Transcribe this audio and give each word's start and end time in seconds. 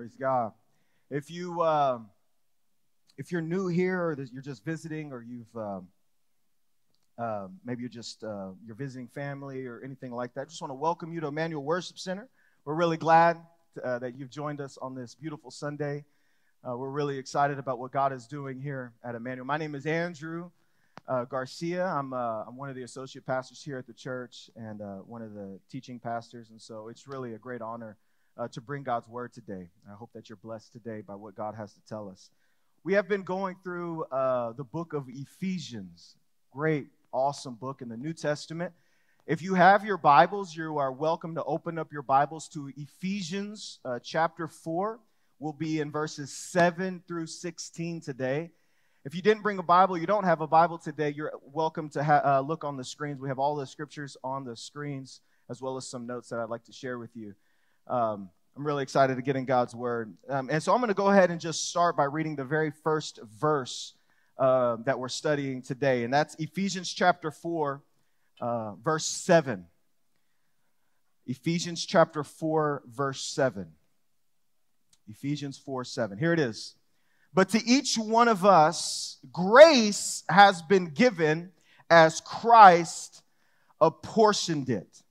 Praise 0.00 0.16
God. 0.18 0.52
If 1.10 1.30
you 1.30 1.60
uh, 1.60 1.98
if 3.18 3.30
you're 3.30 3.42
new 3.42 3.66
here, 3.66 4.00
or 4.00 4.16
you're 4.32 4.40
just 4.40 4.64
visiting, 4.64 5.12
or 5.12 5.22
you've 5.22 5.54
uh, 5.54 5.80
uh, 7.18 7.48
maybe 7.66 7.82
you're 7.82 7.90
just 7.90 8.24
uh, 8.24 8.52
you're 8.64 8.76
visiting 8.76 9.08
family 9.08 9.66
or 9.66 9.82
anything 9.84 10.10
like 10.10 10.32
that, 10.32 10.40
I 10.40 10.44
just 10.46 10.62
want 10.62 10.70
to 10.70 10.74
welcome 10.74 11.12
you 11.12 11.20
to 11.20 11.26
Emmanuel 11.26 11.62
Worship 11.62 11.98
Center. 11.98 12.30
We're 12.64 12.76
really 12.76 12.96
glad 12.96 13.42
uh, 13.84 13.98
that 13.98 14.16
you've 14.16 14.30
joined 14.30 14.62
us 14.62 14.78
on 14.80 14.94
this 14.94 15.14
beautiful 15.14 15.50
Sunday. 15.50 16.06
Uh, 16.66 16.78
we're 16.78 16.88
really 16.88 17.18
excited 17.18 17.58
about 17.58 17.78
what 17.78 17.92
God 17.92 18.14
is 18.14 18.26
doing 18.26 18.58
here 18.58 18.94
at 19.04 19.14
Emmanuel. 19.14 19.44
My 19.44 19.58
name 19.58 19.74
is 19.74 19.84
Andrew 19.84 20.48
Garcia. 21.28 21.84
I'm 21.84 22.14
I'm 22.14 22.56
one 22.56 22.70
of 22.70 22.74
the 22.74 22.84
associate 22.84 23.26
pastors 23.26 23.62
here 23.62 23.76
at 23.76 23.86
the 23.86 23.92
church 23.92 24.48
and 24.56 24.80
one 25.06 25.20
of 25.20 25.34
the 25.34 25.60
teaching 25.70 25.98
pastors, 25.98 26.48
and 26.48 26.58
so 26.58 26.88
it's 26.88 27.06
really 27.06 27.34
a 27.34 27.38
great 27.38 27.60
honor 27.60 27.98
uh, 28.40 28.48
to 28.48 28.60
bring 28.60 28.82
God's 28.82 29.06
word 29.06 29.34
today. 29.34 29.68
I 29.88 29.94
hope 29.94 30.10
that 30.14 30.30
you're 30.30 30.36
blessed 30.36 30.72
today 30.72 31.02
by 31.02 31.14
what 31.14 31.34
God 31.34 31.54
has 31.56 31.74
to 31.74 31.80
tell 31.86 32.08
us. 32.08 32.30
We 32.82 32.94
have 32.94 33.06
been 33.06 33.22
going 33.22 33.56
through 33.62 34.04
uh, 34.04 34.52
the 34.52 34.64
book 34.64 34.94
of 34.94 35.04
Ephesians. 35.08 36.16
Great, 36.50 36.86
awesome 37.12 37.54
book 37.54 37.82
in 37.82 37.90
the 37.90 37.98
New 37.98 38.14
Testament. 38.14 38.72
If 39.26 39.42
you 39.42 39.54
have 39.54 39.84
your 39.84 39.98
Bibles, 39.98 40.56
you 40.56 40.78
are 40.78 40.90
welcome 40.90 41.34
to 41.34 41.44
open 41.44 41.78
up 41.78 41.92
your 41.92 42.00
Bibles 42.00 42.48
to 42.48 42.72
Ephesians 42.78 43.78
uh, 43.84 43.98
chapter 44.02 44.48
4. 44.48 44.98
We'll 45.38 45.52
be 45.52 45.80
in 45.80 45.90
verses 45.90 46.34
7 46.34 47.02
through 47.06 47.26
16 47.26 48.00
today. 48.00 48.52
If 49.04 49.14
you 49.14 49.20
didn't 49.20 49.42
bring 49.42 49.58
a 49.58 49.62
Bible, 49.62 49.98
you 49.98 50.06
don't 50.06 50.24
have 50.24 50.40
a 50.40 50.46
Bible 50.46 50.78
today, 50.78 51.12
you're 51.14 51.32
welcome 51.42 51.90
to 51.90 52.02
ha- 52.02 52.22
uh, 52.24 52.40
look 52.40 52.64
on 52.64 52.78
the 52.78 52.84
screens. 52.84 53.20
We 53.20 53.28
have 53.28 53.38
all 53.38 53.54
the 53.54 53.66
scriptures 53.66 54.16
on 54.24 54.44
the 54.44 54.56
screens, 54.56 55.20
as 55.50 55.60
well 55.60 55.76
as 55.76 55.86
some 55.86 56.06
notes 56.06 56.30
that 56.30 56.38
I'd 56.38 56.48
like 56.48 56.64
to 56.64 56.72
share 56.72 56.98
with 56.98 57.14
you. 57.14 57.34
Um, 57.90 58.30
I'm 58.56 58.64
really 58.64 58.84
excited 58.84 59.16
to 59.16 59.22
get 59.22 59.34
in 59.34 59.46
God's 59.46 59.74
word. 59.74 60.14
Um, 60.28 60.48
and 60.48 60.62
so 60.62 60.72
I'm 60.72 60.78
going 60.78 60.88
to 60.88 60.94
go 60.94 61.08
ahead 61.08 61.32
and 61.32 61.40
just 61.40 61.68
start 61.68 61.96
by 61.96 62.04
reading 62.04 62.36
the 62.36 62.44
very 62.44 62.70
first 62.70 63.18
verse 63.40 63.94
uh, 64.38 64.76
that 64.84 64.98
we're 64.98 65.08
studying 65.08 65.60
today, 65.60 66.04
and 66.04 66.14
that's 66.14 66.36
Ephesians 66.36 66.92
chapter 66.92 67.30
4, 67.30 67.82
uh, 68.40 68.74
verse 68.76 69.04
7. 69.04 69.66
Ephesians 71.26 71.84
chapter 71.84 72.22
4, 72.22 72.84
verse 72.86 73.22
7. 73.22 73.66
Ephesians 75.08 75.58
4 75.58 75.84
7. 75.84 76.16
Here 76.16 76.32
it 76.32 76.38
is. 76.38 76.76
But 77.34 77.50
to 77.50 77.64
each 77.66 77.96
one 77.96 78.28
of 78.28 78.44
us, 78.44 79.18
grace 79.32 80.22
has 80.28 80.62
been 80.62 80.86
given 80.86 81.50
as 81.90 82.20
Christ 82.20 83.22
apportioned 83.80 84.70
it. 84.70 85.02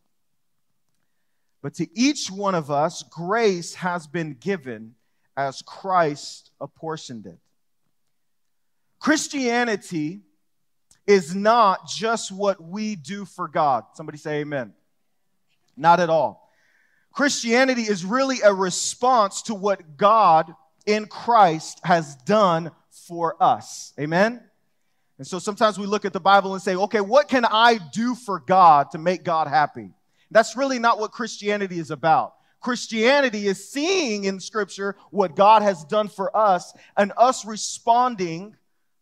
But 1.62 1.74
to 1.76 1.88
each 1.98 2.32
one 2.32 2.56
of 2.56 2.72
us, 2.72 3.04
grace 3.04 3.76
has 3.76 4.08
been 4.08 4.34
given 4.34 4.96
as 5.36 5.62
Christ 5.62 6.52
apportioned 6.60 7.26
it. 7.26 7.40
Christianity 9.00 10.22
is 11.08 11.34
not 11.34 11.88
just 11.88 12.32
what 12.32 12.62
we 12.62 12.96
do 12.96 13.26
for 13.26 13.48
God. 13.48 13.84
Somebody 13.94 14.18
say 14.18 14.42
amen. 14.42 14.74
Not 15.76 16.00
at 16.00 16.10
all. 16.10 16.50
Christianity 17.12 17.82
is 17.82 18.06
really 18.06 18.38
a 18.44 18.54
response 18.54 19.42
to 19.44 19.56
what 19.56 19.98
God 19.98 20.54
in 20.86 21.08
Christ 21.08 21.80
has 21.84 22.16
done 22.18 22.72
for 23.08 23.42
us. 23.42 23.94
Amen? 24.00 24.42
And 25.18 25.28
so 25.28 25.40
sometimes 25.40 25.78
we 25.78 25.86
look 25.86 26.06
at 26.06 26.14
the 26.14 26.20
Bible 26.20 26.54
and 26.54 26.62
say, 26.62 26.76
okay, 26.76 27.02
what 27.02 27.28
can 27.28 27.46
I 27.46 27.80
do 27.92 28.16
for 28.16 28.40
God 28.40 28.92
to 28.92 28.98
make 28.98 29.24
God 29.24 29.48
happy? 29.48 29.92
That's 30.32 30.56
really 30.56 30.80
not 30.80 31.00
what 31.00 31.12
Christianity 31.12 31.80
is 31.80 31.92
about. 31.92 32.36
Christianity 32.62 33.48
is 33.48 33.70
seeing 33.70 34.26
in 34.26 34.40
Scripture 34.40 34.96
what 35.12 35.36
God 35.36 35.62
has 35.62 35.84
done 35.86 36.10
for 36.10 36.36
us 36.36 36.74
and 36.98 37.14
us 37.18 37.46
responding, 37.46 38.56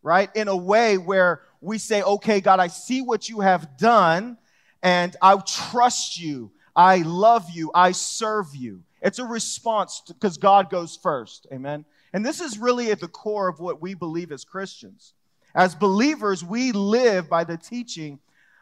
right, 0.03 0.30
in 0.36 0.48
a 0.48 0.55
way 0.55 0.98
where 0.98 1.42
we 1.59 1.78
say, 1.78 2.02
okay, 2.03 2.39
God, 2.39 2.60
I 2.60 2.67
see 2.67 3.02
what 3.02 3.30
you 3.30 3.39
have 3.39 3.77
done 3.77 4.37
and 4.83 5.16
I 5.21 5.37
trust 5.37 6.20
you. 6.20 6.52
I 6.76 6.98
love 6.98 7.49
you. 7.49 7.71
I 7.73 7.92
serve 7.93 8.55
you. 8.55 8.83
It's 9.02 9.20
a 9.20 9.26
response 9.26 10.04
because 10.08 10.37
God 10.37 10.70
goes 10.70 10.95
first. 10.95 11.48
Amen. 11.52 11.86
And 12.14 12.26
this 12.26 12.42
is 12.42 12.60
really 12.60 12.92
at 12.92 12.99
the 12.99 13.08
core 13.08 13.48
of 13.48 13.60
what 13.60 13.82
we 13.82 13.95
believe 13.95 14.32
as 14.32 14.45
Christians. 14.45 15.14
As 15.55 15.73
believers, 15.73 16.43
we 16.43 16.71
live 16.71 17.27
by 17.30 17.43
the 17.43 17.58
teaching 17.58 18.20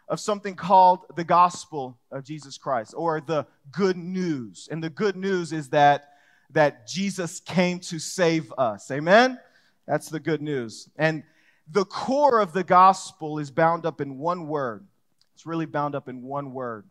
of 0.08 0.20
something 0.20 0.56
called 0.56 1.06
the 1.16 1.24
gospel 1.24 1.98
of 2.12 2.24
Jesus 2.24 2.58
Christ 2.58 2.94
or 2.96 3.22
the 3.22 3.46
good 3.72 3.98
news. 3.98 4.68
And 4.72 4.84
the 4.84 4.90
good 4.90 5.16
news 5.16 5.52
is 5.52 5.70
that 5.70 6.10
that 6.52 6.88
Jesus 6.88 7.40
came 7.40 7.80
to 7.80 8.00
save 8.00 8.54
us. 8.58 8.90
Amen. 8.92 9.40
That's 9.88 10.10
the 10.10 10.20
good 10.20 10.42
news. 10.42 10.90
And 10.96 11.24
the 11.70 11.86
core 11.86 12.40
of 12.40 12.54
the 12.54 12.64
gospel 12.64 13.40
is 13.40 13.52
bound 13.52 13.86
up 13.86 14.00
in 14.02 14.18
one 14.18 14.48
word. 14.48 14.86
It's 15.34 15.46
really 15.46 15.66
bound 15.66 15.96
up 15.96 16.08
in 16.08 16.22
one 16.22 16.54
word. 16.54 16.86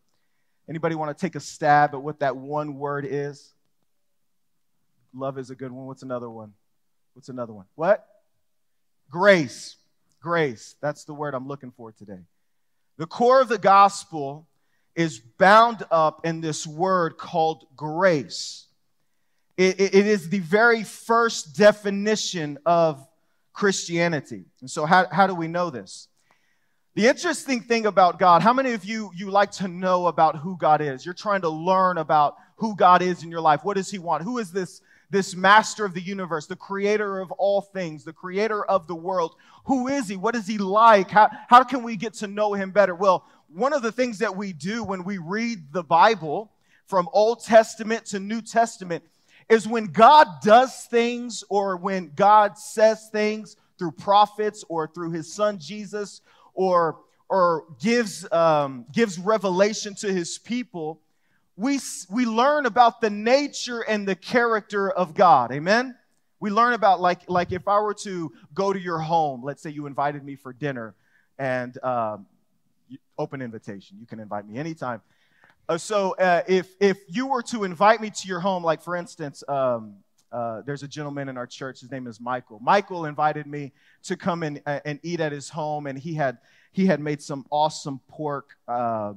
Anybody 0.68 0.94
want 0.94 1.16
to 1.16 1.20
take 1.20 1.34
a 1.34 1.40
stab 1.40 1.94
at 1.94 2.02
what 2.02 2.20
that 2.20 2.36
one 2.36 2.74
word 2.74 3.06
is? 3.08 3.52
Love 5.14 5.38
is 5.38 5.50
a 5.50 5.54
good 5.54 5.70
one. 5.70 5.86
What's 5.86 6.02
another 6.02 6.28
one? 6.28 6.52
What's 7.14 7.28
another 7.28 7.52
one? 7.52 7.66
What? 7.76 8.06
Grace. 9.10 9.76
Grace. 10.20 10.74
That's 10.80 11.04
the 11.04 11.14
word 11.14 11.34
I'm 11.34 11.46
looking 11.46 11.70
for 11.70 11.92
today. 11.92 12.20
The 12.96 13.06
core 13.06 13.40
of 13.40 13.48
the 13.48 13.58
gospel 13.58 14.46
is 14.94 15.18
bound 15.18 15.84
up 15.90 16.24
in 16.24 16.40
this 16.40 16.66
word 16.66 17.16
called 17.18 17.66
grace. 17.76 18.66
it, 19.56 19.80
it, 19.80 19.94
it 19.94 20.06
is 20.06 20.28
the 20.28 20.38
very 20.38 20.84
first 20.84 21.56
definition 21.56 22.58
of 22.64 23.06
Christianity. 23.52 24.44
And 24.60 24.70
so, 24.70 24.84
how, 24.84 25.06
how 25.10 25.26
do 25.26 25.34
we 25.34 25.48
know 25.48 25.70
this? 25.70 26.08
The 26.94 27.08
interesting 27.08 27.60
thing 27.60 27.86
about 27.86 28.20
God, 28.20 28.42
how 28.42 28.52
many 28.52 28.72
of 28.72 28.84
you 28.84 29.10
you 29.16 29.30
like 29.30 29.50
to 29.52 29.66
know 29.66 30.06
about 30.06 30.36
who 30.36 30.56
God 30.56 30.80
is? 30.80 31.04
You're 31.04 31.14
trying 31.14 31.40
to 31.40 31.48
learn 31.48 31.98
about 31.98 32.36
who 32.56 32.76
God 32.76 33.02
is 33.02 33.24
in 33.24 33.30
your 33.30 33.40
life. 33.40 33.64
What 33.64 33.76
does 33.76 33.90
he 33.90 33.98
want? 33.98 34.22
Who 34.22 34.38
is 34.38 34.52
this 34.52 34.80
this 35.10 35.34
master 35.34 35.84
of 35.84 35.94
the 35.94 36.00
universe, 36.00 36.46
the 36.46 36.56
creator 36.56 37.20
of 37.20 37.30
all 37.32 37.60
things, 37.60 38.04
the 38.04 38.12
creator 38.12 38.64
of 38.64 38.86
the 38.86 38.94
world. 38.94 39.36
Who 39.64 39.88
is 39.88 40.08
he? 40.08 40.16
What 40.16 40.34
is 40.34 40.46
he 40.46 40.58
like? 40.58 41.10
How, 41.10 41.30
how 41.48 41.64
can 41.64 41.82
we 41.82 41.96
get 41.96 42.14
to 42.14 42.26
know 42.26 42.54
him 42.54 42.70
better? 42.70 42.94
Well, 42.94 43.26
one 43.48 43.72
of 43.72 43.82
the 43.82 43.92
things 43.92 44.18
that 44.18 44.36
we 44.36 44.52
do 44.52 44.82
when 44.82 45.04
we 45.04 45.18
read 45.18 45.72
the 45.72 45.84
Bible 45.84 46.50
from 46.86 47.08
Old 47.12 47.44
Testament 47.44 48.06
to 48.06 48.18
New 48.18 48.42
Testament 48.42 49.04
is 49.48 49.68
when 49.68 49.86
God 49.86 50.26
does 50.42 50.86
things 50.86 51.44
or 51.48 51.76
when 51.76 52.12
God 52.14 52.58
says 52.58 53.08
things 53.10 53.56
through 53.78 53.92
prophets 53.92 54.64
or 54.68 54.88
through 54.88 55.12
his 55.12 55.32
son 55.32 55.58
Jesus 55.58 56.20
or, 56.54 56.98
or 57.28 57.64
gives, 57.80 58.30
um, 58.32 58.86
gives 58.92 59.18
revelation 59.18 59.94
to 59.96 60.12
his 60.12 60.38
people 60.38 61.00
we, 61.56 61.78
we 62.10 62.26
learn 62.26 62.66
about 62.66 63.00
the 63.00 63.10
nature 63.10 63.80
and 63.80 64.06
the 64.06 64.16
character 64.16 64.90
of 64.90 65.14
God. 65.14 65.52
Amen? 65.52 65.96
We 66.40 66.50
learn 66.50 66.74
about, 66.74 67.00
like, 67.00 67.28
like 67.28 67.52
if 67.52 67.68
I 67.68 67.78
were 67.80 67.94
to 67.94 68.32
go 68.52 68.72
to 68.72 68.78
your 68.78 68.98
home, 68.98 69.42
let's 69.42 69.62
say 69.62 69.70
you 69.70 69.86
invited 69.86 70.24
me 70.24 70.36
for 70.36 70.52
dinner, 70.52 70.94
and 71.38 71.82
um, 71.82 72.26
open 73.18 73.40
invitation. 73.40 73.96
You 73.98 74.06
can 74.06 74.20
invite 74.20 74.46
me 74.46 74.58
anytime. 74.58 75.00
Uh, 75.68 75.78
so 75.78 76.14
uh, 76.16 76.42
if, 76.46 76.68
if 76.80 76.98
you 77.08 77.26
were 77.26 77.42
to 77.42 77.64
invite 77.64 78.00
me 78.00 78.10
to 78.10 78.28
your 78.28 78.40
home, 78.40 78.62
like 78.62 78.82
for 78.82 78.94
instance, 78.94 79.42
um, 79.48 79.94
uh, 80.30 80.62
there's 80.66 80.82
a 80.82 80.88
gentleman 80.88 81.28
in 81.28 81.38
our 81.38 81.46
church, 81.46 81.80
his 81.80 81.90
name 81.90 82.06
is 82.06 82.20
Michael. 82.20 82.58
Michael 82.60 83.06
invited 83.06 83.46
me 83.46 83.72
to 84.02 84.16
come 84.16 84.42
and, 84.42 84.60
uh, 84.66 84.80
and 84.84 84.98
eat 85.02 85.20
at 85.20 85.32
his 85.32 85.48
home, 85.48 85.86
and 85.86 85.98
he 85.98 86.14
had, 86.14 86.38
he 86.72 86.86
had 86.86 87.00
made 87.00 87.22
some 87.22 87.46
awesome 87.50 88.00
pork 88.08 88.56
uh, 88.66 89.14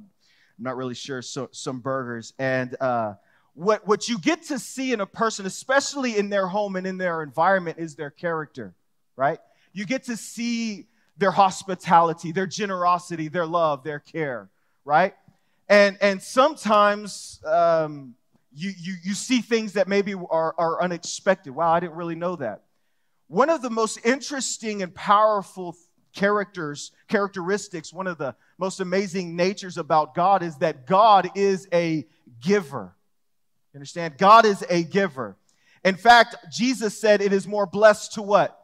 I'm 0.57 0.63
not 0.63 0.77
really 0.77 0.95
sure, 0.95 1.21
so, 1.21 1.49
some 1.51 1.79
burgers. 1.79 2.33
And 2.39 2.75
uh, 2.81 3.13
what, 3.53 3.87
what 3.87 4.09
you 4.09 4.17
get 4.19 4.43
to 4.43 4.59
see 4.59 4.91
in 4.91 5.01
a 5.01 5.05
person, 5.05 5.45
especially 5.45 6.17
in 6.17 6.29
their 6.29 6.47
home 6.47 6.75
and 6.75 6.87
in 6.87 6.97
their 6.97 7.21
environment, 7.21 7.77
is 7.79 7.95
their 7.95 8.09
character, 8.09 8.73
right? 9.15 9.39
You 9.73 9.85
get 9.85 10.03
to 10.05 10.17
see 10.17 10.87
their 11.17 11.31
hospitality, 11.31 12.31
their 12.31 12.47
generosity, 12.47 13.27
their 13.27 13.45
love, 13.45 13.83
their 13.83 13.99
care, 13.99 14.49
right? 14.85 15.13
And, 15.69 15.97
and 16.01 16.21
sometimes 16.21 17.39
um, 17.45 18.15
you, 18.53 18.71
you, 18.77 18.95
you 19.03 19.13
see 19.13 19.41
things 19.41 19.73
that 19.73 19.87
maybe 19.87 20.13
are, 20.13 20.55
are 20.57 20.81
unexpected. 20.81 21.53
Wow, 21.53 21.71
I 21.71 21.79
didn't 21.79 21.95
really 21.95 22.15
know 22.15 22.35
that. 22.37 22.63
One 23.27 23.49
of 23.49 23.61
the 23.61 23.69
most 23.69 23.99
interesting 24.05 24.81
and 24.81 24.95
powerful 24.95 25.75
characters, 26.17 26.91
characteristics, 27.07 27.93
one 27.93 28.07
of 28.07 28.17
the 28.17 28.35
most 28.57 28.79
amazing 28.79 29.35
natures 29.35 29.77
about 29.77 30.15
God 30.15 30.41
is 30.41 30.57
that 30.57 30.87
God 30.87 31.29
is 31.35 31.67
a 31.71 32.07
giver. 32.41 32.95
You 33.71 33.77
understand? 33.77 34.17
God 34.17 34.45
is 34.45 34.65
a 34.67 34.83
giver. 34.83 35.37
In 35.85 35.95
fact, 35.95 36.35
Jesus 36.51 36.99
said 36.99 37.21
it 37.21 37.31
is 37.31 37.47
more 37.47 37.67
blessed 37.67 38.15
to 38.15 38.23
what? 38.23 38.59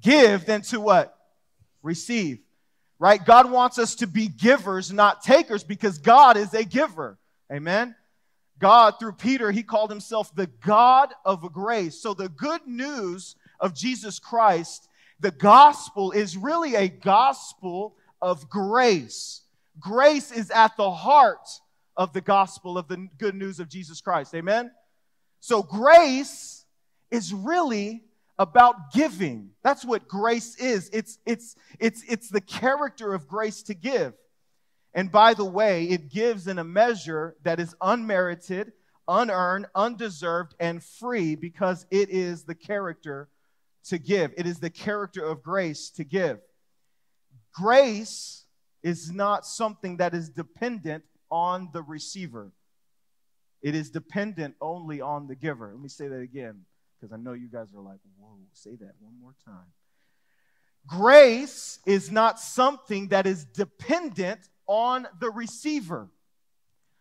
Give 0.00 0.44
than 0.46 0.62
to 0.62 0.80
what? 0.80 1.14
Receive. 1.82 2.38
Right? 2.98 3.22
God 3.22 3.50
wants 3.50 3.78
us 3.78 3.96
to 3.96 4.06
be 4.06 4.28
givers, 4.28 4.90
not 4.90 5.22
takers, 5.22 5.64
because 5.64 5.98
God 5.98 6.38
is 6.38 6.54
a 6.54 6.64
giver. 6.64 7.18
Amen? 7.52 7.94
God, 8.58 8.94
through 8.98 9.12
Peter, 9.12 9.50
he 9.50 9.62
called 9.62 9.90
himself 9.90 10.34
the 10.34 10.46
God 10.46 11.12
of 11.24 11.52
grace. 11.52 12.00
So 12.00 12.14
the 12.14 12.30
good 12.30 12.66
news 12.66 13.36
of 13.60 13.74
Jesus 13.74 14.18
Christ, 14.18 14.88
the 15.22 15.30
gospel, 15.30 16.10
is 16.10 16.36
really 16.36 16.74
a 16.74 16.88
gospel 16.88 17.96
of 18.20 18.50
grace. 18.50 19.42
Grace 19.80 20.30
is 20.32 20.50
at 20.50 20.76
the 20.76 20.90
heart 20.90 21.48
of 21.96 22.12
the 22.12 22.20
gospel 22.20 22.76
of 22.76 22.88
the 22.88 23.08
good 23.18 23.34
news 23.34 23.60
of 23.60 23.68
Jesus 23.68 24.00
Christ. 24.00 24.34
Amen? 24.34 24.70
So 25.40 25.62
grace 25.62 26.64
is 27.10 27.32
really 27.32 28.02
about 28.38 28.92
giving. 28.92 29.50
That's 29.62 29.84
what 29.84 30.08
grace 30.08 30.56
is. 30.56 30.90
It's, 30.92 31.18
it's, 31.24 31.54
it's, 31.78 32.02
it's 32.08 32.28
the 32.28 32.40
character 32.40 33.14
of 33.14 33.28
grace 33.28 33.62
to 33.64 33.74
give. 33.74 34.14
And 34.94 35.10
by 35.10 35.34
the 35.34 35.44
way, 35.44 35.84
it 35.84 36.10
gives 36.10 36.48
in 36.48 36.58
a 36.58 36.64
measure 36.64 37.36
that 37.44 37.60
is 37.60 37.74
unmerited, 37.80 38.72
unearned, 39.06 39.66
undeserved, 39.74 40.54
and 40.58 40.82
free 40.82 41.36
because 41.36 41.86
it 41.90 42.10
is 42.10 42.44
the 42.44 42.54
character 42.54 43.28
to 43.84 43.98
give. 43.98 44.32
It 44.36 44.46
is 44.46 44.60
the 44.60 44.70
character 44.70 45.24
of 45.24 45.42
grace 45.42 45.90
to 45.90 46.04
give. 46.04 46.38
Grace 47.54 48.44
is 48.82 49.12
not 49.12 49.46
something 49.46 49.98
that 49.98 50.14
is 50.14 50.28
dependent 50.28 51.04
on 51.30 51.70
the 51.72 51.82
receiver, 51.82 52.52
it 53.62 53.74
is 53.74 53.90
dependent 53.90 54.54
only 54.60 55.00
on 55.00 55.28
the 55.28 55.34
giver. 55.34 55.70
Let 55.72 55.80
me 55.80 55.88
say 55.88 56.08
that 56.08 56.20
again 56.20 56.62
because 57.00 57.12
I 57.12 57.16
know 57.16 57.32
you 57.32 57.48
guys 57.48 57.72
are 57.74 57.80
like, 57.80 58.00
whoa, 58.18 58.36
say 58.52 58.70
that 58.80 58.92
one 59.00 59.14
more 59.20 59.34
time. 59.44 59.72
Grace 60.86 61.78
is 61.86 62.10
not 62.10 62.38
something 62.38 63.08
that 63.08 63.26
is 63.26 63.44
dependent 63.44 64.40
on 64.66 65.06
the 65.20 65.30
receiver. 65.30 66.08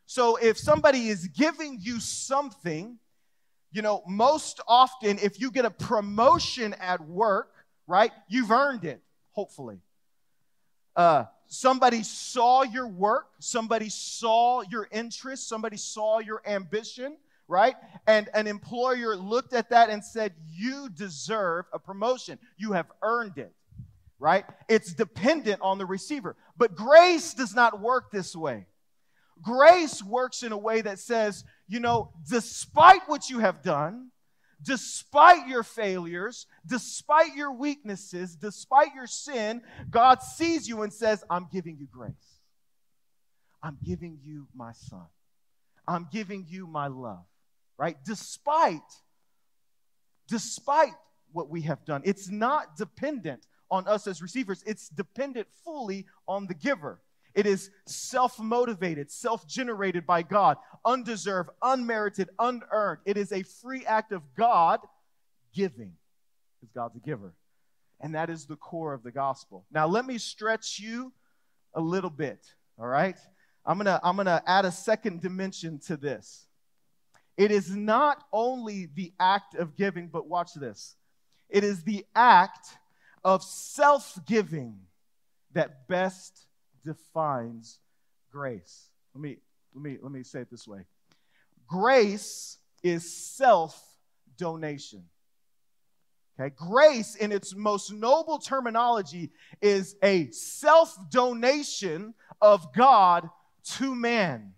So 0.06 0.36
if 0.38 0.58
somebody 0.58 1.10
is 1.10 1.28
giving 1.28 1.78
you 1.80 2.00
something, 2.00 3.00
you 3.72 3.82
know, 3.82 4.04
most 4.08 4.60
often 4.68 5.20
if 5.20 5.40
you 5.40 5.52
get 5.52 5.66
a 5.66 5.72
promotion 5.72 6.74
at 6.80 7.02
work, 7.02 7.54
right, 7.88 8.12
you've 8.28 8.52
earned 8.52 8.86
it, 8.86 9.02
hopefully. 9.32 9.80
Uh, 10.96 11.26
somebody 11.48 12.04
saw 12.04 12.64
your 12.64 12.88
work, 12.88 13.28
somebody 13.40 13.90
saw 13.90 14.62
your 14.70 14.88
interest, 14.92 15.48
somebody 15.48 15.78
saw 15.78 16.20
your 16.20 16.42
ambition, 16.46 17.18
right? 17.48 17.76
And 18.08 18.30
an 18.34 18.48
employer 18.48 19.16
looked 19.16 19.54
at 19.54 19.70
that 19.70 19.90
and 19.90 20.04
said, 20.04 20.34
You 20.50 20.90
deserve 20.90 21.66
a 21.72 21.80
promotion. 21.80 22.40
You 22.58 22.74
have 22.74 22.88
earned 23.02 23.38
it 23.38 23.54
right? 24.22 24.46
It's 24.70 24.94
dependent 24.94 25.60
on 25.62 25.80
the 25.80 25.86
receiver. 25.86 26.36
But 26.56 26.76
grace 26.76 27.34
does 27.34 27.56
not 27.56 27.82
work 27.82 28.12
this 28.12 28.36
way. 28.36 28.68
Grace 29.42 30.04
works 30.04 30.44
in 30.44 30.52
a 30.52 30.58
way 30.58 30.82
that 30.82 31.00
says, 31.00 31.44
you 31.72 31.80
know, 31.80 32.12
despite 32.30 33.08
what 33.08 33.30
you 33.30 33.40
have 33.40 33.62
done, 33.64 34.12
despite 34.62 35.48
your 35.48 35.64
failures, 35.64 36.46
despite 36.66 37.34
your 37.34 37.54
weaknesses, 37.54 38.36
despite 38.36 38.94
your 38.94 39.08
sin, 39.08 39.62
God 39.90 40.22
sees 40.22 40.68
you 40.68 40.82
and 40.82 40.92
says, 40.92 41.24
I'm 41.30 41.48
giving 41.50 41.78
you 41.78 41.88
grace. 41.90 42.12
I'm 43.64 43.78
giving 43.86 44.20
you 44.22 44.48
my 44.54 44.74
son. 44.74 45.06
I'm 45.88 46.10
giving 46.12 46.46
you 46.50 46.68
my 46.68 46.88
love, 46.88 47.24
right? 47.78 47.96
Despite, 48.04 48.82
despite 50.28 50.94
what 51.32 51.50
we 51.50 51.62
have 51.62 51.86
done, 51.86 52.02
it's 52.04 52.30
not 52.30 52.76
dependent 52.76 53.48
on 53.70 53.88
us 53.88 54.08
as 54.08 54.22
receivers, 54.22 54.62
it's 54.68 54.90
dependent 54.90 55.48
fully 55.64 56.06
on 56.28 56.48
the 56.48 56.54
giver. 56.54 57.00
It 57.34 57.46
is 57.46 57.70
self 57.86 58.40
motivated, 58.40 59.12
self 59.12 59.48
generated 59.48 60.06
by 60.06 60.22
God, 60.22 60.58
undeserved, 60.86 61.50
unmerited, 61.62 62.30
unearned. 62.40 63.00
It 63.06 63.18
is 63.18 63.32
a 63.32 63.44
free 63.44 63.86
act 63.86 64.12
of 64.12 64.22
God 64.36 64.80
giving, 65.54 65.94
because 66.60 66.72
God's 66.74 66.96
a 66.98 67.00
giver. 67.00 67.34
And 68.02 68.16
that 68.16 68.30
is 68.30 68.46
the 68.46 68.56
core 68.56 68.94
of 68.94 69.04
the 69.04 69.12
gospel. 69.12 69.66
Now, 69.72 69.88
let 69.88 70.06
me 70.06 70.18
stretch 70.18 70.80
you 70.80 71.14
a 71.74 71.82
little 71.82 72.10
bit, 72.10 72.40
all 72.80 72.88
right? 72.88 73.18
I'm 73.66 73.78
gonna, 73.78 74.00
I'm 74.04 74.18
gonna 74.18 74.42
add 74.46 74.66
a 74.66 74.72
second 74.72 75.22
dimension 75.22 75.80
to 75.88 75.96
this. 75.98 76.48
It 77.38 77.52
is 77.52 77.74
not 77.76 78.24
only 78.34 78.90
the 78.94 79.14
act 79.20 79.56
of 79.56 79.76
giving, 79.76 80.08
but 80.08 80.28
watch 80.28 80.54
this. 80.56 80.96
It 81.50 81.64
is 81.64 81.84
the 81.84 82.06
act 82.16 82.68
of 83.24 83.44
self 83.44 84.18
giving 84.26 84.80
that 85.54 85.88
best 85.88 86.48
defines 86.84 87.80
grace. 88.32 88.90
Let 89.14 89.22
me, 89.22 89.38
let, 89.74 89.84
me, 89.84 89.98
let 90.02 90.12
me 90.12 90.24
say 90.24 90.42
it 90.42 90.50
this 90.50 90.68
way 90.68 90.86
grace 91.68 92.58
is 92.84 93.12
self 93.12 93.82
donation. 94.38 95.04
Okay, 96.40 96.54
grace 96.56 97.16
in 97.16 97.32
its 97.32 97.56
most 97.56 97.92
noble 97.92 98.40
terminology 98.40 99.32
is 99.62 99.96
a 100.04 100.30
self 100.32 100.98
donation 101.10 102.14
of 102.42 102.74
God 102.74 103.30
to 103.64 103.94
man. 103.94 104.54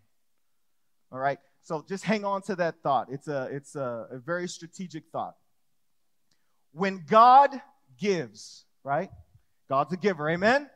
All 1.11 1.19
right, 1.19 1.39
so 1.61 1.83
just 1.87 2.03
hang 2.03 2.25
on 2.25 2.41
to 2.43 2.55
that 2.55 2.81
thought. 2.81 3.07
It's 3.11 3.27
a, 3.27 3.49
it's 3.51 3.75
a, 3.75 4.07
a 4.11 4.17
very 4.17 4.47
strategic 4.47 5.03
thought. 5.11 5.35
When 6.71 7.03
God 7.07 7.51
gives, 7.99 8.65
right? 8.83 9.09
God's 9.69 9.93
a 9.93 9.97
giver, 9.97 10.29
amen? 10.29 10.69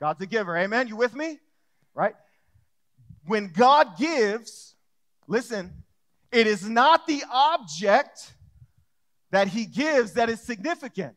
God's 0.00 0.22
a 0.22 0.26
giver, 0.26 0.56
amen? 0.56 0.88
You 0.88 0.96
with 0.96 1.14
me? 1.14 1.38
Right? 1.94 2.14
When 3.24 3.48
God 3.48 3.96
gives, 3.98 4.74
listen, 5.26 5.82
it 6.30 6.46
is 6.46 6.68
not 6.68 7.06
the 7.06 7.22
object 7.30 8.34
that 9.30 9.48
He 9.48 9.64
gives 9.64 10.12
that 10.12 10.28
is 10.28 10.40
significant. 10.40 11.16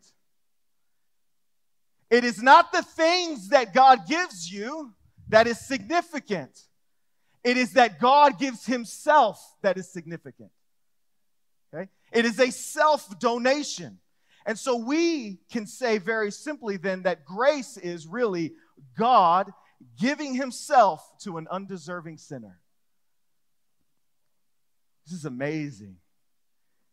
It 2.10 2.24
is 2.24 2.42
not 2.42 2.72
the 2.72 2.82
things 2.82 3.50
that 3.50 3.74
God 3.74 4.08
gives 4.08 4.52
you 4.52 4.94
that 5.28 5.46
is 5.46 5.60
significant. 5.60 6.60
It 7.44 7.58
is 7.58 7.74
that 7.74 8.00
God 8.00 8.40
gives 8.40 8.66
Himself 8.66 9.40
that 9.62 9.78
is 9.78 9.92
significant. 9.92 10.52
Okay? 11.74 11.90
It 12.12 12.26
is 12.26 12.40
a 12.40 12.52
self 12.52 13.20
donation. 13.20 14.00
And 14.46 14.58
so 14.58 14.76
we 14.78 15.40
can 15.52 15.68
say 15.68 16.00
very 16.00 16.32
simply 16.32 16.78
then 16.78 17.04
that 17.04 17.26
grace 17.26 17.78
is 17.78 18.08
really 18.08 18.54
God 18.98 19.52
giving 20.00 20.36
himself 20.36 21.04
to 21.24 21.38
an 21.38 21.48
undeserving 21.50 22.18
sinner. 22.18 22.60
This 25.06 25.18
is 25.18 25.26
amazing. 25.26 25.98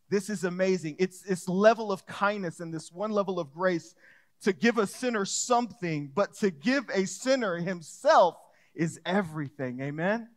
This 0.09 0.31
is 0.31 0.45
amazing. 0.45 0.97
It's 0.99 1.23
this 1.23 1.49
level 1.49 1.91
of 1.91 2.07
kindness 2.07 2.61
and 2.61 2.73
this 2.73 2.93
one 2.93 3.11
level 3.11 3.41
of 3.41 3.53
grace 3.53 3.95
to 4.43 4.53
give 4.53 4.79
a 4.79 4.87
sinner 4.87 5.25
something, 5.25 6.11
but 6.15 6.35
to 6.35 6.51
give 6.51 6.85
a 6.93 7.07
sinner 7.07 7.57
himself 7.57 8.37
is 8.75 9.01
everything. 9.05 9.81
Amen? 9.81 10.29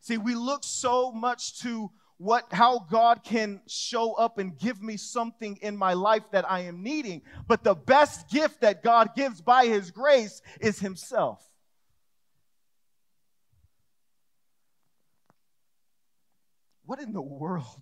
See, 0.00 0.18
we 0.18 0.34
look 0.34 0.62
so 0.64 1.12
much 1.12 1.60
to 1.60 1.90
what 2.18 2.46
how 2.50 2.78
God 2.78 3.22
can 3.24 3.60
show 3.66 4.14
up 4.14 4.38
and 4.38 4.56
give 4.58 4.82
me 4.82 4.96
something 4.96 5.58
in 5.60 5.76
my 5.76 5.92
life 5.92 6.22
that 6.32 6.50
I 6.50 6.60
am 6.60 6.82
needing. 6.82 7.22
But 7.46 7.62
the 7.62 7.74
best 7.74 8.30
gift 8.30 8.62
that 8.62 8.82
God 8.82 9.10
gives 9.14 9.40
by 9.40 9.66
his 9.66 9.90
grace 9.90 10.40
is 10.60 10.78
himself. 10.78 11.42
What 16.86 17.00
in 17.00 17.12
the 17.12 17.20
world 17.20 17.80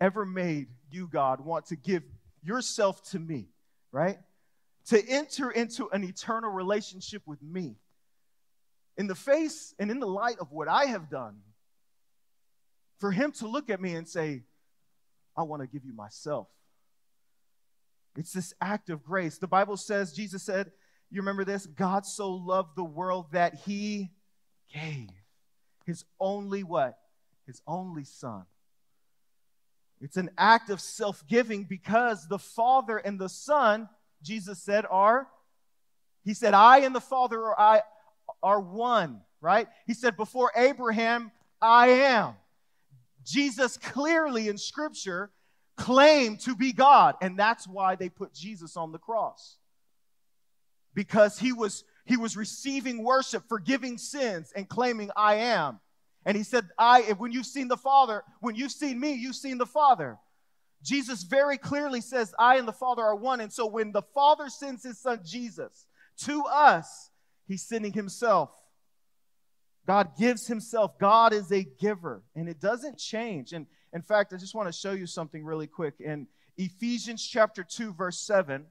ever 0.00 0.26
made 0.26 0.66
you, 0.90 1.06
God, 1.06 1.40
want 1.40 1.66
to 1.66 1.76
give 1.76 2.02
yourself 2.42 3.02
to 3.10 3.18
me, 3.18 3.46
right? 3.92 4.18
To 4.86 5.08
enter 5.08 5.50
into 5.50 5.88
an 5.90 6.02
eternal 6.02 6.50
relationship 6.50 7.22
with 7.24 7.40
me 7.40 7.76
in 8.98 9.06
the 9.06 9.14
face 9.14 9.74
and 9.78 9.90
in 9.90 10.00
the 10.00 10.08
light 10.08 10.38
of 10.40 10.50
what 10.50 10.68
I 10.68 10.86
have 10.86 11.08
done 11.08 11.36
for 13.02 13.10
him 13.10 13.32
to 13.32 13.48
look 13.48 13.68
at 13.68 13.80
me 13.80 13.96
and 13.96 14.08
say, 14.08 14.44
I 15.36 15.42
want 15.42 15.60
to 15.60 15.66
give 15.66 15.84
you 15.84 15.92
myself. 15.92 16.46
It's 18.16 18.32
this 18.32 18.54
act 18.60 18.90
of 18.90 19.02
grace. 19.02 19.38
The 19.38 19.48
Bible 19.48 19.76
says, 19.76 20.12
Jesus 20.12 20.44
said, 20.44 20.70
you 21.10 21.20
remember 21.20 21.44
this? 21.44 21.66
God 21.66 22.06
so 22.06 22.30
loved 22.30 22.76
the 22.76 22.84
world 22.84 23.32
that 23.32 23.56
he 23.66 24.12
gave 24.72 25.08
his 25.84 26.04
only 26.20 26.62
what? 26.62 26.96
His 27.44 27.60
only 27.66 28.04
son. 28.04 28.44
It's 30.00 30.16
an 30.16 30.30
act 30.38 30.70
of 30.70 30.80
self 30.80 31.26
giving 31.26 31.64
because 31.64 32.28
the 32.28 32.38
Father 32.38 32.98
and 32.98 33.18
the 33.18 33.28
Son, 33.28 33.88
Jesus 34.22 34.62
said, 34.62 34.86
are, 34.88 35.26
he 36.24 36.34
said, 36.34 36.54
I 36.54 36.78
and 36.82 36.94
the 36.94 37.00
Father 37.00 37.46
are, 37.46 37.58
I, 37.58 37.82
are 38.44 38.60
one, 38.60 39.22
right? 39.40 39.66
He 39.88 39.94
said, 39.94 40.16
before 40.16 40.52
Abraham, 40.54 41.32
I 41.60 41.88
am. 41.88 42.34
Jesus 43.24 43.76
clearly 43.76 44.48
in 44.48 44.58
Scripture 44.58 45.30
claimed 45.76 46.40
to 46.40 46.54
be 46.54 46.72
God, 46.72 47.16
and 47.20 47.38
that's 47.38 47.66
why 47.66 47.96
they 47.96 48.08
put 48.08 48.34
Jesus 48.34 48.76
on 48.76 48.92
the 48.92 48.98
cross. 48.98 49.56
Because 50.94 51.38
he 51.38 51.52
was, 51.52 51.84
he 52.04 52.16
was 52.16 52.36
receiving 52.36 53.02
worship, 53.02 53.48
forgiving 53.48 53.96
sins, 53.98 54.52
and 54.54 54.68
claiming, 54.68 55.10
I 55.16 55.36
am. 55.36 55.80
And 56.24 56.36
he 56.36 56.42
said, 56.42 56.68
I, 56.78 57.02
when 57.18 57.32
you've 57.32 57.46
seen 57.46 57.68
the 57.68 57.76
Father, 57.76 58.22
when 58.40 58.54
you've 58.54 58.72
seen 58.72 59.00
me, 59.00 59.14
you've 59.14 59.36
seen 59.36 59.58
the 59.58 59.66
Father. 59.66 60.18
Jesus 60.82 61.22
very 61.22 61.58
clearly 61.58 62.00
says, 62.00 62.34
I 62.38 62.56
and 62.56 62.66
the 62.66 62.72
Father 62.72 63.02
are 63.02 63.14
one. 63.14 63.40
And 63.40 63.52
so 63.52 63.66
when 63.66 63.92
the 63.92 64.02
Father 64.02 64.48
sends 64.48 64.82
his 64.82 64.98
son 64.98 65.20
Jesus 65.24 65.86
to 66.18 66.44
us, 66.44 67.10
he's 67.46 67.62
sending 67.62 67.92
himself. 67.92 68.50
God 69.86 70.16
gives 70.16 70.46
himself. 70.46 70.98
God 70.98 71.32
is 71.32 71.50
a 71.50 71.64
giver, 71.80 72.22
and 72.36 72.48
it 72.48 72.60
doesn't 72.60 72.98
change. 72.98 73.52
And 73.52 73.66
in 73.92 74.02
fact, 74.02 74.32
I 74.32 74.36
just 74.36 74.54
want 74.54 74.68
to 74.68 74.72
show 74.72 74.92
you 74.92 75.06
something 75.06 75.44
really 75.44 75.66
quick. 75.66 75.94
In 75.98 76.28
Ephesians 76.56 77.26
chapter 77.26 77.64
2, 77.64 77.94
verse 77.94 78.18
7 78.18 78.66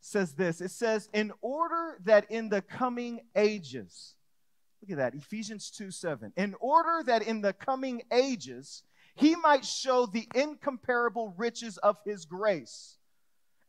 says 0.00 0.34
this 0.34 0.60
it 0.60 0.70
says, 0.70 1.08
In 1.12 1.32
order 1.40 1.98
that 2.04 2.30
in 2.30 2.48
the 2.48 2.62
coming 2.62 3.20
ages, 3.36 4.14
look 4.82 4.90
at 4.90 4.98
that, 4.98 5.14
Ephesians 5.14 5.70
2 5.70 5.90
7, 5.90 6.32
in 6.36 6.54
order 6.60 7.02
that 7.06 7.22
in 7.22 7.40
the 7.40 7.52
coming 7.52 8.02
ages, 8.12 8.82
he 9.14 9.36
might 9.36 9.64
show 9.64 10.06
the 10.06 10.28
incomparable 10.34 11.34
riches 11.36 11.78
of 11.78 11.96
his 12.04 12.24
grace, 12.24 12.96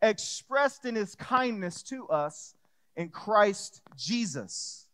expressed 0.01 0.85
in 0.85 0.95
his 0.95 1.13
kindness 1.15 1.83
to 1.83 2.07
us 2.07 2.55
in 2.95 3.09
Christ 3.09 3.81
Jesus. 3.95 4.84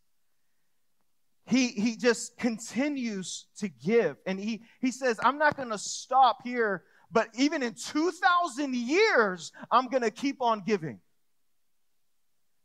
He, 1.46 1.68
he 1.70 1.96
just 1.96 2.38
continues 2.38 3.46
to 3.58 3.68
give. 3.68 4.18
And 4.26 4.40
he, 4.40 4.62
he 4.80 4.92
says, 4.92 5.20
I'm 5.24 5.38
not 5.38 5.58
going 5.58 5.70
to 5.70 5.78
stop 5.78 6.44
here, 6.44 6.84
but 7.12 7.28
even 7.36 7.64
in 7.64 7.74
2,000 7.74 8.76
years, 8.76 9.52
I'm 9.72 9.88
going 9.88 10.04
to 10.04 10.12
keep 10.12 10.42
on 10.42 10.64
giving. 10.66 11.00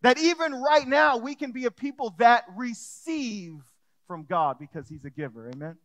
That 0.02 0.18
even 0.18 0.54
right 0.54 0.87
now, 0.87 1.16
we 1.16 1.35
can 1.35 1.52
be 1.52 1.64
a 1.64 1.71
people 1.71 2.14
that 2.18 2.45
receive 2.54 3.61
from 4.06 4.25
God 4.25 4.59
because 4.59 4.88
He's 4.88 5.04
a 5.04 5.11
giver. 5.11 5.50
Amen. 5.50 5.76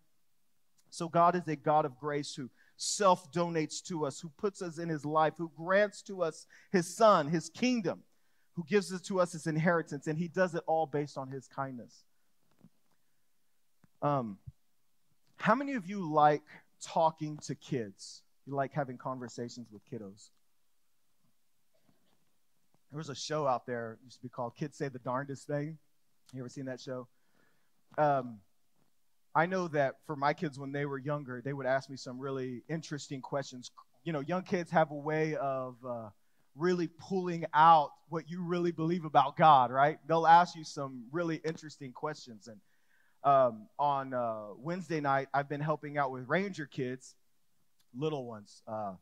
So 0.92 1.08
God 1.08 1.36
is 1.36 1.48
a 1.48 1.56
God 1.56 1.86
of 1.86 1.98
grace 1.98 2.36
who 2.36 2.50
self 2.76 3.32
donates 3.32 3.82
to 3.84 4.06
us, 4.06 4.20
who 4.20 4.30
puts 4.38 4.62
us 4.62 4.78
in 4.78 4.90
his 4.90 5.06
life, 5.06 5.34
who 5.38 5.52
grants 5.56 6.02
to 6.04 6.22
us 6.22 6.46
his 6.72 6.96
son, 6.96 7.28
his 7.28 7.50
kingdom, 7.50 8.02
who 8.56 8.66
gives 8.68 8.92
it 8.92 9.04
to 9.06 9.20
us 9.20 9.32
his 9.32 9.48
inheritance, 9.48 10.08
and 10.08 10.18
he 10.18 10.28
does 10.28 10.54
it 10.54 10.64
all 10.68 10.86
based 10.86 11.18
on 11.18 11.30
his 11.30 11.48
kindness. 11.48 12.04
Um, 14.02 14.38
how 15.38 15.56
many 15.56 15.74
of 15.74 15.90
you 15.90 16.12
like 16.12 16.44
talking 16.82 17.38
to 17.46 17.56
kids? 17.56 18.24
You 18.46 18.56
like 18.56 18.74
having 18.74 18.98
conversations 18.98 19.68
with 19.72 19.82
kiddos? 19.92 20.30
There 22.92 22.98
was 22.98 23.10
a 23.10 23.16
show 23.16 23.48
out 23.48 23.66
there, 23.66 23.98
used 24.04 24.18
to 24.18 24.24
be 24.24 24.30
called 24.30 24.56
Kids 24.56 24.78
Say 24.78 24.90
the 24.90 25.00
Darndest 25.00 25.48
Thing. 25.48 25.78
You 26.34 26.42
ever 26.42 26.50
seen 26.50 26.66
that 26.66 26.82
show? 26.82 27.08
Um, 27.98 28.40
I 29.34 29.46
know 29.46 29.68
that 29.70 29.96
for 30.06 30.16
my 30.16 30.34
kids 30.34 30.60
when 30.60 30.72
they 30.72 30.86
were 30.86 30.98
younger, 30.98 31.42
they 31.42 31.54
would 31.54 31.66
ask 31.66 31.90
me 31.90 31.96
some 31.96 32.20
really 32.20 32.64
interesting 32.68 33.22
questions. 33.22 33.72
You 34.04 34.12
know, 34.12 34.20
young 34.20 34.44
kids 34.44 34.72
have 34.72 34.92
a 34.92 34.96
way 34.96 35.36
of 35.36 35.76
uh, 35.88 36.10
really 36.56 36.90
pulling 37.00 37.46
out 37.54 37.92
what 38.10 38.30
you 38.30 38.44
really 38.44 38.72
believe 38.72 39.06
about 39.06 39.38
God, 39.38 39.72
right? 39.72 40.00
They'll 40.08 40.28
ask 40.28 40.56
you 40.56 40.66
some 40.66 41.06
really 41.12 41.38
interesting 41.46 41.94
questions. 41.94 42.48
And 42.48 42.60
um, 43.24 43.68
on 43.78 44.14
uh, 44.14 44.48
Wednesday 44.58 45.00
night, 45.00 45.28
I've 45.34 45.50
been 45.50 45.62
helping 45.62 45.98
out 45.98 46.12
with 46.12 46.28
Ranger 46.28 46.66
kids, 46.66 47.16
little 47.96 48.26
ones. 48.26 48.64
Uh, 48.68 48.94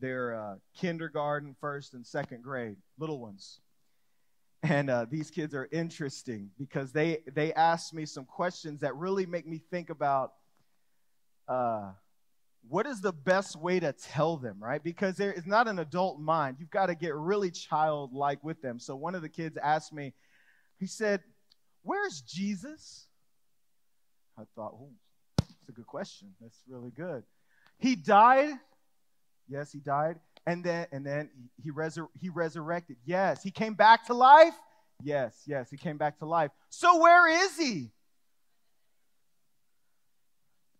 they're 0.00 0.34
uh, 0.34 0.54
kindergarten, 0.76 1.54
first 1.60 1.94
and 1.94 2.06
second 2.06 2.42
grade, 2.42 2.76
little 2.98 3.20
ones. 3.20 3.60
And 4.62 4.90
uh, 4.90 5.06
these 5.10 5.30
kids 5.30 5.54
are 5.54 5.68
interesting 5.72 6.50
because 6.58 6.92
they 6.92 7.20
they 7.32 7.52
ask 7.54 7.94
me 7.94 8.04
some 8.04 8.26
questions 8.26 8.80
that 8.80 8.94
really 8.96 9.24
make 9.24 9.46
me 9.46 9.62
think 9.70 9.88
about 9.88 10.32
uh, 11.48 11.92
what 12.68 12.86
is 12.86 13.00
the 13.00 13.12
best 13.12 13.56
way 13.56 13.80
to 13.80 13.92
tell 13.92 14.36
them 14.36 14.58
right? 14.60 14.82
Because 14.82 15.16
there 15.16 15.32
is 15.32 15.46
not 15.46 15.66
an 15.66 15.78
adult 15.78 16.20
mind. 16.20 16.56
You've 16.60 16.70
got 16.70 16.86
to 16.86 16.94
get 16.94 17.14
really 17.14 17.50
childlike 17.50 18.44
with 18.44 18.60
them. 18.60 18.78
So 18.78 18.94
one 18.96 19.14
of 19.14 19.22
the 19.22 19.30
kids 19.30 19.56
asked 19.56 19.94
me 19.94 20.12
he 20.80 20.86
said 20.86 21.20
where's 21.82 22.22
jesus 22.22 23.06
i 24.38 24.42
thought 24.54 24.72
oh 24.74 24.90
that's 25.38 25.68
a 25.68 25.72
good 25.72 25.86
question 25.86 26.28
that's 26.40 26.62
really 26.68 26.90
good 26.90 27.22
he 27.78 27.94
died 27.96 28.54
yes 29.48 29.72
he 29.72 29.78
died 29.80 30.16
and 30.46 30.64
then 30.64 30.86
and 30.92 31.04
then 31.04 31.30
he 31.62 31.70
resur- 31.70 32.08
he 32.20 32.28
resurrected. 32.28 32.96
Yes, 33.04 33.42
he 33.42 33.50
came 33.50 33.74
back 33.74 34.06
to 34.06 34.14
life. 34.14 34.54
Yes, 35.02 35.42
yes, 35.46 35.70
he 35.70 35.76
came 35.76 35.96
back 35.96 36.18
to 36.18 36.26
life. 36.26 36.50
So 36.68 37.00
where 37.00 37.28
is 37.44 37.56
he? 37.56 37.90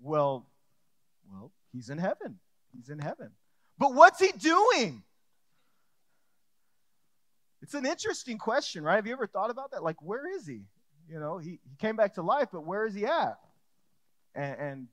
Well, 0.01 0.47
well, 1.31 1.53
he's 1.73 1.91
in 1.91 1.99
heaven. 1.99 2.39
He's 2.75 2.89
in 2.89 2.99
heaven. 2.99 3.31
But 3.79 3.95
what's 3.95 4.19
he 4.21 4.33
doing? 4.33 5.03
It's 7.63 7.75
an 7.75 7.85
interesting 7.87 8.39
question, 8.39 8.83
right? 8.83 8.97
Have 8.97 9.07
you 9.07 9.13
ever 9.13 9.27
thought 9.27 9.51
about 9.51 9.73
that? 9.73 9.83
Like, 9.83 10.01
where 10.01 10.35
is 10.35 10.47
he? 10.47 10.63
You 11.11 11.19
know, 11.19 11.39
he, 11.39 11.59
he 11.69 11.77
came 11.79 11.97
back 11.97 12.15
to 12.15 12.23
life, 12.23 12.49
but 12.53 12.65
where 12.65 12.87
is 12.87 12.95
he 12.95 13.05
at? 13.05 13.39
And, 14.35 14.61
and 14.61 14.89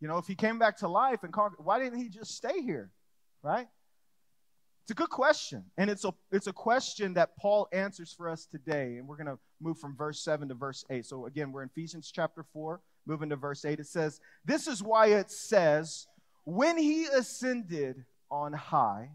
you 0.00 0.08
know, 0.08 0.18
if 0.18 0.26
he 0.26 0.34
came 0.34 0.58
back 0.58 0.78
to 0.78 0.88
life 0.88 1.22
and 1.22 1.32
conquered, 1.32 1.64
why 1.64 1.78
didn't 1.78 1.98
he 1.98 2.08
just 2.08 2.34
stay 2.34 2.60
here? 2.62 2.90
Right? 3.42 3.68
It's 4.82 4.90
a 4.90 4.94
good 4.94 5.10
question. 5.10 5.64
And 5.78 5.88
it's 5.88 6.04
a, 6.04 6.12
it's 6.32 6.48
a 6.48 6.52
question 6.52 7.14
that 7.14 7.36
Paul 7.36 7.68
answers 7.72 8.12
for 8.12 8.28
us 8.28 8.46
today. 8.46 8.96
And 8.96 9.06
we're 9.06 9.16
going 9.16 9.28
to 9.28 9.38
move 9.60 9.78
from 9.78 9.96
verse 9.96 10.20
7 10.24 10.48
to 10.48 10.54
verse 10.54 10.84
8. 10.90 11.06
So 11.06 11.26
again, 11.26 11.52
we're 11.52 11.62
in 11.62 11.68
Ephesians 11.68 12.10
chapter 12.12 12.44
4, 12.52 12.80
moving 13.06 13.28
to 13.28 13.36
verse 13.36 13.64
8. 13.64 13.78
It 13.78 13.86
says, 13.86 14.20
This 14.44 14.66
is 14.66 14.82
why 14.82 15.08
it 15.08 15.30
says, 15.30 16.08
When 16.44 16.76
he 16.76 17.04
ascended 17.04 18.04
on 18.30 18.52
high, 18.52 19.10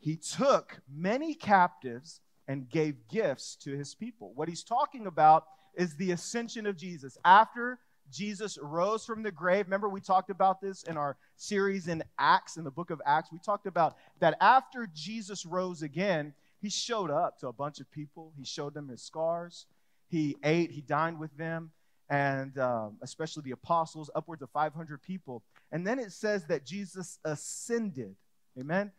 he 0.00 0.16
took 0.16 0.80
many 0.92 1.34
captives 1.34 2.20
and 2.48 2.68
gave 2.68 3.06
gifts 3.08 3.54
to 3.62 3.76
his 3.76 3.94
people. 3.94 4.32
What 4.34 4.48
he's 4.48 4.64
talking 4.64 5.06
about 5.06 5.44
is 5.74 5.96
the 5.96 6.12
ascension 6.12 6.66
of 6.66 6.76
Jesus. 6.76 7.16
After 7.24 7.78
Jesus 8.10 8.58
rose 8.60 9.04
from 9.04 9.22
the 9.22 9.30
grave. 9.30 9.66
Remember, 9.66 9.88
we 9.88 10.00
talked 10.00 10.30
about 10.30 10.60
this 10.60 10.82
in 10.82 10.96
our 10.96 11.16
series 11.36 11.88
in 11.88 12.02
Acts, 12.18 12.56
in 12.56 12.64
the 12.64 12.70
book 12.70 12.90
of 12.90 13.00
Acts. 13.06 13.30
We 13.32 13.38
talked 13.38 13.66
about 13.66 13.96
that 14.18 14.36
after 14.40 14.88
Jesus 14.92 15.46
rose 15.46 15.82
again, 15.82 16.34
he 16.60 16.68
showed 16.68 17.10
up 17.10 17.38
to 17.40 17.48
a 17.48 17.52
bunch 17.52 17.80
of 17.80 17.90
people. 17.90 18.32
He 18.36 18.44
showed 18.44 18.74
them 18.74 18.88
his 18.88 19.02
scars. 19.02 19.66
He 20.08 20.36
ate, 20.42 20.72
he 20.72 20.80
dined 20.80 21.18
with 21.18 21.36
them, 21.36 21.70
and 22.08 22.58
um, 22.58 22.96
especially 23.00 23.44
the 23.44 23.52
apostles, 23.52 24.10
upwards 24.14 24.42
of 24.42 24.50
500 24.50 25.00
people. 25.00 25.42
And 25.70 25.86
then 25.86 25.98
it 26.00 26.12
says 26.12 26.46
that 26.46 26.66
Jesus 26.66 27.18
ascended. 27.24 28.16
Amen? 28.58 28.90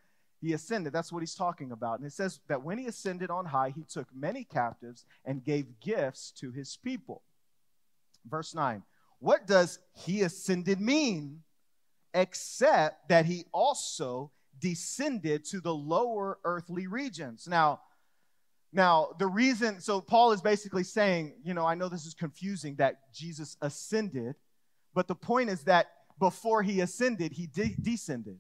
He 0.42 0.54
ascended. 0.54 0.92
That's 0.92 1.12
what 1.12 1.22
he's 1.22 1.36
talking 1.36 1.72
about. 1.72 2.00
And 2.00 2.08
it 2.08 2.14
says 2.14 2.40
that 2.48 2.64
when 2.64 2.80
he 2.80 2.88
ascended 2.88 3.30
on 3.30 3.46
high, 3.46 3.70
he 3.76 3.84
took 3.84 4.08
many 4.14 4.44
captives 4.44 5.06
and 5.24 5.44
gave 5.44 5.80
gifts 5.80 6.32
to 6.40 6.52
his 6.52 6.78
people. 6.78 7.22
Verse 8.26 8.56
9 8.56 8.84
what 9.22 9.46
does 9.46 9.78
he 9.94 10.24
ascended 10.24 10.82
mean? 10.82 11.44
Except 12.14 13.08
that 13.08 13.26
he 13.26 13.46
also 13.54 14.32
descended 14.60 15.46
to 15.46 15.62
the 15.62 15.74
lower 15.74 16.40
earthly 16.44 16.88
regions. 16.88 17.48
Now, 17.48 17.82
now 18.74 19.10
the 19.20 19.28
reason, 19.28 19.80
so 19.80 20.02
Paul 20.02 20.32
is 20.32 20.42
basically 20.42 20.84
saying, 20.84 21.36
you 21.44 21.54
know, 21.54 21.68
I 21.68 21.76
know 21.76 21.88
this 21.88 22.08
is 22.08 22.16
confusing 22.16 22.76
that 22.78 23.14
Jesus 23.14 23.58
ascended, 23.62 24.36
but 24.96 25.08
the 25.08 25.16
point 25.16 25.52
is 25.52 25.64
that 25.66 25.92
before 26.20 26.64
he 26.64 26.82
ascended, 26.82 27.32
he 27.32 27.46
de- 27.46 27.76
descended. 27.80 28.40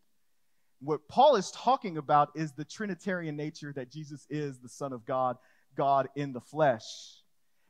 What 0.83 1.07
Paul 1.07 1.35
is 1.35 1.51
talking 1.51 1.97
about 1.97 2.29
is 2.35 2.53
the 2.53 2.65
Trinitarian 2.65 3.35
nature 3.35 3.71
that 3.75 3.91
Jesus 3.91 4.25
is 4.29 4.57
the 4.57 4.69
Son 4.69 4.93
of 4.93 5.05
God, 5.05 5.37
God 5.77 6.09
in 6.15 6.33
the 6.33 6.41
flesh. 6.41 6.83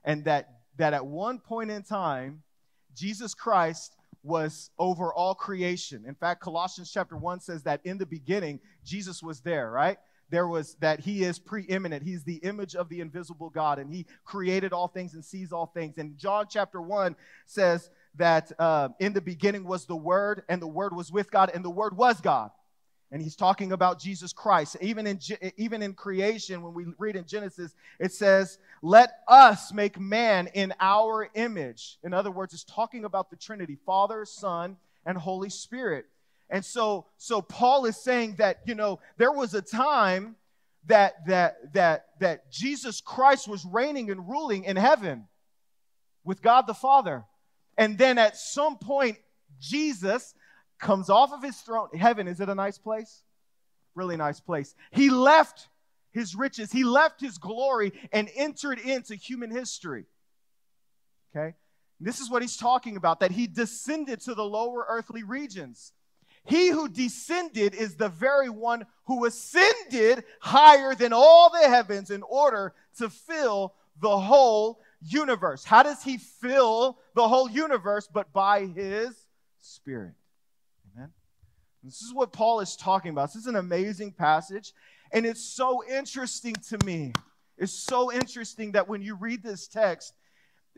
And 0.06 0.24
that, 0.26 0.62
that 0.78 0.94
at 0.94 1.06
one 1.06 1.40
point 1.40 1.72
in 1.72 1.84
time, 1.84 2.44
Jesus 2.96 3.34
Christ 3.34 3.96
was 4.24 4.70
over 4.80 5.14
all 5.14 5.36
creation. 5.36 6.06
In 6.08 6.16
fact, 6.16 6.42
Colossians 6.42 6.90
chapter 6.92 7.18
1 7.18 7.42
says 7.42 7.64
that 7.64 7.82
in 7.84 7.98
the 7.98 8.06
beginning, 8.06 8.62
Jesus 8.86 9.22
was 9.22 9.42
there, 9.42 9.70
right? 9.70 9.98
There 10.30 10.48
was 10.48 10.76
that 10.76 11.02
he 11.02 11.24
is 11.24 11.38
preeminent. 11.38 12.04
He's 12.04 12.24
the 12.24 12.38
image 12.38 12.76
of 12.76 12.88
the 12.88 13.02
invisible 13.02 13.50
God, 13.50 13.78
and 13.78 13.92
he 13.92 14.06
created 14.24 14.72
all 14.72 14.88
things 14.88 15.16
and 15.16 15.26
sees 15.26 15.52
all 15.52 15.66
things. 15.66 15.98
And 15.98 16.18
John 16.18 16.46
chapter 16.50 16.82
1 16.82 17.18
says 17.46 17.90
that 18.16 18.54
uh, 18.58 18.90
in 19.02 19.12
the 19.12 19.20
beginning 19.20 19.66
was 19.66 19.86
the 19.86 19.98
Word, 19.98 20.44
and 20.48 20.62
the 20.62 20.68
Word 20.68 20.96
was 20.96 21.12
with 21.12 21.30
God, 21.30 21.52
and 21.54 21.66
the 21.66 21.70
Word 21.70 21.98
was 21.98 22.22
God 22.22 22.52
and 23.12 23.22
he's 23.22 23.36
talking 23.36 23.74
about 23.74 24.00
Jesus 24.00 24.32
Christ. 24.32 24.78
Even 24.80 25.06
in, 25.06 25.20
even 25.58 25.82
in 25.82 25.94
creation, 25.94 26.62
when 26.62 26.74
we 26.74 26.86
read 26.98 27.18
in 27.18 27.26
Genesis, 27.26 27.76
it 28.00 28.14
says, 28.14 28.58
Let 28.82 29.12
us 29.28 29.74
make 29.74 30.00
man 30.00 30.48
in 30.54 30.74
our 30.80 31.30
image. 31.34 31.98
In 32.04 32.14
other 32.14 32.32
words, 32.32 32.54
it's 32.54 32.64
talking 32.64 33.04
about 33.04 33.30
the 33.30 33.36
Trinity 33.36 33.78
Father, 33.86 34.24
Son, 34.24 34.78
and 35.06 35.18
Holy 35.18 35.50
Spirit. 35.50 36.06
And 36.50 36.64
so, 36.64 37.06
so 37.18 37.42
Paul 37.42 37.86
is 37.86 37.98
saying 37.98 38.36
that, 38.38 38.60
you 38.66 38.76
know, 38.76 39.00
there 39.18 39.32
was 39.32 39.54
a 39.54 39.62
time 39.62 40.36
that, 40.88 41.26
that, 41.28 41.74
that, 41.74 42.08
that 42.20 42.52
Jesus 42.52 43.02
Christ 43.02 43.48
was 43.48 43.66
reigning 43.66 44.10
and 44.10 44.28
ruling 44.28 44.64
in 44.64 44.78
heaven 44.78 45.28
with 46.24 46.42
God 46.42 46.66
the 46.66 46.74
Father. 46.74 47.26
And 47.78 47.98
then 47.98 48.18
at 48.18 48.38
some 48.38 48.78
point, 48.78 49.18
Jesus 49.60 50.34
comes 50.82 51.10
off 51.10 51.32
of 51.32 51.42
his 51.42 51.58
throne. 51.58 51.88
Heaven, 51.98 52.28
is 52.28 52.42
it 52.42 52.50
a 52.50 52.56
nice 52.56 52.78
place? 52.78 53.24
Really 53.96 54.18
nice 54.18 54.40
place. 54.40 54.76
He 54.92 55.10
left 55.10 55.70
his 56.12 56.36
riches, 56.36 56.72
he 56.72 56.84
left 56.84 57.22
his 57.22 57.38
glory, 57.38 57.94
and 58.12 58.30
entered 58.36 58.80
into 58.80 59.16
human 59.16 59.50
history. 59.50 60.06
Okay? 61.34 61.56
This 62.02 62.20
is 62.20 62.30
what 62.30 62.42
he's 62.42 62.58
talking 62.58 62.98
about 62.98 63.22
that 63.22 63.32
he 63.32 63.48
descended 63.48 64.20
to 64.22 64.34
the 64.34 64.44
lower 64.44 64.86
earthly 64.90 65.24
regions. 65.24 65.94
He 66.44 66.70
who 66.70 66.90
descended 66.90 67.76
is 67.76 67.96
the 67.96 68.10
very 68.10 68.50
one 68.50 68.86
who 69.06 69.26
ascended 69.26 70.24
higher 70.42 70.96
than 70.96 71.14
all 71.14 71.52
the 71.52 71.70
heavens 71.70 72.10
in 72.10 72.24
order 72.24 72.74
to 72.98 73.10
fill 73.10 73.76
the 74.02 74.18
whole 74.18 74.82
universe. 75.02 75.64
How 75.64 75.84
does 75.84 76.04
he 76.04 76.18
fill 76.18 76.98
the 77.14 77.28
whole 77.28 77.50
universe? 77.50 78.10
But 78.12 78.34
by 78.34 78.66
his 78.66 79.16
spirit. 79.60 80.14
This 81.84 82.02
is 82.02 82.14
what 82.14 82.32
Paul 82.32 82.60
is 82.60 82.76
talking 82.76 83.12
about. 83.12 83.34
This 83.34 83.42
is 83.42 83.48
an 83.48 83.56
amazing 83.56 84.12
passage. 84.12 84.74
And 85.12 85.26
it's 85.26 85.44
so 85.44 85.84
interesting 85.84 86.56
to 86.70 86.78
me. 86.86 87.14
It's 87.58 87.74
so 87.74 88.12
interesting 88.12 88.74
that 88.74 88.88
when 88.88 89.02
you 89.02 89.16
read 89.16 89.44
this 89.44 89.68
text, 89.68 90.14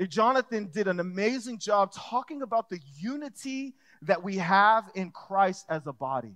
Jonathan 0.07 0.69
did 0.73 0.87
an 0.87 0.99
amazing 0.99 1.59
job 1.59 1.91
talking 1.93 2.41
about 2.41 2.69
the 2.69 2.79
unity 2.97 3.75
that 4.01 4.23
we 4.23 4.37
have 4.37 4.89
in 4.95 5.11
Christ 5.11 5.65
as 5.69 5.85
a 5.87 5.93
body. 5.93 6.35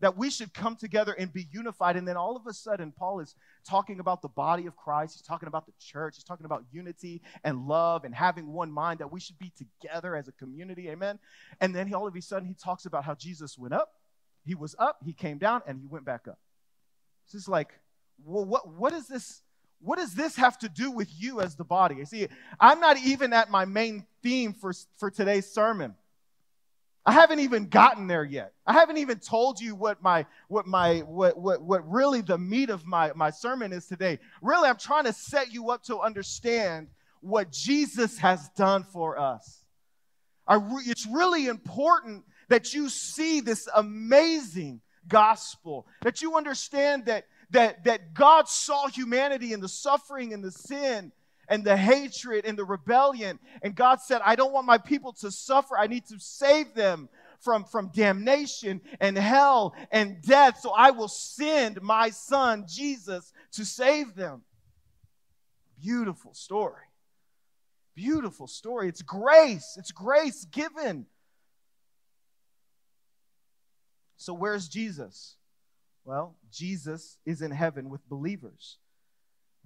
That 0.00 0.16
we 0.16 0.28
should 0.28 0.52
come 0.52 0.76
together 0.76 1.14
and 1.14 1.32
be 1.32 1.46
unified. 1.50 1.96
And 1.96 2.06
then 2.06 2.16
all 2.18 2.36
of 2.36 2.46
a 2.46 2.52
sudden, 2.52 2.92
Paul 2.92 3.20
is 3.20 3.34
talking 3.66 3.98
about 3.98 4.20
the 4.20 4.28
body 4.28 4.66
of 4.66 4.76
Christ. 4.76 5.14
He's 5.14 5.26
talking 5.26 5.46
about 5.46 5.64
the 5.66 5.72
church. 5.80 6.16
He's 6.16 6.24
talking 6.24 6.44
about 6.44 6.64
unity 6.70 7.22
and 7.44 7.66
love 7.66 8.04
and 8.04 8.14
having 8.14 8.52
one 8.52 8.70
mind, 8.70 9.00
that 9.00 9.10
we 9.10 9.20
should 9.20 9.38
be 9.38 9.52
together 9.56 10.14
as 10.14 10.28
a 10.28 10.32
community. 10.32 10.90
Amen. 10.90 11.18
And 11.60 11.74
then 11.74 11.86
he, 11.86 11.94
all 11.94 12.06
of 12.06 12.14
a 12.14 12.20
sudden, 12.20 12.46
he 12.46 12.54
talks 12.54 12.84
about 12.84 13.04
how 13.04 13.14
Jesus 13.14 13.56
went 13.56 13.72
up, 13.72 13.94
he 14.46 14.54
was 14.54 14.76
up, 14.78 15.00
he 15.04 15.12
came 15.12 15.38
down, 15.38 15.62
and 15.66 15.80
he 15.80 15.86
went 15.86 16.04
back 16.04 16.28
up. 16.28 16.38
This 17.26 17.42
is 17.42 17.48
like, 17.48 17.70
well, 18.24 18.44
what, 18.44 18.68
what 18.68 18.92
is 18.92 19.08
this? 19.08 19.42
What 19.80 19.98
does 19.98 20.14
this 20.14 20.36
have 20.36 20.58
to 20.60 20.68
do 20.68 20.90
with 20.90 21.08
you 21.12 21.40
as 21.40 21.56
the 21.56 21.64
body? 21.64 21.96
I 22.00 22.04
see, 22.04 22.28
I'm 22.58 22.80
not 22.80 22.96
even 22.98 23.32
at 23.32 23.50
my 23.50 23.66
main 23.66 24.06
theme 24.22 24.54
for, 24.54 24.72
for 24.96 25.10
today's 25.10 25.46
sermon. 25.52 25.94
I 27.04 27.12
haven't 27.12 27.40
even 27.40 27.68
gotten 27.68 28.06
there 28.06 28.24
yet. 28.24 28.52
I 28.66 28.72
haven't 28.72 28.96
even 28.96 29.18
told 29.18 29.60
you 29.60 29.76
what 29.76 30.02
my 30.02 30.26
what 30.48 30.66
my 30.66 31.00
what 31.00 31.38
what 31.38 31.62
what 31.62 31.88
really 31.88 32.20
the 32.20 32.38
meat 32.38 32.70
of 32.70 32.84
my 32.84 33.12
my 33.14 33.30
sermon 33.30 33.72
is 33.72 33.86
today. 33.86 34.18
Really, 34.42 34.68
I'm 34.68 34.78
trying 34.78 35.04
to 35.04 35.12
set 35.12 35.52
you 35.52 35.70
up 35.70 35.84
to 35.84 36.00
understand 36.00 36.88
what 37.20 37.52
Jesus 37.52 38.18
has 38.18 38.48
done 38.56 38.82
for 38.82 39.18
us. 39.18 39.64
Re- 40.50 40.82
it's 40.86 41.06
really 41.06 41.46
important 41.46 42.24
that 42.48 42.74
you 42.74 42.88
see 42.88 43.40
this 43.40 43.68
amazing 43.74 44.80
gospel, 45.08 45.86
that 46.02 46.22
you 46.22 46.36
understand 46.36 47.06
that 47.06 47.26
that 47.50 47.84
that 47.84 48.12
God 48.12 48.48
saw 48.48 48.88
humanity 48.88 49.52
and 49.52 49.62
the 49.62 49.68
suffering 49.68 50.32
and 50.32 50.42
the 50.42 50.50
sin 50.50 51.12
and 51.48 51.64
the 51.64 51.76
hatred 51.76 52.44
and 52.44 52.58
the 52.58 52.64
rebellion. 52.64 53.38
And 53.62 53.74
God 53.74 54.00
said, 54.00 54.20
I 54.24 54.36
don't 54.36 54.52
want 54.52 54.66
my 54.66 54.78
people 54.78 55.12
to 55.20 55.30
suffer. 55.30 55.78
I 55.78 55.86
need 55.86 56.06
to 56.06 56.18
save 56.18 56.74
them 56.74 57.08
from, 57.40 57.64
from 57.64 57.90
damnation 57.94 58.80
and 59.00 59.16
hell 59.16 59.74
and 59.90 60.20
death. 60.22 60.58
So 60.60 60.70
I 60.70 60.90
will 60.90 61.08
send 61.08 61.80
my 61.82 62.10
son, 62.10 62.64
Jesus, 62.68 63.32
to 63.52 63.64
save 63.64 64.14
them. 64.14 64.42
Beautiful 65.80 66.34
story. 66.34 66.82
Beautiful 67.94 68.46
story. 68.46 68.88
It's 68.88 69.02
grace. 69.02 69.76
It's 69.78 69.92
grace 69.92 70.44
given. 70.46 71.06
So, 74.16 74.32
where's 74.34 74.68
Jesus? 74.68 75.36
Well, 76.04 76.36
Jesus 76.50 77.18
is 77.26 77.42
in 77.42 77.50
heaven 77.50 77.90
with 77.90 78.08
believers. 78.08 78.78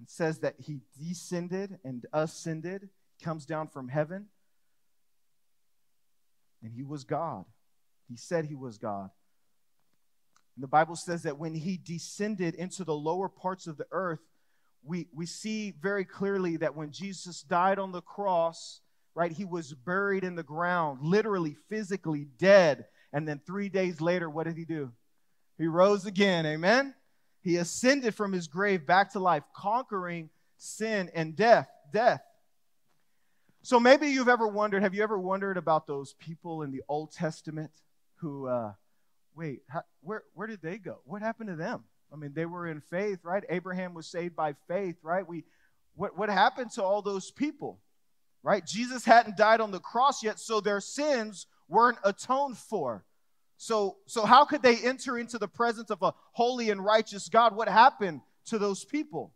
It 0.01 0.09
says 0.09 0.39
that 0.39 0.55
he 0.57 0.79
descended 0.99 1.77
and 1.83 2.05
ascended, 2.11 2.89
comes 3.21 3.45
down 3.45 3.67
from 3.67 3.87
heaven, 3.87 4.25
and 6.63 6.73
he 6.73 6.83
was 6.83 7.03
God. 7.03 7.45
He 8.09 8.17
said 8.17 8.45
he 8.45 8.55
was 8.55 8.77
God. 8.77 9.09
And 10.55 10.63
the 10.63 10.67
Bible 10.67 10.95
says 10.95 11.23
that 11.23 11.37
when 11.37 11.53
he 11.53 11.77
descended 11.77 12.55
into 12.55 12.83
the 12.83 12.95
lower 12.95 13.29
parts 13.29 13.67
of 13.67 13.77
the 13.77 13.87
earth, 13.91 14.19
we, 14.83 15.07
we 15.13 15.25
see 15.25 15.73
very 15.79 16.05
clearly 16.05 16.57
that 16.57 16.75
when 16.75 16.91
Jesus 16.91 17.41
died 17.41 17.79
on 17.79 17.91
the 17.91 18.01
cross, 18.01 18.81
right, 19.13 19.31
he 19.31 19.45
was 19.45 19.73
buried 19.73 20.23
in 20.23 20.35
the 20.35 20.43
ground, 20.43 20.99
literally, 21.01 21.55
physically 21.69 22.25
dead. 22.37 22.85
And 23.13 23.27
then 23.27 23.41
three 23.45 23.69
days 23.69 23.99
later, 24.01 24.29
what 24.29 24.45
did 24.45 24.57
he 24.57 24.65
do? 24.65 24.91
He 25.57 25.67
rose 25.67 26.05
again. 26.05 26.45
Amen? 26.45 26.95
He 27.41 27.57
ascended 27.57 28.15
from 28.15 28.31
his 28.31 28.47
grave 28.47 28.85
back 28.85 29.13
to 29.13 29.19
life, 29.19 29.43
conquering 29.55 30.29
sin 30.57 31.09
and 31.13 31.35
death. 31.35 31.67
Death. 31.91 32.21
So 33.63 33.79
maybe 33.79 34.07
you've 34.07 34.29
ever 34.29 34.47
wondered, 34.47 34.81
have 34.81 34.95
you 34.95 35.03
ever 35.03 35.19
wondered 35.19 35.57
about 35.57 35.85
those 35.85 36.13
people 36.13 36.63
in 36.63 36.71
the 36.71 36.81
Old 36.87 37.11
Testament 37.11 37.71
who, 38.15 38.47
uh, 38.47 38.73
wait, 39.35 39.61
how, 39.67 39.83
where, 40.01 40.23
where 40.33 40.47
did 40.47 40.61
they 40.61 40.77
go? 40.77 40.99
What 41.05 41.21
happened 41.21 41.49
to 41.49 41.55
them? 41.55 41.83
I 42.11 42.15
mean, 42.15 42.33
they 42.33 42.45
were 42.45 42.67
in 42.67 42.81
faith, 42.81 43.19
right? 43.23 43.43
Abraham 43.49 43.93
was 43.93 44.07
saved 44.07 44.35
by 44.35 44.55
faith, 44.67 44.95
right? 45.03 45.27
We, 45.27 45.43
what, 45.95 46.17
what 46.17 46.29
happened 46.29 46.71
to 46.71 46.83
all 46.83 47.01
those 47.01 47.31
people, 47.31 47.79
right? 48.43 48.65
Jesus 48.65 49.05
hadn't 49.05 49.37
died 49.37 49.61
on 49.61 49.71
the 49.71 49.79
cross 49.79 50.23
yet, 50.23 50.39
so 50.39 50.59
their 50.59 50.81
sins 50.81 51.45
weren't 51.71 51.97
atoned 52.03 52.57
for. 52.57 53.03
So, 53.57 53.97
so 54.05 54.25
how 54.25 54.45
could 54.45 54.61
they 54.61 54.77
enter 54.77 55.17
into 55.17 55.37
the 55.37 55.47
presence 55.47 55.89
of 55.89 56.01
a 56.01 56.13
holy 56.33 56.69
and 56.69 56.83
righteous 56.83 57.29
God? 57.29 57.55
What 57.55 57.69
happened 57.69 58.21
to 58.45 58.59
those 58.59 58.83
people? 58.83 59.33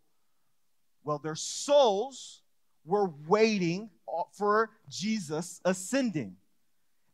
Well, 1.04 1.18
their 1.18 1.36
souls 1.36 2.42
were 2.84 3.10
waiting 3.26 3.90
for 4.32 4.70
Jesus 4.88 5.60
ascending. 5.64 6.36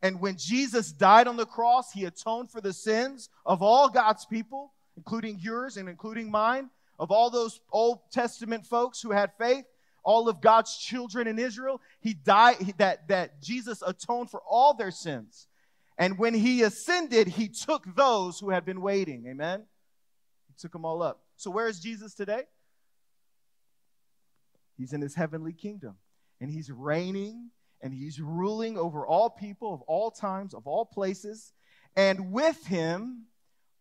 And 0.02 0.20
when 0.20 0.36
Jesus 0.36 0.90
died 0.90 1.28
on 1.28 1.36
the 1.36 1.46
cross, 1.46 1.92
he 1.92 2.04
atoned 2.04 2.50
for 2.50 2.60
the 2.60 2.72
sins 2.72 3.28
of 3.46 3.62
all 3.62 3.88
God's 3.88 4.24
people, 4.24 4.72
including 4.96 5.38
yours 5.38 5.76
and 5.76 5.88
including 5.88 6.30
mine, 6.30 6.70
of 6.98 7.10
all 7.10 7.30
those 7.30 7.60
Old 7.70 8.00
Testament 8.10 8.66
folks 8.66 9.00
who 9.00 9.12
had 9.12 9.32
faith, 9.38 9.64
all 10.04 10.28
of 10.28 10.40
God's 10.40 10.76
children 10.76 11.26
in 11.26 11.38
Israel. 11.38 11.80
He 12.00 12.14
died 12.14 12.74
that 12.78 13.08
that 13.08 13.42
Jesus 13.42 13.82
atoned 13.86 14.30
for 14.30 14.40
all 14.48 14.74
their 14.74 14.90
sins. 14.90 15.46
And 15.98 16.18
when 16.18 16.34
he 16.34 16.62
ascended, 16.62 17.28
he 17.28 17.48
took 17.48 17.84
those 17.94 18.40
who 18.40 18.50
had 18.50 18.64
been 18.64 18.80
waiting. 18.80 19.26
Amen? 19.28 19.64
He 20.48 20.54
took 20.58 20.72
them 20.72 20.84
all 20.84 21.02
up. 21.02 21.22
So, 21.36 21.50
where 21.50 21.68
is 21.68 21.80
Jesus 21.80 22.14
today? 22.14 22.44
He's 24.76 24.92
in 24.92 25.00
his 25.00 25.14
heavenly 25.14 25.52
kingdom. 25.52 25.96
And 26.40 26.50
he's 26.50 26.70
reigning 26.70 27.50
and 27.80 27.94
he's 27.94 28.20
ruling 28.20 28.76
over 28.76 29.06
all 29.06 29.30
people 29.30 29.74
of 29.74 29.82
all 29.82 30.10
times, 30.10 30.54
of 30.54 30.66
all 30.66 30.84
places. 30.84 31.52
And 31.94 32.32
with 32.32 32.66
him 32.66 33.26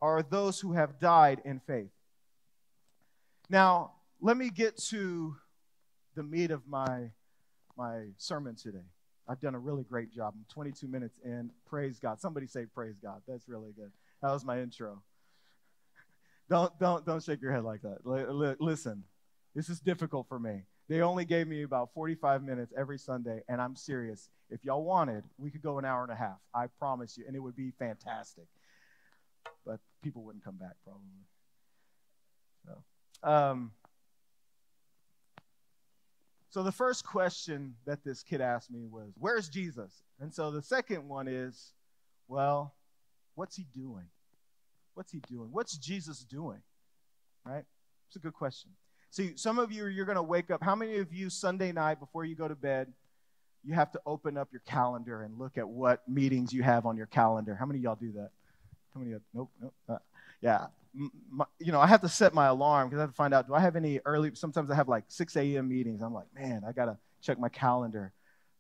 are 0.02 0.22
those 0.22 0.60
who 0.60 0.74
have 0.74 1.00
died 1.00 1.42
in 1.46 1.60
faith. 1.60 1.92
Now, 3.50 3.94
let 4.20 4.38
me 4.38 4.50
get 4.50 4.78
to 4.90 5.36
the 6.16 6.24
meat 6.24 6.52
of 6.52 6.68
my, 6.68 7.12
my 7.78 8.08
sermon 8.18 8.56
today. 8.56 8.86
I've 9.28 9.40
done 9.40 9.56
a 9.56 9.60
really 9.60 9.84
great 9.84 10.12
job. 10.12 10.34
I'm 10.36 10.46
22 10.50 10.88
minutes 10.88 11.20
in. 11.24 11.52
Praise 11.66 12.00
God. 12.00 12.20
Somebody 12.20 12.48
say 12.48 12.66
praise 12.66 12.96
God. 13.02 13.22
That's 13.28 13.48
really 13.48 13.72
good. 13.72 13.92
That 14.22 14.32
was 14.32 14.44
my 14.44 14.60
intro. 14.60 15.02
don't 16.50 16.78
don't 16.80 17.06
don't 17.06 17.24
shake 17.24 17.42
your 17.42 17.54
head 17.54 17.64
like 17.64 17.82
that. 17.84 18.00
L- 18.06 18.44
l- 18.44 18.56
listen, 18.60 19.04
this 19.56 19.70
is 19.70 19.80
difficult 19.80 20.28
for 20.28 20.40
me. 20.40 20.64
They 20.90 21.02
only 21.02 21.24
gave 21.24 21.48
me 21.48 21.64
about 21.64 21.94
45 21.94 22.44
minutes 22.44 22.74
every 22.78 22.98
Sunday, 22.98 23.42
and 23.48 23.62
I'm 23.62 23.76
serious. 23.78 24.30
If 24.50 24.66
y'all 24.66 24.84
wanted, 24.84 25.24
we 25.38 25.50
could 25.50 25.62
go 25.62 25.80
an 25.80 25.86
hour 25.86 26.04
and 26.04 26.12
a 26.12 26.16
half. 26.16 26.40
I 26.54 26.68
promise 26.68 27.18
you, 27.18 27.24
and 27.26 27.36
it 27.36 27.40
would 27.40 27.56
be 27.56 27.72
fantastic. 27.80 28.44
But 29.66 29.80
people 30.04 30.24
wouldn't 30.24 30.44
come 30.44 30.58
back 30.58 30.76
probably. 30.84 31.08
So, 32.66 33.30
um, 33.30 33.72
so 36.52 36.64
the 36.64 36.72
first 36.72 37.06
question 37.06 37.76
that 37.86 38.04
this 38.04 38.24
kid 38.24 38.42
asked 38.42 38.70
me 38.70 38.86
was, 38.86 39.14
Where's 39.18 39.48
Jesus? 39.48 40.04
And 40.20 40.34
so 40.34 40.52
the 40.52 40.62
second 40.62 41.08
one 41.08 41.30
is, 41.30 41.74
Well, 42.28 42.76
what's 43.36 43.56
he 43.56 43.66
doing? 43.74 44.06
What's 44.94 45.14
he 45.14 45.22
doing? 45.30 45.48
What's 45.52 45.78
Jesus 45.78 46.26
doing? 46.26 46.62
Right? 47.46 47.64
It's 48.08 48.18
a 48.18 48.20
good 48.20 48.34
question. 48.34 48.72
See, 49.12 49.38
some 49.38 49.60
of 49.60 49.72
you, 49.72 49.88
you're 49.88 50.06
going 50.06 50.18
to 50.18 50.22
wake 50.22 50.52
up. 50.52 50.62
How 50.62 50.76
many 50.76 50.98
of 50.98 51.14
you, 51.14 51.30
Sunday 51.30 51.72
night 51.72 52.02
before 52.02 52.26
you 52.26 52.36
go 52.36 52.50
to 52.50 52.56
bed, 52.56 52.92
you 53.64 53.74
have 53.74 53.92
to 53.92 54.02
open 54.06 54.38
up 54.38 54.50
your 54.52 54.62
calendar 54.66 55.24
and 55.24 55.40
look 55.40 55.58
at 55.58 55.68
what 55.68 56.08
meetings 56.08 56.52
you 56.52 56.64
have 56.64 56.86
on 56.86 56.98
your 56.98 57.06
calendar? 57.06 57.56
How 57.56 57.66
many 57.66 57.80
y'all 57.80 57.96
do 57.96 58.12
that? 58.14 58.32
How 58.94 59.00
many? 59.00 59.14
Of, 59.14 59.22
you 59.34 59.40
nope, 59.40 59.52
nope. 59.62 59.74
Uh, 59.88 59.98
yeah, 60.42 60.68
my, 61.32 61.46
you 61.60 61.72
know, 61.72 61.80
I 61.80 61.88
have 61.88 62.02
to 62.02 62.10
set 62.10 62.34
my 62.34 62.48
alarm 62.48 62.90
because 62.90 63.00
I 63.00 63.02
have 63.04 63.12
to 63.12 63.16
find 63.16 63.34
out 63.34 63.48
do 63.48 63.54
I 63.54 63.60
have 63.60 63.76
any 63.76 64.00
early. 64.06 64.32
Sometimes 64.36 64.70
I 64.70 64.76
have 64.76 64.90
like 64.90 65.06
6 65.08 65.36
a.m. 65.38 65.70
meetings. 65.70 66.02
I'm 66.02 66.14
like, 66.14 66.28
man, 66.36 66.64
I 66.68 66.72
gotta 66.72 66.98
check 67.22 67.40
my 67.40 67.50
calendar. 67.50 68.14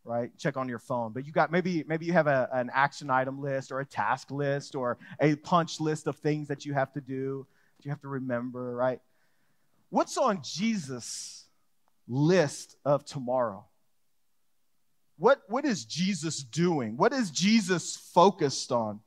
right? 0.04 0.32
Check 0.38 0.58
on 0.58 0.70
your 0.70 0.80
phone. 0.80 1.12
But 1.14 1.26
you 1.26 1.32
got 1.32 1.52
maybe 1.52 1.84
maybe 1.88 2.06
you 2.06 2.14
have 2.14 2.28
a, 2.28 2.50
an 2.54 2.70
action 2.74 3.10
item 3.10 3.42
list 3.42 3.72
or 3.72 3.80
a 3.82 3.86
task 3.86 4.32
list 4.32 4.76
or 4.76 4.98
a 5.20 5.36
punch 5.36 5.80
list 5.80 6.08
of 6.08 6.18
things 6.18 6.48
that 6.48 6.66
you 6.66 6.74
have 6.74 6.92
to 6.94 7.02
do, 7.02 7.46
that 7.78 7.86
you 7.86 7.92
have 7.92 8.02
to 8.02 8.08
remember, 8.08 8.76
right? 8.76 9.00
What's 9.90 10.18
on 10.18 10.42
Jesus' 10.42 11.46
list 12.08 12.78
of 12.86 13.06
tomorrow? 13.06 13.66
What, 15.18 15.42
what 15.48 15.66
is 15.66 15.86
Jesus 15.86 16.42
doing? 16.42 16.98
What 16.98 17.14
is 17.14 17.30
Jesus 17.30 17.96
focused 17.96 18.72
on? 18.72 19.02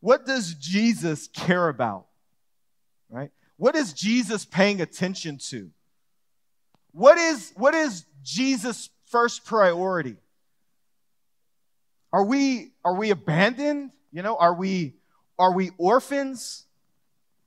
What 0.00 0.26
does 0.26 0.54
Jesus 0.54 1.28
care 1.28 1.68
about? 1.68 2.06
Right? 3.08 3.30
What 3.56 3.76
is 3.76 3.92
Jesus 3.92 4.44
paying 4.44 4.80
attention 4.80 5.38
to? 5.50 5.70
What 6.92 7.18
is, 7.18 7.52
what 7.56 7.74
is 7.74 8.06
Jesus' 8.22 8.88
first 9.06 9.44
priority? 9.44 10.16
Are 12.12 12.24
we, 12.24 12.72
are 12.84 12.94
we 12.94 13.10
abandoned? 13.10 13.92
You 14.12 14.22
know, 14.22 14.36
are 14.36 14.54
we, 14.54 14.94
are 15.38 15.52
we 15.52 15.70
orphans? 15.78 16.64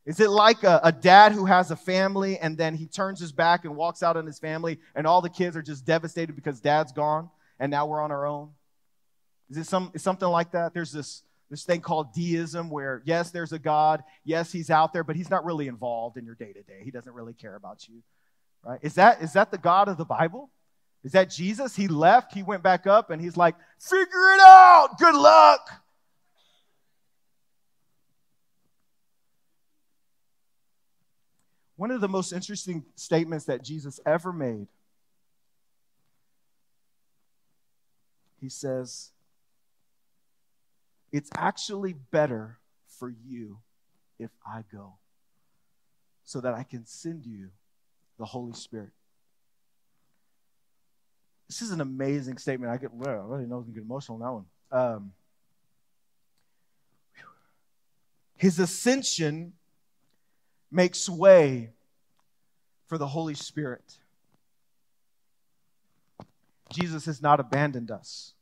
Is 0.06 0.20
it 0.20 0.30
like 0.30 0.63
a, 0.63 0.82
a, 0.84 0.92
dad 0.92 1.32
who 1.32 1.46
has 1.46 1.72
a 1.72 1.76
family 1.76 2.38
and 2.38 2.58
then 2.58 2.76
he 2.76 2.88
turns 2.88 3.20
his 3.20 3.32
back 3.32 3.66
and 3.66 3.76
walks 3.76 4.04
out 4.04 4.18
on 4.18 4.26
his 4.26 4.38
family 4.38 4.80
and 4.96 5.08
all 5.08 5.22
the 5.22 5.30
kids 5.30 5.56
are 5.56 5.62
just 5.62 5.86
devastated 5.86 6.36
because 6.36 6.60
dad's 6.60 6.92
gone 6.92 7.30
and 7.60 7.72
now 7.72 7.86
we're 7.86 8.02
on 8.02 8.12
our 8.12 8.26
own? 8.26 8.50
Is 9.50 9.58
it 9.58 9.66
some, 9.66 9.92
is 9.94 10.02
something 10.02 10.28
like 10.28 10.52
that? 10.52 10.74
There's 10.74 10.92
this, 10.92 11.24
this 11.49 11.63
thing 11.63 11.82
called 11.82 12.13
deism 12.13 12.69
where, 12.69 13.01
yes, 13.06 13.32
there's 13.32 13.53
a 13.53 13.60
God. 13.60 14.03
Yes, 14.23 14.51
he's 14.51 14.69
out 14.69 14.93
there, 14.93 15.03
but 15.03 15.15
he's 15.15 15.29
not 15.29 15.45
really 15.45 15.67
involved 15.67 16.17
in 16.17 16.25
your 16.25 16.36
day 16.36 16.51
to 16.51 16.63
day. 16.63 16.82
He 16.84 16.91
doesn't 16.91 17.13
really 17.13 17.34
care 17.34 17.56
about 17.56 17.88
you. 17.88 18.01
Right? 18.63 18.79
Is 18.82 18.95
that, 18.95 19.21
is 19.21 19.34
that 19.34 19.51
the 19.51 19.58
God 19.58 19.88
of 19.88 19.97
the 19.97 20.06
Bible? 20.06 20.49
Is 21.03 21.12
that 21.12 21.29
Jesus? 21.29 21.75
He 21.75 21.88
left, 21.88 22.34
he 22.34 22.43
went 22.43 22.63
back 22.63 22.88
up, 22.88 23.10
and 23.10 23.21
he's 23.21 23.36
like, 23.36 23.56
figure 23.79 24.06
it 24.06 24.39
out. 24.39 24.97
Good 24.97 25.15
luck. 25.15 25.69
One 31.75 31.91
of 31.91 31.99
the 31.99 32.08
most 32.08 32.32
interesting 32.32 32.86
statements 32.95 33.45
that 33.45 33.63
Jesus 33.63 33.99
ever 34.06 34.32
made, 34.32 34.67
he 38.39 38.47
says, 38.47 39.12
It's 41.13 41.30
actually 41.36 41.93
better 41.93 42.58
for 42.88 43.13
you 43.28 43.60
if 44.17 44.32
I 44.45 44.63
go 44.73 44.95
so 46.26 46.41
that 46.41 46.56
I 46.56 46.63
can 46.63 46.88
send 46.88 47.23
you 47.26 47.49
the 48.17 48.26
Holy 48.26 48.54
Spirit. 48.54 48.89
This 51.47 51.62
is 51.62 51.69
an 51.69 51.82
amazing 51.82 52.39
statement. 52.39 52.71
I 52.71 52.78
get, 52.78 52.91
well, 52.91 53.21
I 53.21 53.36
really 53.36 53.45
know 53.45 53.60
I 53.60 53.63
can 53.63 53.73
get 53.73 53.84
emotional 53.84 54.23
on 54.23 54.45
that 54.71 54.80
one. 54.82 54.91
Um, 54.95 55.12
his 58.36 58.58
ascension 58.58 59.54
makes 60.71 61.08
way 61.08 61.69
for 62.88 62.97
the 62.97 63.06
Holy 63.08 63.36
Spirit. 63.36 63.99
Jesus 66.71 67.06
has 67.06 67.21
not 67.21 67.39
abandoned 67.39 67.91
us. 67.91 68.34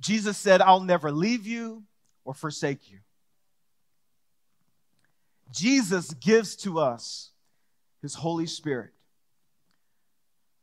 Jesus 0.00 0.38
said, 0.38 0.62
I'll 0.62 0.80
never 0.80 1.12
leave 1.12 1.46
you 1.46 1.84
or 2.24 2.34
forsake 2.34 2.90
you. 2.90 2.98
Jesus 5.52 6.14
gives 6.14 6.56
to 6.56 6.78
us 6.78 7.30
his 8.00 8.14
Holy 8.14 8.46
Spirit. 8.46 8.90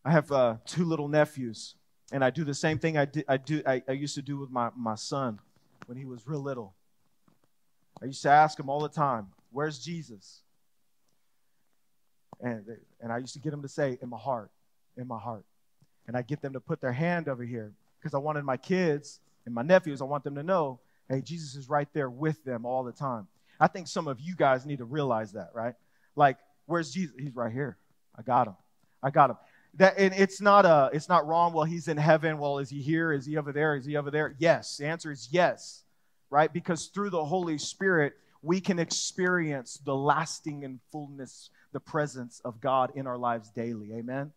I 0.04 0.12
have 0.12 0.32
uh, 0.32 0.56
two 0.66 0.86
little 0.86 1.08
nephews, 1.08 1.76
and 2.12 2.24
I 2.24 2.30
do 2.30 2.44
the 2.44 2.54
same 2.54 2.80
thing 2.80 2.98
I, 2.98 3.08
I, 3.28 3.38
do, 3.38 3.62
I, 3.66 3.84
I 3.88 3.92
used 3.92 4.16
to 4.16 4.22
do 4.22 4.38
with 4.38 4.50
my, 4.50 4.70
my 4.76 4.96
son 4.96 5.40
when 5.86 5.98
he 5.98 6.06
was 6.06 6.26
real 6.26 6.42
little. 6.42 6.74
I 8.02 8.06
used 8.06 8.22
to 8.24 8.30
ask 8.30 8.60
him 8.60 8.70
all 8.70 8.80
the 8.80 8.90
time, 8.90 9.28
Where's 9.52 9.80
Jesus? 9.80 10.42
And, 12.42 12.66
and 13.02 13.12
I 13.12 13.18
used 13.18 13.34
to 13.34 13.40
get 13.40 13.54
him 13.54 13.62
to 13.62 13.68
say, 13.68 13.98
In 14.02 14.10
my 14.10 14.18
heart, 14.18 14.52
in 14.96 15.08
my 15.08 15.20
heart. 15.20 15.46
And 16.08 16.16
I 16.16 16.22
get 16.22 16.42
them 16.42 16.54
to 16.54 16.60
put 16.60 16.80
their 16.80 16.94
hand 16.94 17.28
over 17.28 17.44
here 17.44 17.74
because 18.00 18.14
I 18.14 18.20
wanted 18.20 18.44
my 18.44 18.56
kids 18.56 19.20
and 19.48 19.56
my 19.56 19.64
nephews, 19.64 20.02
I 20.02 20.06
want 20.06 20.24
them 20.24 20.36
to 20.36 20.44
know, 20.44 20.80
hey, 21.10 21.22
Jesus 21.22 21.56
is 21.56 21.68
right 21.68 21.88
there 21.94 22.10
with 22.10 22.44
them 22.44 22.66
all 22.66 22.84
the 22.84 22.92
time. 22.92 23.28
I 23.60 23.66
think 23.66 23.88
some 23.88 24.08
of 24.08 24.20
you 24.20 24.36
guys 24.36 24.68
need 24.68 24.78
to 24.78 24.86
realize 24.86 25.32
that, 25.32 25.50
right? 25.56 25.74
Like, 26.16 26.38
where's 26.68 26.92
Jesus? 26.92 27.16
He's 27.18 27.36
right 27.36 27.52
here. 27.52 27.78
I 28.16 28.22
got 28.22 28.48
him. 28.48 28.56
I 29.02 29.10
got 29.10 29.32
him 29.32 29.38
that 29.78 29.96
and 29.98 30.14
it's 30.16 30.42
not 30.42 30.66
a 30.66 30.90
it's 30.92 31.08
not 31.08 31.26
wrong 31.28 31.54
well 31.54 31.64
he's 31.64 31.88
in 31.88 31.98
heaven 31.98 32.38
well 32.38 32.58
is 32.58 32.70
he 32.70 32.82
here 32.82 33.14
is 33.14 33.26
he 33.26 33.38
over 33.38 33.52
there 33.52 33.76
is 33.76 33.86
he 33.86 33.96
over 33.96 34.12
there 34.12 34.36
yes 34.40 34.78
the 34.78 34.86
answer 34.86 35.12
is 35.12 35.30
yes 35.32 35.84
right 36.30 36.52
because 36.52 36.88
through 36.88 37.10
the 37.10 37.24
holy 37.24 37.58
spirit 37.58 38.14
we 38.42 38.60
can 38.60 38.80
experience 38.80 39.80
the 39.86 39.96
lasting 39.96 40.64
and 40.64 40.80
fullness 40.92 41.50
the 41.74 41.80
presence 41.80 42.42
of 42.44 42.60
god 42.60 42.92
in 42.96 43.06
our 43.06 43.18
lives 43.18 43.52
daily 43.52 43.94
amen 43.94 44.32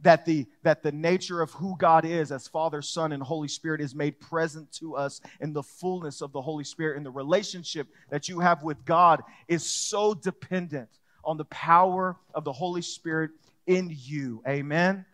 that 0.00 0.24
the 0.24 0.46
that 0.62 0.82
the 0.82 0.92
nature 0.92 1.40
of 1.40 1.50
who 1.52 1.76
god 1.78 2.04
is 2.04 2.32
as 2.32 2.48
father 2.48 2.82
son 2.82 3.12
and 3.12 3.22
holy 3.22 3.48
spirit 3.48 3.80
is 3.80 3.94
made 3.94 4.18
present 4.20 4.70
to 4.72 4.96
us 4.96 5.20
in 5.40 5.52
the 5.52 5.62
fullness 5.62 6.20
of 6.20 6.32
the 6.32 6.40
holy 6.40 6.64
spirit 6.64 6.96
and 6.96 7.06
the 7.06 7.10
relationship 7.10 7.88
that 8.10 8.28
you 8.28 8.40
have 8.40 8.62
with 8.62 8.84
god 8.84 9.22
is 9.48 9.64
so 9.64 10.14
dependent 10.14 10.88
on 11.24 11.36
the 11.36 11.44
power 11.46 12.16
of 12.34 12.44
the 12.44 12.52
holy 12.52 12.82
spirit 12.82 13.30
in 13.66 13.94
you. 13.96 14.42
Amen. 14.46 15.04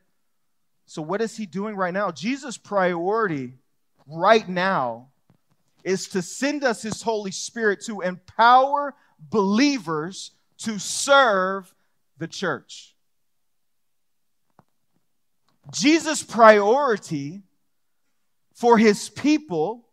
So, 0.86 1.02
what 1.02 1.20
is 1.20 1.36
he 1.36 1.46
doing 1.46 1.76
right 1.76 1.92
now? 1.92 2.10
Jesus' 2.10 2.56
priority 2.56 3.54
right 4.06 4.48
now 4.48 5.08
is 5.84 6.08
to 6.08 6.22
send 6.22 6.64
us 6.64 6.82
his 6.82 7.02
Holy 7.02 7.30
Spirit 7.30 7.84
to 7.86 8.00
empower 8.00 8.94
believers 9.18 10.32
to 10.58 10.78
serve 10.78 11.72
the 12.18 12.26
church. 12.26 12.94
Jesus' 15.70 16.22
priority 16.22 17.42
for 18.54 18.78
his 18.78 19.08
people 19.08 19.86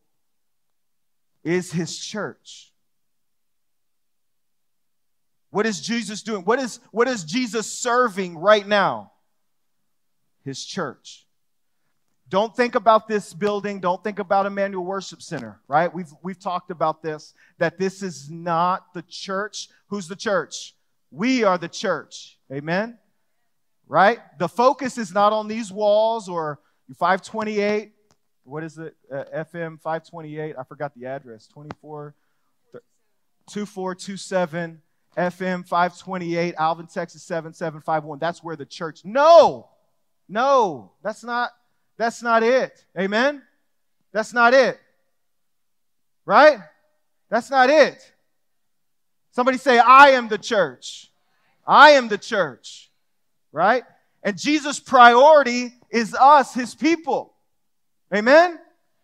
is 1.43 1.71
his 1.71 1.97
church. 1.97 2.71
What 5.51 5.65
is 5.65 5.79
Jesus 5.79 6.21
doing? 6.21 6.43
What 6.43 6.59
is, 6.59 6.79
what 6.91 7.07
is 7.07 7.23
Jesus 7.23 7.71
serving 7.71 8.37
right 8.37 8.67
now? 8.67 9.11
His 10.43 10.65
church. 10.65 11.25
Don't 12.27 12.55
think 12.55 12.75
about 12.75 13.07
this 13.07 13.33
building. 13.33 13.79
Don't 13.79 14.03
think 14.03 14.19
about 14.19 14.45
Emmanuel 14.45 14.83
Worship 14.83 15.21
Center, 15.21 15.61
right? 15.67 15.93
We've, 15.93 16.11
we've 16.23 16.39
talked 16.39 16.71
about 16.71 17.03
this, 17.03 17.33
that 17.59 17.77
this 17.77 18.01
is 18.01 18.29
not 18.29 18.93
the 18.93 19.03
church. 19.03 19.69
Who's 19.87 20.07
the 20.07 20.15
church? 20.15 20.75
We 21.11 21.43
are 21.43 21.57
the 21.57 21.69
church. 21.69 22.37
Amen? 22.51 22.97
Right? 23.87 24.19
The 24.39 24.49
focus 24.49 24.97
is 24.97 25.13
not 25.13 25.33
on 25.33 25.47
these 25.47 25.71
walls 25.71 26.27
or 26.27 26.59
528. 26.97 27.91
What 28.43 28.63
is 28.63 28.77
it? 28.77 28.95
Uh, 29.11 29.23
FM 29.35 29.79
528. 29.79 30.55
I 30.57 30.63
forgot 30.63 30.93
the 30.95 31.05
address. 31.07 31.47
24 31.47 32.15
2427 33.47 34.81
FM 35.17 35.65
528, 35.65 36.55
Alvin, 36.57 36.87
Texas 36.87 37.23
7751. 37.23 38.19
That's 38.19 38.43
where 38.43 38.55
the 38.55 38.65
church. 38.65 39.05
No, 39.05 39.69
no, 40.27 40.91
that's 41.03 41.23
not, 41.23 41.51
that's 41.97 42.21
not 42.21 42.43
it. 42.43 42.85
Amen? 42.99 43.41
That's 44.11 44.33
not 44.33 44.53
it. 44.53 44.79
Right? 46.25 46.59
That's 47.29 47.49
not 47.49 47.69
it. 47.69 48.13
Somebody 49.31 49.57
say, 49.57 49.79
I 49.79 50.11
am 50.11 50.27
the 50.27 50.37
church. 50.37 51.11
I 51.65 51.91
am 51.91 52.07
the 52.07 52.17
church. 52.17 52.84
Right? 53.55 53.85
And 54.21 54.37
Jesus' 54.37 54.81
priority 54.81 55.71
is 55.89 56.13
us, 56.13 56.53
his 56.53 56.75
people. 56.75 57.33
Amen? 58.13 58.59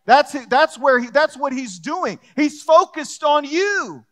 That's, 0.05 0.33
that's 0.47 0.77
where 0.77 0.99
he, 0.99 1.07
that's 1.07 1.37
what 1.37 1.53
he's 1.53 1.79
doing. 1.79 2.19
He's 2.35 2.61
focused 2.61 3.23
on 3.23 3.45
you. 3.45 4.03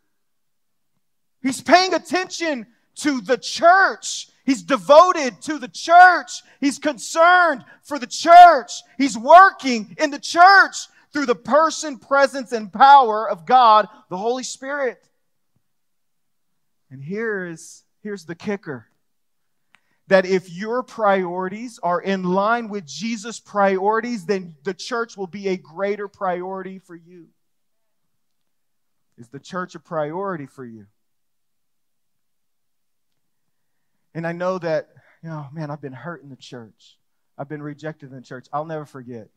He's 1.44 1.60
paying 1.60 1.94
attention 1.94 2.68
to 3.00 3.20
the 3.20 3.38
church. 3.38 4.30
He's 4.46 4.64
devoted 4.64 5.42
to 5.42 5.60
the 5.60 5.68
church. 5.68 6.42
He's 6.62 6.80
concerned 6.80 7.66
for 7.84 8.00
the 8.00 8.08
church. 8.08 8.72
He's 8.98 9.18
working 9.18 9.94
in 10.00 10.10
the 10.10 10.20
church 10.20 10.88
through 11.12 11.26
the 11.26 11.36
person, 11.36 11.98
presence, 11.98 12.54
and 12.54 12.72
power 12.72 13.30
of 13.30 13.46
God, 13.46 13.90
the 14.10 14.18
Holy 14.18 14.44
Spirit. 14.44 15.04
And 16.90 17.04
here 17.04 17.46
is 17.46 17.84
here's 18.04 18.24
the 18.24 18.36
kicker. 18.36 18.86
That 20.10 20.26
if 20.26 20.52
your 20.52 20.84
priorities 20.84 21.80
are 21.82 22.02
in 22.02 22.24
line 22.24 22.70
with 22.70 22.86
Jesus' 22.86 23.40
priorities, 23.40 24.26
then 24.26 24.56
the 24.64 24.74
church 24.74 25.16
will 25.16 25.28
be 25.28 25.48
a 25.48 25.58
greater 25.58 26.08
priority 26.08 26.80
for 26.80 26.96
you. 26.96 27.28
Is 29.18 29.30
the 29.30 29.40
church 29.40 29.76
a 29.76 29.80
priority 29.80 30.46
for 30.46 30.66
you? 30.66 30.88
And 34.14 34.26
I 34.26 34.32
know 34.32 34.58
that, 34.60 34.90
you 35.24 35.30
know, 35.30 35.48
man, 35.54 35.70
I've 35.72 35.82
been 35.82 35.94
hurt 35.94 36.24
in 36.24 36.30
the 36.30 36.36
church. 36.36 36.98
I've 37.38 37.50
been 37.50 37.62
rejected 37.62 38.10
in 38.10 38.16
the 38.16 38.22
church. 38.22 38.48
I'll 38.52 38.66
never 38.66 38.86
forget. 38.86 39.30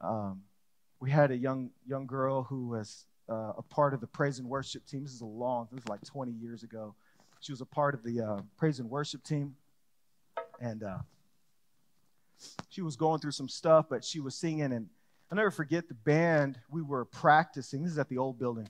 Um, 0.00 0.42
we 1.00 1.10
had 1.10 1.30
a 1.30 1.36
young 1.36 1.70
young 1.86 2.06
girl 2.06 2.44
who 2.44 2.68
was 2.68 3.06
uh, 3.28 3.52
a 3.58 3.62
part 3.62 3.94
of 3.94 4.00
the 4.00 4.06
praise 4.06 4.38
and 4.38 4.48
worship 4.48 4.86
team. 4.86 5.02
This 5.02 5.12
is 5.12 5.20
a 5.20 5.26
long, 5.26 5.68
this 5.72 5.82
was 5.82 5.88
like 5.88 6.02
20 6.04 6.32
years 6.32 6.62
ago. 6.62 6.94
She 7.42 7.50
was 7.50 7.60
a 7.60 7.66
part 7.66 7.94
of 7.94 8.04
the 8.04 8.20
uh, 8.20 8.40
praise 8.56 8.78
and 8.78 8.88
worship 8.88 9.24
team, 9.24 9.56
and 10.60 10.84
uh, 10.84 10.98
she 12.68 12.82
was 12.82 12.94
going 12.94 13.18
through 13.18 13.32
some 13.32 13.48
stuff, 13.48 13.86
but 13.90 14.04
she 14.04 14.20
was 14.20 14.36
singing. 14.36 14.72
And 14.72 14.86
I'll 15.28 15.34
never 15.34 15.50
forget 15.50 15.88
the 15.88 15.94
band. 15.94 16.60
We 16.70 16.82
were 16.82 17.04
practicing. 17.04 17.82
This 17.82 17.90
is 17.90 17.98
at 17.98 18.08
the 18.08 18.18
old 18.18 18.38
building, 18.38 18.68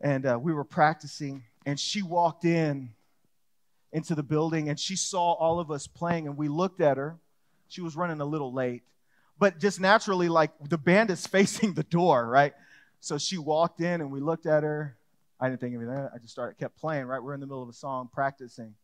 and 0.00 0.24
uh, 0.24 0.38
we 0.40 0.54
were 0.54 0.64
practicing. 0.64 1.42
And 1.66 1.78
she 1.78 2.00
walked 2.00 2.46
in 2.46 2.94
into 3.92 4.14
the 4.14 4.22
building, 4.22 4.70
and 4.70 4.80
she 4.80 4.96
saw 4.96 5.34
all 5.34 5.60
of 5.60 5.70
us 5.70 5.86
playing, 5.86 6.28
and 6.28 6.38
we 6.38 6.48
looked 6.48 6.80
at 6.80 6.96
her. 6.96 7.18
She 7.68 7.82
was 7.82 7.94
running 7.94 8.22
a 8.22 8.24
little 8.24 8.54
late, 8.54 8.84
but 9.38 9.60
just 9.60 9.80
naturally, 9.80 10.30
like 10.30 10.52
the 10.66 10.78
band 10.78 11.10
is 11.10 11.26
facing 11.26 11.74
the 11.74 11.84
door, 11.84 12.26
right? 12.26 12.54
So 13.00 13.18
she 13.18 13.36
walked 13.36 13.82
in, 13.82 14.00
and 14.00 14.10
we 14.10 14.20
looked 14.20 14.46
at 14.46 14.62
her 14.62 14.96
I 15.38 15.48
didn't 15.48 15.60
think 15.60 15.74
of 15.74 15.82
anything. 15.82 16.08
I 16.14 16.18
just 16.18 16.32
started, 16.32 16.58
kept 16.58 16.78
playing, 16.78 17.06
right? 17.06 17.22
We're 17.22 17.34
in 17.34 17.40
the 17.40 17.46
middle 17.46 17.62
of 17.62 17.68
a 17.68 17.74
song, 17.74 18.08
practicing. 18.12 18.74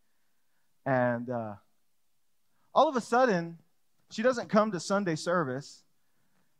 And 0.84 1.30
uh, 1.30 1.54
all 2.74 2.88
of 2.88 2.96
a 2.96 3.00
sudden, 3.00 3.58
she 4.10 4.22
doesn't 4.22 4.50
come 4.50 4.72
to 4.72 4.80
Sunday 4.80 5.16
service. 5.16 5.84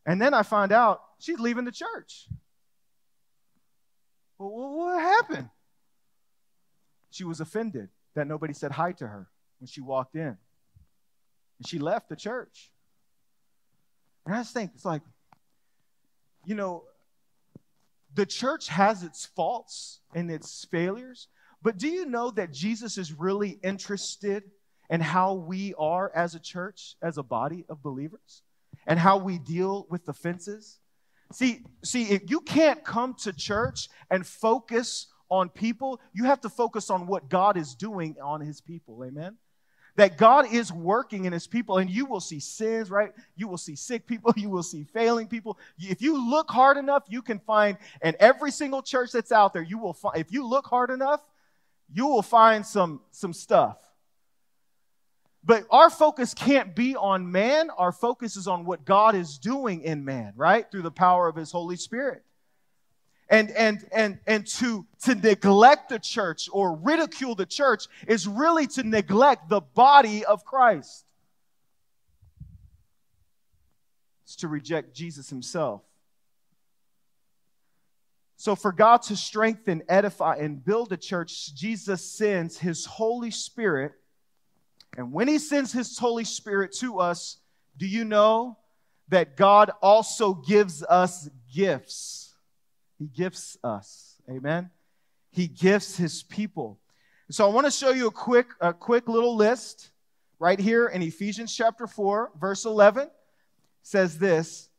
And 0.06 0.20
then 0.20 0.32
I 0.32 0.42
find 0.42 0.72
out 0.72 1.02
she's 1.18 1.38
leaving 1.38 1.64
the 1.64 1.72
church. 1.72 2.28
Well, 4.38 4.74
what 4.74 5.00
happened? 5.00 5.50
She 7.10 7.24
was 7.24 7.40
offended 7.40 7.90
that 8.14 8.26
nobody 8.26 8.54
said 8.54 8.72
hi 8.72 8.92
to 8.92 9.06
her 9.06 9.28
when 9.60 9.68
she 9.68 9.80
walked 9.80 10.16
in. 10.16 10.38
And 11.58 11.66
she 11.66 11.78
left 11.78 12.08
the 12.08 12.16
church. 12.16 12.70
And 14.24 14.34
I 14.34 14.38
just 14.38 14.54
think, 14.54 14.72
it's 14.74 14.84
like, 14.84 15.02
you 16.44 16.54
know, 16.54 16.84
the 18.14 18.26
church 18.26 18.68
has 18.68 19.02
its 19.02 19.26
faults 19.26 20.00
and 20.14 20.30
its 20.30 20.66
failures, 20.70 21.28
but 21.62 21.78
do 21.78 21.88
you 21.88 22.06
know 22.06 22.30
that 22.32 22.52
Jesus 22.52 22.98
is 22.98 23.12
really 23.12 23.58
interested 23.62 24.44
in 24.90 25.00
how 25.00 25.34
we 25.34 25.74
are 25.78 26.10
as 26.14 26.34
a 26.34 26.40
church, 26.40 26.96
as 27.02 27.18
a 27.18 27.22
body 27.22 27.64
of 27.68 27.82
believers, 27.82 28.42
and 28.86 28.98
how 28.98 29.16
we 29.16 29.38
deal 29.38 29.86
with 29.88 30.08
offenses? 30.08 30.80
See, 31.32 31.64
see, 31.82 32.04
if 32.04 32.30
you 32.30 32.40
can't 32.40 32.84
come 32.84 33.14
to 33.22 33.32
church 33.32 33.88
and 34.10 34.26
focus 34.26 35.06
on 35.30 35.48
people, 35.48 36.00
you 36.12 36.24
have 36.24 36.42
to 36.42 36.50
focus 36.50 36.90
on 36.90 37.06
what 37.06 37.30
God 37.30 37.56
is 37.56 37.74
doing 37.74 38.16
on 38.22 38.42
his 38.42 38.60
people. 38.60 39.02
Amen 39.04 39.38
that 39.96 40.16
God 40.16 40.52
is 40.52 40.72
working 40.72 41.26
in 41.26 41.32
his 41.32 41.46
people, 41.46 41.78
and 41.78 41.90
you 41.90 42.06
will 42.06 42.20
see 42.20 42.40
sins, 42.40 42.90
right? 42.90 43.12
You 43.36 43.48
will 43.48 43.58
see 43.58 43.76
sick 43.76 44.06
people, 44.06 44.32
you 44.36 44.48
will 44.48 44.62
see 44.62 44.84
failing 44.84 45.26
people. 45.26 45.58
If 45.78 46.00
you 46.00 46.30
look 46.30 46.50
hard 46.50 46.76
enough, 46.76 47.04
you 47.08 47.22
can 47.22 47.38
find, 47.38 47.76
and 48.00 48.16
every 48.18 48.50
single 48.50 48.82
church 48.82 49.12
that's 49.12 49.32
out 49.32 49.52
there, 49.52 49.62
you 49.62 49.78
will 49.78 49.92
find, 49.92 50.18
if 50.18 50.32
you 50.32 50.46
look 50.46 50.66
hard 50.66 50.90
enough, 50.90 51.20
you 51.92 52.06
will 52.06 52.22
find 52.22 52.64
some, 52.64 53.00
some 53.10 53.32
stuff. 53.32 53.76
But 55.44 55.64
our 55.70 55.90
focus 55.90 56.34
can't 56.34 56.74
be 56.74 56.94
on 56.94 57.30
man. 57.30 57.68
Our 57.76 57.92
focus 57.92 58.36
is 58.36 58.46
on 58.46 58.64
what 58.64 58.84
God 58.84 59.14
is 59.16 59.38
doing 59.38 59.82
in 59.82 60.04
man, 60.04 60.34
right? 60.36 60.70
Through 60.70 60.82
the 60.82 60.90
power 60.92 61.28
of 61.28 61.34
his 61.34 61.50
Holy 61.50 61.76
Spirit 61.76 62.22
and 63.32 63.50
and 63.52 63.84
and 63.92 64.18
and 64.26 64.46
to 64.46 64.86
to 65.04 65.14
neglect 65.14 65.88
the 65.88 65.98
church 65.98 66.50
or 66.52 66.76
ridicule 66.76 67.34
the 67.34 67.46
church 67.46 67.86
is 68.06 68.28
really 68.28 68.66
to 68.66 68.82
neglect 68.82 69.48
the 69.48 69.62
body 69.62 70.24
of 70.24 70.44
Christ. 70.44 71.06
It's 74.24 74.36
to 74.36 74.48
reject 74.48 74.94
Jesus 74.94 75.30
himself. 75.30 75.80
So 78.36 78.54
for 78.54 78.70
God 78.70 79.02
to 79.04 79.16
strengthen 79.16 79.82
edify 79.88 80.36
and 80.36 80.62
build 80.62 80.92
a 80.92 80.98
church 80.98 81.54
Jesus 81.54 82.04
sends 82.04 82.58
his 82.58 82.84
holy 82.84 83.30
spirit. 83.30 83.92
And 84.98 85.10
when 85.10 85.26
he 85.26 85.38
sends 85.38 85.72
his 85.72 85.98
holy 85.98 86.24
spirit 86.24 86.72
to 86.80 87.00
us 87.00 87.38
do 87.78 87.86
you 87.86 88.04
know 88.04 88.58
that 89.08 89.38
God 89.38 89.70
also 89.80 90.34
gives 90.34 90.82
us 90.82 91.30
gifts 91.54 92.21
he 93.02 93.08
gifts 93.08 93.58
us. 93.64 94.14
Amen. 94.30 94.70
He 95.32 95.48
gifts 95.48 95.96
his 95.96 96.22
people. 96.22 96.78
So 97.30 97.44
I 97.44 97.52
want 97.52 97.66
to 97.66 97.70
show 97.72 97.90
you 97.90 98.06
a 98.06 98.12
quick, 98.12 98.46
a 98.60 98.72
quick 98.72 99.08
little 99.08 99.34
list 99.34 99.90
right 100.38 100.60
here 100.60 100.86
in 100.86 101.02
Ephesians 101.02 101.52
chapter 101.52 101.88
4, 101.88 102.30
verse 102.40 102.64
11 102.64 103.10
says 103.82 104.18
this. 104.18 104.70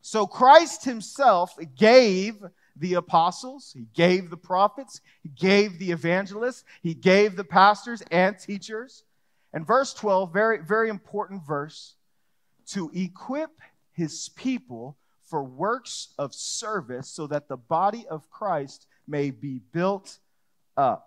So 0.00 0.28
Christ 0.28 0.84
himself 0.84 1.58
gave 1.74 2.36
the 2.76 2.94
apostles, 2.94 3.72
he 3.76 3.86
gave 3.94 4.30
the 4.30 4.36
prophets, 4.36 5.00
he 5.24 5.28
gave 5.30 5.80
the 5.80 5.90
evangelists, 5.90 6.62
he 6.82 6.94
gave 6.94 7.34
the 7.34 7.42
pastors 7.42 8.00
and 8.12 8.38
teachers. 8.38 9.02
And 9.52 9.66
verse 9.66 9.92
12, 9.92 10.32
very, 10.32 10.58
very 10.58 10.88
important 10.88 11.44
verse, 11.44 11.96
to 12.68 12.92
equip 12.94 13.50
his 13.92 14.28
people 14.36 14.96
for 15.30 15.44
works 15.44 16.08
of 16.18 16.34
service 16.34 17.08
so 17.08 17.28
that 17.28 17.48
the 17.48 17.56
body 17.56 18.04
of 18.10 18.28
Christ 18.30 18.86
may 19.06 19.30
be 19.30 19.60
built 19.72 20.18
up. 20.76 21.06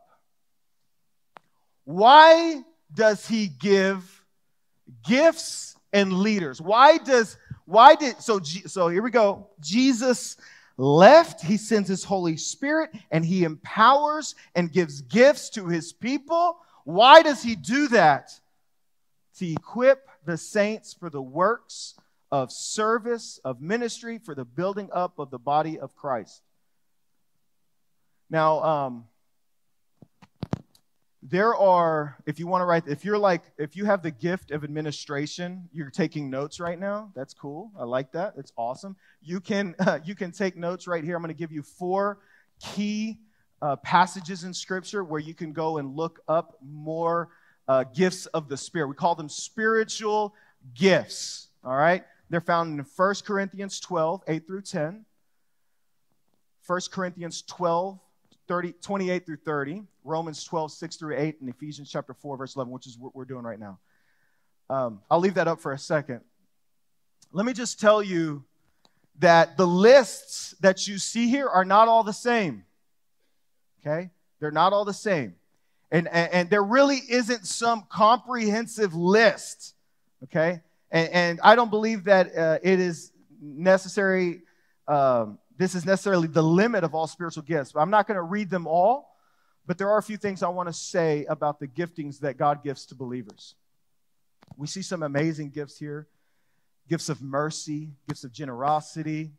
Why 1.84 2.64
does 2.94 3.28
he 3.28 3.48
give 3.48 4.26
gifts 5.06 5.76
and 5.92 6.14
leaders? 6.14 6.62
Why 6.62 6.98
does 6.98 7.38
why 7.66 7.96
did 7.96 8.22
so 8.22 8.40
so 8.40 8.88
here 8.88 9.04
we 9.04 9.12
go. 9.12 9.50
Jesus 9.60 10.38
left, 10.78 11.42
he 11.42 11.58
sends 11.58 11.90
his 11.90 12.04
Holy 12.04 12.38
Spirit 12.38 12.92
and 13.12 13.26
he 13.26 13.44
empowers 13.44 14.36
and 14.56 14.72
gives 14.72 15.02
gifts 15.02 15.50
to 15.52 15.68
his 15.68 15.92
people. 15.92 16.58
Why 16.86 17.22
does 17.22 17.44
he 17.44 17.56
do 17.56 17.90
that? 17.90 18.32
To 19.40 19.52
equip 19.52 20.08
the 20.26 20.38
saints 20.38 20.94
for 20.94 21.10
the 21.10 21.22
works 21.22 21.96
of 22.34 22.52
service, 22.52 23.40
of 23.46 23.62
ministry 23.62 24.18
for 24.18 24.34
the 24.34 24.44
building 24.44 24.90
up 24.92 25.20
of 25.20 25.30
the 25.30 25.38
body 25.38 25.78
of 25.78 25.96
Christ. 25.96 26.42
Now, 28.28 28.64
um, 28.64 29.06
there 31.22 31.54
are, 31.54 32.18
if 32.26 32.40
you 32.40 32.48
want 32.48 32.64
to 32.64 32.66
write, 32.66 32.88
if 32.88 33.06
you're 33.06 33.20
like, 33.20 33.44
if 33.60 33.76
you 33.76 33.86
have 33.86 34.02
the 34.02 34.10
gift 34.10 34.50
of 34.50 34.64
administration, 34.64 35.70
you're 35.72 35.92
taking 35.92 36.32
notes 36.32 36.60
right 36.60 36.80
now. 36.80 37.12
That's 37.16 37.36
cool. 37.36 37.72
I 37.80 37.84
like 37.84 38.12
that. 38.14 38.34
It's 38.36 38.52
awesome. 38.58 38.96
You 39.22 39.40
can, 39.40 39.76
uh, 39.78 40.00
you 40.04 40.16
can 40.16 40.32
take 40.32 40.58
notes 40.58 40.88
right 40.88 41.04
here. 41.04 41.16
I'm 41.16 41.22
going 41.22 41.28
to 41.28 41.38
give 41.38 41.52
you 41.52 41.62
four 41.62 42.18
key 42.60 43.20
uh, 43.62 43.76
passages 43.76 44.44
in 44.44 44.56
Scripture 44.56 45.04
where 45.04 45.22
you 45.22 45.36
can 45.36 45.54
go 45.54 45.78
and 45.78 45.96
look 45.96 46.20
up 46.28 46.58
more 46.66 47.30
uh, 47.68 47.84
gifts 47.84 48.26
of 48.26 48.50
the 48.50 48.58
Spirit. 48.58 48.88
We 48.88 48.96
call 48.96 49.14
them 49.14 49.30
spiritual 49.30 50.34
gifts. 50.74 51.50
All 51.64 51.76
right. 51.76 52.04
They're 52.30 52.42
found 52.42 52.80
in 52.80 52.86
1 52.86 53.16
Corinthians 53.26 53.80
12, 53.80 54.24
8 54.28 54.48
through 54.48 54.62
10, 54.62 55.06
1 56.66 56.80
Corinthians 56.92 57.42
12, 57.44 58.00
30, 58.48 58.74
28 58.82 59.26
through 59.26 59.38
30, 59.38 59.84
Romans 60.04 60.44
12, 60.44 60.72
6 60.72 60.96
through 60.96 61.18
8, 61.18 61.42
and 61.42 61.50
Ephesians 61.50 61.90
chapter 61.92 62.14
4, 62.14 62.38
verse 62.38 62.56
11, 62.56 62.72
which 62.72 62.88
is 62.88 62.98
what 62.98 63.16
we're 63.16 63.26
doing 63.26 63.44
right 63.44 63.60
now. 63.60 63.80
Um, 64.70 65.02
I'll 65.10 65.20
leave 65.20 65.36
that 65.36 65.48
up 65.48 65.60
for 65.60 65.72
a 65.72 65.78
second. 65.78 66.22
Let 67.32 67.46
me 67.46 67.54
just 67.54 67.80
tell 67.80 68.02
you 68.02 68.44
that 69.20 69.58
the 69.58 69.68
lists 69.68 70.56
that 70.62 70.88
you 70.88 70.98
see 70.98 71.30
here 71.30 71.48
are 71.48 71.66
not 71.66 71.88
all 71.88 72.04
the 72.04 72.14
same. 72.14 72.66
Okay? 73.82 74.10
They're 74.40 74.52
not 74.52 74.74
all 74.74 74.86
the 74.86 74.94
same. 74.94 75.36
And, 75.92 76.08
and, 76.08 76.34
and 76.34 76.50
there 76.50 76.64
really 76.64 77.02
isn't 77.10 77.46
some 77.46 77.86
comprehensive 77.90 78.96
list. 78.96 79.76
Okay? 80.24 80.62
And, 80.94 81.10
and 81.10 81.40
I 81.44 81.56
don't 81.56 81.72
believe 81.72 82.06
that 82.06 82.38
uh, 82.38 82.60
it 82.64 82.80
is 82.80 83.12
necessary, 83.42 84.44
um, 84.88 85.40
this 85.58 85.76
is 85.76 85.86
necessarily 85.86 86.28
the 86.28 86.44
limit 86.44 86.84
of 86.86 86.96
all 86.96 87.08
spiritual 87.08 87.44
gifts. 87.44 87.74
But 87.74 87.82
I'm 87.82 87.90
not 87.90 88.08
going 88.08 88.16
to 88.16 88.22
read 88.22 88.50
them 88.50 88.68
all, 88.68 89.18
but 89.66 89.78
there 89.78 89.90
are 89.90 89.98
a 89.98 90.04
few 90.04 90.18
things 90.18 90.44
I 90.44 90.50
want 90.50 90.70
to 90.70 90.74
say 90.74 91.26
about 91.26 91.60
the 91.60 91.68
giftings 91.68 92.20
that 92.20 92.38
God 92.38 92.64
gives 92.64 92.86
to 92.86 92.96
believers. 92.96 93.56
We 94.56 94.68
see 94.68 94.84
some 94.84 95.04
amazing 95.04 95.50
gifts 95.50 95.78
here 95.78 96.08
gifts 96.90 97.08
of 97.08 97.22
mercy, 97.22 97.90
gifts 98.10 98.26
of 98.26 98.34
generosity, 98.34 99.32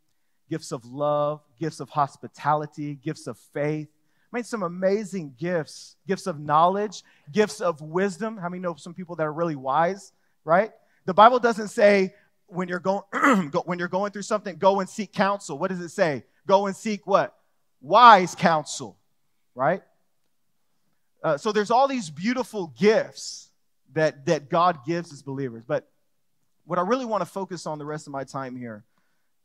gifts 0.48 0.72
of 0.72 0.82
love, 0.86 1.42
gifts 1.60 1.78
of 1.78 1.90
hospitality, 1.90 2.94
gifts 2.94 3.26
of 3.26 3.38
faith. 3.52 3.86
I 4.32 4.36
mean, 4.36 4.44
some 4.44 4.62
amazing 4.62 5.34
gifts, 5.38 5.96
gifts 6.08 6.26
of 6.26 6.40
knowledge, 6.40 7.04
gifts 7.30 7.60
of 7.60 7.82
wisdom. 7.82 8.38
How 8.38 8.48
many 8.48 8.60
know 8.60 8.74
some 8.76 8.94
people 8.94 9.14
that 9.16 9.24
are 9.24 9.32
really 9.32 9.56
wise, 9.56 10.12
right? 10.42 10.72
The 11.06 11.14
Bible 11.14 11.38
doesn't 11.38 11.68
say 11.68 12.14
when 12.46 12.68
you're 12.68 12.80
going 12.80 13.02
when 13.64 13.78
you're 13.78 13.88
going 13.88 14.12
through 14.12 14.22
something, 14.22 14.56
go 14.56 14.80
and 14.80 14.88
seek 14.88 15.12
counsel. 15.12 15.58
What 15.58 15.70
does 15.70 15.80
it 15.80 15.90
say? 15.90 16.24
Go 16.46 16.66
and 16.66 16.76
seek 16.76 17.06
what? 17.06 17.34
Wise 17.80 18.34
counsel, 18.34 18.98
right? 19.54 19.82
Uh, 21.22 21.38
so 21.38 21.52
there's 21.52 21.70
all 21.70 21.88
these 21.88 22.10
beautiful 22.10 22.74
gifts 22.78 23.50
that, 23.94 24.26
that 24.26 24.50
God 24.50 24.80
gives 24.86 25.10
as 25.12 25.22
believers. 25.22 25.64
But 25.66 25.88
what 26.66 26.78
I 26.78 26.82
really 26.82 27.06
want 27.06 27.22
to 27.22 27.26
focus 27.26 27.66
on 27.66 27.78
the 27.78 27.86
rest 27.86 28.06
of 28.06 28.12
my 28.12 28.24
time 28.24 28.56
here 28.56 28.84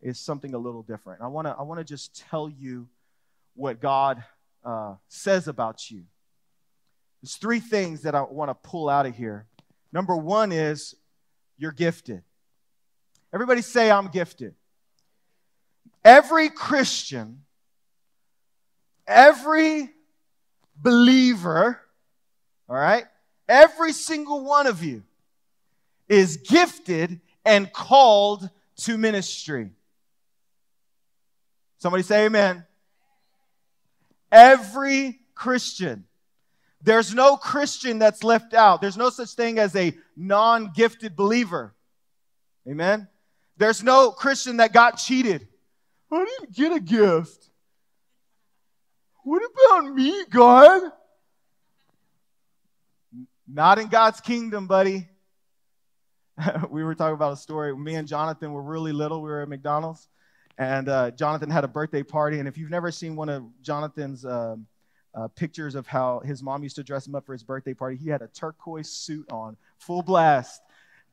is 0.01 0.19
something 0.19 0.53
a 0.53 0.57
little 0.57 0.83
different. 0.83 1.21
I 1.21 1.27
want 1.27 1.47
to 1.47 1.55
I 1.57 1.63
want 1.63 1.79
to 1.79 1.83
just 1.83 2.17
tell 2.29 2.49
you 2.49 2.87
what 3.55 3.81
God 3.81 4.23
uh, 4.63 4.95
says 5.07 5.47
about 5.47 5.89
you. 5.89 6.03
There's 7.21 7.35
three 7.35 7.59
things 7.59 8.03
that 8.03 8.15
I 8.15 8.21
want 8.21 8.49
to 8.49 8.55
pull 8.55 8.89
out 8.89 9.05
of 9.05 9.15
here. 9.15 9.45
Number 9.91 10.15
one 10.15 10.51
is 10.51 10.95
you're 11.59 11.71
gifted. 11.71 12.23
Everybody 13.31 13.61
say, 13.61 13.91
I'm 13.91 14.07
gifted. 14.07 14.55
Every 16.03 16.49
Christian, 16.49 17.43
every 19.05 19.89
believer, 20.75 21.79
all 22.67 22.75
right, 22.75 23.03
every 23.47 23.91
single 23.91 24.43
one 24.45 24.65
of 24.65 24.83
you 24.83 25.03
is 26.07 26.37
gifted 26.37 27.19
and 27.45 27.71
called 27.71 28.49
to 28.77 28.97
ministry. 28.97 29.69
Somebody 31.77 32.03
say 32.03 32.25
amen. 32.25 32.65
Every 34.31 35.19
Christian. 35.35 36.05
There's 36.81 37.13
no 37.13 37.35
Christian 37.35 37.99
that's 37.99 38.23
left 38.23 38.53
out. 38.53 38.81
There's 38.81 38.97
no 38.97 39.09
such 39.09 39.31
thing 39.31 39.59
as 39.59 39.75
a 39.75 39.93
non 40.15 40.71
gifted 40.73 41.15
believer. 41.15 41.75
Amen. 42.67 43.07
There's 43.57 43.83
no 43.83 44.11
Christian 44.11 44.57
that 44.57 44.71
got 44.71 44.97
cheated. 44.97 45.47
I 46.11 46.25
didn't 46.25 46.55
get 46.55 46.71
a 46.71 46.79
gift. 46.79 47.49
What 49.23 49.41
about 49.43 49.93
me, 49.93 50.25
God? 50.29 50.91
Not 53.47 53.79
in 53.79 53.87
God's 53.87 54.21
kingdom, 54.21 54.67
buddy. 54.67 55.09
we 56.69 56.83
were 56.83 56.95
talking 56.95 57.15
about 57.15 57.33
a 57.33 57.37
story. 57.37 57.75
Me 57.75 57.95
and 57.95 58.07
Jonathan 58.07 58.53
were 58.53 58.61
really 58.61 58.93
little. 58.93 59.21
We 59.21 59.29
were 59.29 59.41
at 59.41 59.49
McDonald's, 59.49 60.07
and 60.57 60.87
uh, 60.87 61.11
Jonathan 61.11 61.49
had 61.49 61.63
a 61.63 61.67
birthday 61.67 62.03
party. 62.03 62.39
And 62.39 62.47
if 62.47 62.57
you've 62.57 62.69
never 62.69 62.91
seen 62.91 63.15
one 63.15 63.29
of 63.29 63.43
Jonathan's 63.61 64.23
uh, 64.25 64.55
uh, 65.15 65.27
pictures 65.29 65.75
of 65.75 65.87
how 65.87 66.19
his 66.19 66.43
mom 66.43 66.63
used 66.63 66.75
to 66.75 66.83
dress 66.83 67.07
him 67.07 67.15
up 67.15 67.25
for 67.25 67.33
his 67.33 67.43
birthday 67.43 67.73
party, 67.73 67.97
he 67.97 68.09
had 68.09 68.21
a 68.21 68.27
turquoise 68.27 68.89
suit 68.89 69.25
on, 69.31 69.57
full 69.77 70.01
blast, 70.01 70.61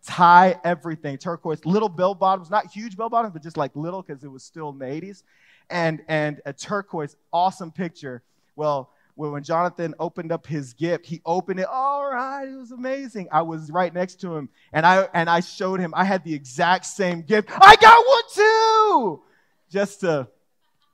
tie, 0.04 0.58
everything, 0.64 1.18
turquoise, 1.18 1.64
little 1.64 1.88
bell 1.88 2.14
bottoms, 2.14 2.50
not 2.50 2.66
huge 2.66 2.96
bell 2.96 3.08
bottoms, 3.08 3.32
but 3.32 3.42
just 3.42 3.56
like 3.56 3.74
little 3.74 4.02
because 4.02 4.22
it 4.22 4.28
was 4.28 4.42
still 4.42 4.70
in 4.70 4.78
the 4.78 4.86
80s, 4.86 5.22
and 5.70 6.02
and 6.08 6.40
a 6.46 6.52
turquoise, 6.52 7.16
awesome 7.32 7.72
picture. 7.72 8.22
Well, 8.54 8.90
when 9.16 9.42
Jonathan 9.42 9.94
opened 9.98 10.30
up 10.30 10.46
his 10.46 10.74
gift, 10.74 11.06
he 11.06 11.22
opened 11.24 11.58
it. 11.58 11.66
All 11.66 12.06
right, 12.06 12.46
it 12.46 12.56
was 12.56 12.70
amazing. 12.70 13.28
I 13.32 13.42
was 13.42 13.70
right 13.70 13.92
next 13.92 14.20
to 14.20 14.36
him, 14.36 14.50
and 14.72 14.84
I 14.84 15.08
and 15.14 15.28
I 15.30 15.40
showed 15.40 15.80
him 15.80 15.94
I 15.96 16.04
had 16.04 16.22
the 16.22 16.34
exact 16.34 16.84
same 16.84 17.22
gift. 17.22 17.48
I 17.50 17.76
got 17.76 18.06
one 18.06 18.22
too, 18.34 19.22
just 19.70 20.00
to, 20.00 20.28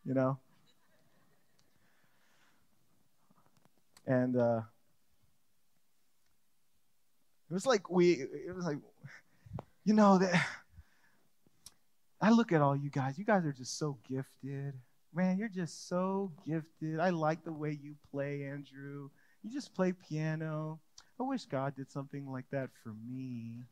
you 0.05 0.15
know. 0.15 0.39
And 4.13 4.37
uh, 4.37 4.61
it 7.51 7.55
was 7.55 7.67
like 7.67 7.91
we. 7.91 8.13
It 8.13 8.55
was 8.55 8.67
like, 8.67 8.79
you 9.85 9.95
know 9.95 10.19
that. 10.19 10.47
I 12.21 12.31
look 12.31 12.53
at 12.53 12.61
all 12.61 12.77
you 12.77 12.91
guys. 12.91 13.19
You 13.19 13.25
guys 13.25 13.45
are 13.47 13.53
just 13.53 13.79
so 13.79 13.99
gifted. 14.09 14.75
Man, 15.15 15.39
you're 15.39 15.49
just 15.49 15.89
so 15.89 16.31
gifted. 16.47 17.01
I 17.01 17.11
like 17.11 17.43
the 17.45 17.53
way 17.53 17.79
you 17.83 17.97
play, 18.11 18.45
Andrew. 18.45 19.11
You 19.43 19.51
just 19.51 19.75
play 19.75 19.93
piano. 19.93 20.79
I 21.19 21.25
wish 21.25 21.47
God 21.47 21.75
did 21.75 21.91
something 21.91 22.31
like 22.31 22.47
that 22.53 22.71
for 22.83 22.95
me. 23.11 23.65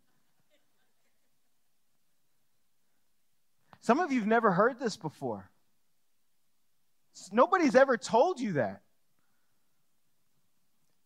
Some 3.81 4.00
of 4.00 4.11
you 4.11 4.18
have 4.18 4.29
never 4.29 4.50
heard 4.53 4.81
this 4.81 4.96
before. 4.96 5.50
Nobody's 7.31 7.74
ever 7.74 7.96
told 7.96 8.40
you 8.40 8.55
that. 8.55 8.83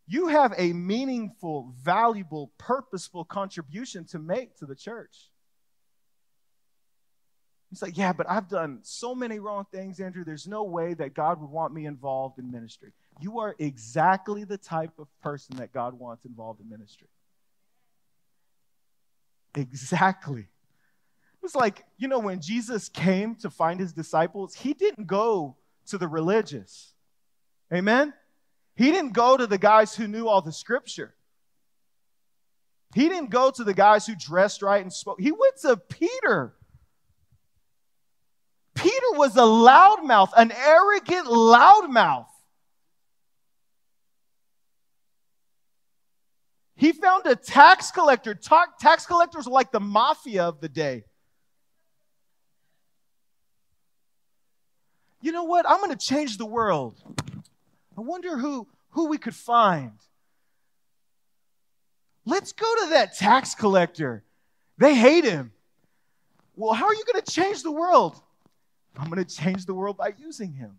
You 0.07 0.29
have 0.29 0.53
a 0.59 0.73
meaningful, 0.73 1.73
valuable, 1.83 2.53
purposeful 2.59 3.25
contribution 3.25 4.05
to 4.07 4.19
make 4.19 4.57
to 4.59 4.67
the 4.67 4.75
church. 4.75 5.31
He's 7.71 7.83
like, 7.83 7.97
Yeah, 7.97 8.13
but 8.13 8.29
I've 8.29 8.49
done 8.49 8.81
so 8.83 9.15
many 9.15 9.39
wrong 9.39 9.67
things, 9.73 10.01
Andrew. 10.01 10.25
There's 10.25 10.47
no 10.47 10.65
way 10.65 10.95
that 10.95 11.15
God 11.15 11.41
would 11.41 11.51
want 11.51 11.73
me 11.73 11.87
involved 11.87 12.39
in 12.39 12.51
ministry. 12.51 12.93
You 13.21 13.39
are 13.41 13.55
exactly 13.59 14.45
the 14.45 14.59
type 14.59 14.93
of 14.99 15.09
person 15.23 15.57
that 15.57 15.73
God 15.73 15.95
wants 15.95 16.25
involved 16.25 16.61
in 16.61 16.69
ministry. 16.69 17.09
Exactly. 19.57 20.41
It 20.41 21.43
was 21.43 21.55
like, 21.55 21.85
you 21.97 22.09
know, 22.09 22.19
when 22.19 22.41
Jesus 22.41 22.89
came 22.89 23.37
to 23.37 23.51
find 23.51 23.79
his 23.79 23.93
disciples, 23.93 24.55
he 24.55 24.75
didn't 24.75 25.07
go 25.07 25.57
to 25.87 25.99
the 25.99 26.09
religious. 26.09 26.93
Amen? 27.73 28.15
He 28.77 28.91
didn't 28.91 29.13
go 29.13 29.37
to 29.37 29.47
the 29.47 29.59
guys 29.59 29.95
who 29.95 30.09
knew 30.09 30.29
all 30.29 30.43
the 30.43 30.53
scripture. 30.53 31.15
He 32.95 33.09
didn't 33.09 33.31
go 33.31 33.51
to 33.51 33.65
the 33.65 33.75
guys 33.75 34.07
who 34.07 34.15
dressed 34.17 34.63
right 34.63 34.83
and 34.83 34.93
spoke. 34.93 35.21
He 35.21 35.33
went 35.33 35.57
to 35.63 35.77
Peter 35.77 36.55
Peter 38.75 39.13
was 39.13 39.37
a 39.37 39.41
loudmouth, 39.41 40.31
an 40.37 40.53
arrogant 40.53 41.27
loudmouth. 41.27 42.27
He 46.77 46.93
found 46.93 47.27
a 47.27 47.37
tax 47.37 47.93
collector. 47.93 48.35
Tax 48.35 49.07
collectors 49.07 49.47
were 49.47 49.53
like 49.53 49.71
the 49.71 49.81
mafia 49.81 50.45
of 50.45 50.61
the 50.61 50.69
day. 50.69 51.05
You 55.23 55.33
know 55.33 55.45
what? 55.45 55.65
I'm 55.69 55.79
going 55.79 55.97
to 55.97 55.97
change 55.97 56.37
the 56.37 56.45
world. 56.45 57.01
I 57.97 58.01
wonder 58.01 58.37
who, 58.37 58.67
who 58.91 59.09
we 59.09 59.19
could 59.19 59.35
find. 59.35 59.93
Let's 62.25 62.53
go 62.53 62.67
to 62.85 62.91
that 62.91 63.17
tax 63.17 63.55
collector. 63.55 64.25
They 64.79 64.95
hate 64.95 65.25
him. 65.25 65.53
Well, 66.57 66.73
how 66.73 66.87
are 66.87 66.95
you 66.95 67.05
going 67.13 67.23
to 67.23 67.31
change 67.31 67.63
the 67.63 67.73
world? 67.73 68.21
I'm 68.97 69.11
going 69.11 69.25
to 69.25 69.37
change 69.37 69.67
the 69.67 69.75
world 69.75 69.97
by 69.97 70.15
using 70.19 70.53
him. 70.53 70.79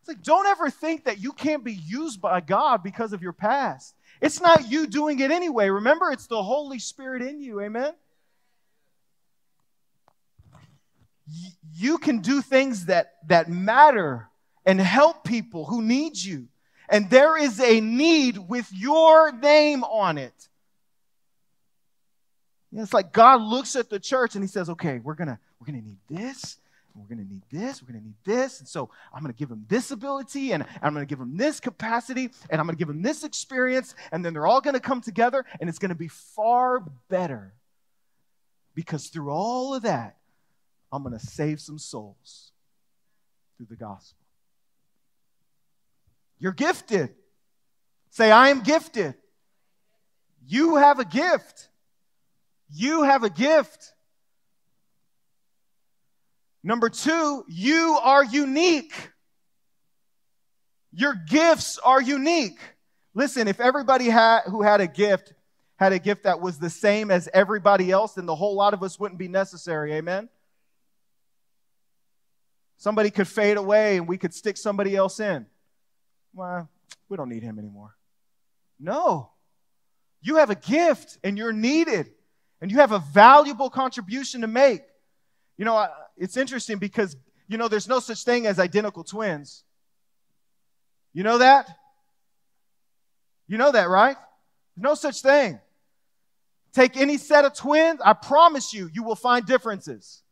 It's 0.00 0.08
like, 0.08 0.22
don't 0.22 0.46
ever 0.46 0.70
think 0.70 1.04
that 1.04 1.18
you 1.18 1.32
can't 1.32 1.64
be 1.64 1.72
used 1.72 2.20
by 2.20 2.40
God 2.40 2.82
because 2.82 3.12
of 3.12 3.22
your 3.22 3.32
past. 3.32 3.94
It's 4.20 4.40
not 4.40 4.70
you 4.70 4.86
doing 4.86 5.18
it 5.20 5.30
anyway. 5.30 5.70
Remember, 5.70 6.10
it's 6.10 6.26
the 6.26 6.42
Holy 6.42 6.78
Spirit 6.78 7.22
in 7.22 7.40
you. 7.40 7.60
Amen? 7.60 7.94
You 11.74 11.98
can 11.98 12.20
do 12.20 12.42
things 12.42 12.86
that, 12.86 13.14
that 13.28 13.48
matter 13.48 14.28
and 14.66 14.80
help 14.80 15.24
people 15.24 15.64
who 15.64 15.82
need 15.82 16.16
you. 16.16 16.48
And 16.88 17.08
there 17.10 17.36
is 17.36 17.60
a 17.60 17.80
need 17.80 18.38
with 18.38 18.70
your 18.72 19.32
name 19.32 19.84
on 19.84 20.18
it. 20.18 20.48
It's 22.72 22.92
like 22.92 23.12
God 23.12 23.40
looks 23.40 23.76
at 23.76 23.88
the 23.88 24.00
church 24.00 24.34
and 24.34 24.42
he 24.42 24.48
says, 24.48 24.68
okay, 24.68 24.98
we're 24.98 25.14
to 25.14 25.38
we're 25.60 25.66
to 25.66 25.72
need 25.72 25.98
this 26.10 26.58
we're 26.94 27.16
to 27.16 27.22
need 27.22 27.42
this, 27.50 27.82
we're 27.82 27.92
to 27.92 28.04
need 28.04 28.14
this. 28.24 28.60
And 28.60 28.68
so 28.68 28.88
I'm 29.12 29.20
to 29.32 29.32
give 29.36 29.48
them 29.48 29.64
this 29.68 29.90
ability, 29.90 30.52
and 30.52 30.64
I'm 30.80 30.94
to 30.94 31.06
give 31.06 31.18
them 31.18 31.36
this 31.36 31.58
capacity, 31.58 32.30
and 32.50 32.60
I'm 32.60 32.68
to 32.68 32.76
give 32.76 32.88
them 32.88 33.02
this 33.02 33.24
experience, 33.24 33.94
and 34.12 34.24
then 34.24 34.32
they're 34.32 34.46
all 34.46 34.60
to 34.74 34.80
come 34.80 35.00
together, 35.00 35.44
and 35.60 35.68
it's 35.68 35.78
to 35.90 35.96
be 35.96 36.08
far 36.08 36.84
better. 37.08 37.54
Because 38.74 39.08
through 39.08 39.30
all 39.30 39.74
of 39.74 39.82
that, 39.82 40.16
I'm 40.92 41.02
to 41.18 41.24
save 41.24 41.60
some 41.60 41.78
souls 41.78 42.52
through 43.56 43.66
the 43.70 43.76
gospel. 43.76 44.23
You're 46.38 46.52
gifted. 46.52 47.14
Say, 48.10 48.30
I 48.30 48.48
am 48.48 48.62
gifted. 48.62 49.14
You 50.46 50.76
have 50.76 50.98
a 50.98 51.04
gift. 51.04 51.68
You 52.70 53.02
have 53.02 53.24
a 53.24 53.30
gift. 53.30 53.92
Number 56.62 56.88
two, 56.88 57.44
you 57.48 57.98
are 58.02 58.24
unique. 58.24 58.94
Your 60.92 61.14
gifts 61.14 61.78
are 61.78 62.00
unique. 62.00 62.58
Listen, 63.14 63.48
if 63.48 63.60
everybody 63.60 64.06
had, 64.06 64.42
who 64.46 64.62
had 64.62 64.80
a 64.80 64.86
gift 64.86 65.34
had 65.76 65.92
a 65.92 65.98
gift 65.98 66.22
that 66.22 66.40
was 66.40 66.58
the 66.58 66.70
same 66.70 67.10
as 67.10 67.28
everybody 67.34 67.90
else, 67.90 68.14
then 68.14 68.26
the 68.26 68.34
whole 68.34 68.54
lot 68.54 68.74
of 68.74 68.82
us 68.82 68.98
wouldn't 68.98 69.18
be 69.18 69.28
necessary. 69.28 69.92
Amen? 69.92 70.28
Somebody 72.76 73.10
could 73.10 73.28
fade 73.28 73.56
away 73.56 73.96
and 73.96 74.06
we 74.06 74.16
could 74.16 74.34
stick 74.34 74.56
somebody 74.56 74.94
else 74.94 75.18
in. 75.20 75.46
Well, 76.34 76.68
we 77.08 77.16
don't 77.16 77.28
need 77.28 77.42
him 77.42 77.58
anymore. 77.58 77.94
No. 78.80 79.30
You 80.20 80.36
have 80.36 80.50
a 80.50 80.56
gift 80.56 81.18
and 81.22 81.38
you're 81.38 81.52
needed, 81.52 82.10
and 82.60 82.70
you 82.70 82.78
have 82.78 82.92
a 82.92 82.98
valuable 82.98 83.70
contribution 83.70 84.40
to 84.40 84.46
make. 84.46 84.82
You 85.56 85.64
know, 85.64 85.86
it's 86.16 86.36
interesting 86.36 86.78
because, 86.78 87.16
you 87.46 87.56
know, 87.56 87.68
there's 87.68 87.88
no 87.88 88.00
such 88.00 88.24
thing 88.24 88.46
as 88.46 88.58
identical 88.58 89.04
twins. 89.04 89.62
You 91.12 91.22
know 91.22 91.38
that? 91.38 91.68
You 93.46 93.58
know 93.58 93.70
that, 93.70 93.88
right? 93.88 94.16
No 94.76 94.94
such 94.94 95.20
thing. 95.20 95.60
Take 96.72 96.96
any 96.96 97.18
set 97.18 97.44
of 97.44 97.54
twins, 97.54 98.00
I 98.04 98.14
promise 98.14 98.74
you, 98.74 98.90
you 98.92 99.04
will 99.04 99.14
find 99.14 99.46
differences. 99.46 100.23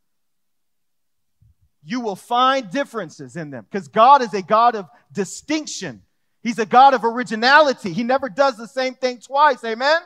You 1.84 2.00
will 2.00 2.16
find 2.16 2.70
differences 2.70 3.36
in 3.36 3.50
them 3.50 3.66
because 3.70 3.88
God 3.88 4.22
is 4.22 4.32
a 4.34 4.42
God 4.42 4.76
of 4.76 4.88
distinction. 5.12 6.02
He's 6.42 6.58
a 6.58 6.66
God 6.66 6.94
of 6.94 7.04
originality. 7.04 7.92
He 7.92 8.02
never 8.02 8.28
does 8.28 8.56
the 8.56 8.68
same 8.68 8.94
thing 8.94 9.18
twice. 9.18 9.62
Amen? 9.64 10.00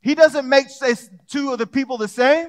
He 0.00 0.14
doesn't 0.14 0.48
make 0.48 0.66
two 1.28 1.52
of 1.52 1.58
the 1.58 1.66
people 1.66 1.98
the 1.98 2.08
same. 2.08 2.48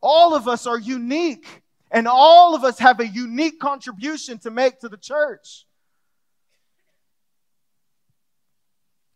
All 0.00 0.34
of 0.34 0.48
us 0.48 0.66
are 0.66 0.78
unique, 0.78 1.62
and 1.90 2.06
all 2.06 2.54
of 2.54 2.64
us 2.64 2.78
have 2.78 3.00
a 3.00 3.06
unique 3.06 3.58
contribution 3.58 4.38
to 4.38 4.50
make 4.50 4.80
to 4.80 4.88
the 4.88 4.96
church. 4.96 5.66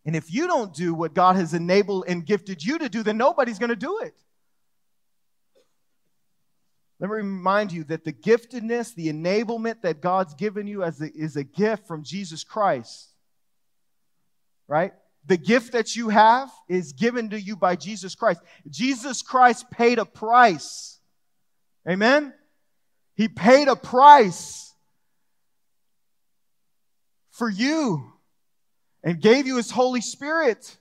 And 0.05 0.17
if 0.17 0.33
you 0.33 0.47
don't 0.47 0.75
do 0.75 0.93
what 0.93 1.15
God 1.15 1.37
has 1.37 1.55
enabled 1.55 2.05
and 2.09 2.27
gifted 2.27 2.65
you 2.65 2.79
to 2.79 2.89
do, 2.89 3.03
then 3.03 3.17
nobody's 3.17 3.59
going 3.59 3.71
to 3.71 3.77
do 3.77 4.01
it. 4.01 4.15
Let 7.03 7.11
me 7.11 7.17
remind 7.17 7.73
you 7.73 7.83
that 7.85 8.05
the 8.05 8.13
giftedness, 8.13 8.95
the 8.95 9.13
enablement 9.13 9.83
that 9.83 10.01
God's 10.01 10.35
given 10.35 10.69
you 10.69 10.85
as 10.85 11.01
a, 11.01 11.13
is 11.13 11.35
a 11.35 11.43
gift 11.43 11.89
from 11.89 12.05
Jesus 12.05 12.45
Christ. 12.45 13.09
Right? 14.69 14.93
The 15.27 15.37
gift 15.37 15.73
that 15.73 15.97
you 15.97 16.11
have 16.11 16.49
is 16.69 16.93
given 16.93 17.31
to 17.31 17.41
you 17.41 17.57
by 17.57 17.75
Jesus 17.75 18.15
Christ. 18.15 18.41
Jesus 18.71 19.21
Christ 19.21 19.69
paid 19.69 19.99
a 19.99 20.05
price. 20.05 21.01
Amen? 21.91 22.33
He 23.17 23.27
paid 23.27 23.67
a 23.67 23.75
price 23.75 24.73
for 27.33 27.51
you 27.51 28.13
and 29.03 29.21
gave 29.21 29.49
you 29.49 29.57
his 29.57 29.73
Holy 29.73 30.03
Spirit. 30.03 30.79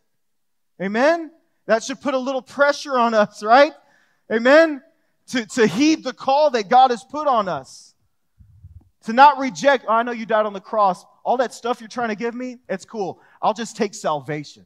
Amen? 0.80 1.32
That 1.66 1.82
should 1.82 2.00
put 2.00 2.14
a 2.14 2.20
little 2.20 2.44
pressure 2.44 2.96
on 2.96 3.16
us, 3.16 3.42
right? 3.42 3.74
Amen? 4.32 4.84
To, 5.32 5.46
to 5.46 5.68
heed 5.68 6.04
the 6.04 6.14
call 6.14 6.50
that 6.52 6.70
God 6.70 6.92
has 6.92 7.04
put 7.04 7.28
on 7.28 7.48
us. 7.48 7.94
To 9.06 9.14
not 9.14 9.40
reject, 9.40 9.86
oh, 9.88 9.94
I 9.94 10.04
know 10.04 10.12
you 10.12 10.26
died 10.26 10.46
on 10.46 10.54
the 10.54 10.60
cross. 10.62 11.06
All 11.24 11.38
that 11.38 11.54
stuff 11.54 11.80
you're 11.80 11.88
trying 11.88 12.10
to 12.10 12.16
give 12.16 12.36
me, 12.36 12.58
it's 12.68 12.86
cool. 12.86 13.22
I'll 13.42 13.54
just 13.54 13.78
take 13.78 13.94
salvation. 13.94 14.66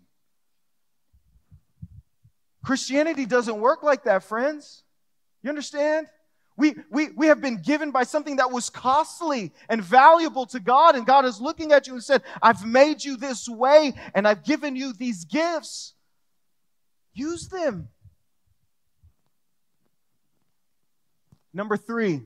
Christianity 2.63 3.25
doesn't 3.25 3.59
work 3.59 3.83
like 3.83 4.05
that, 4.05 4.23
friends. 4.23 4.83
You 5.43 5.49
understand? 5.49 6.07
We, 6.57 6.75
we, 6.89 7.09
we 7.11 7.27
have 7.27 7.41
been 7.41 7.61
given 7.61 7.91
by 7.91 8.03
something 8.03 8.37
that 8.37 8.51
was 8.51 8.69
costly 8.69 9.53
and 9.69 9.83
valuable 9.83 10.45
to 10.47 10.59
God, 10.59 10.95
and 10.95 11.05
God 11.05 11.25
is 11.25 11.39
looking 11.39 11.73
at 11.73 11.85
you 11.85 11.93
and 11.93 12.03
said, 12.03 12.23
I've 12.41 12.65
made 12.65 13.03
you 13.03 13.17
this 13.17 13.47
way, 13.47 13.93
and 14.15 14.27
I've 14.27 14.43
given 14.43 14.75
you 14.75 14.93
these 14.93 15.25
gifts. 15.25 15.93
Use 17.13 17.49
them. 17.49 17.89
Number 21.55 21.77
three, 21.77 22.21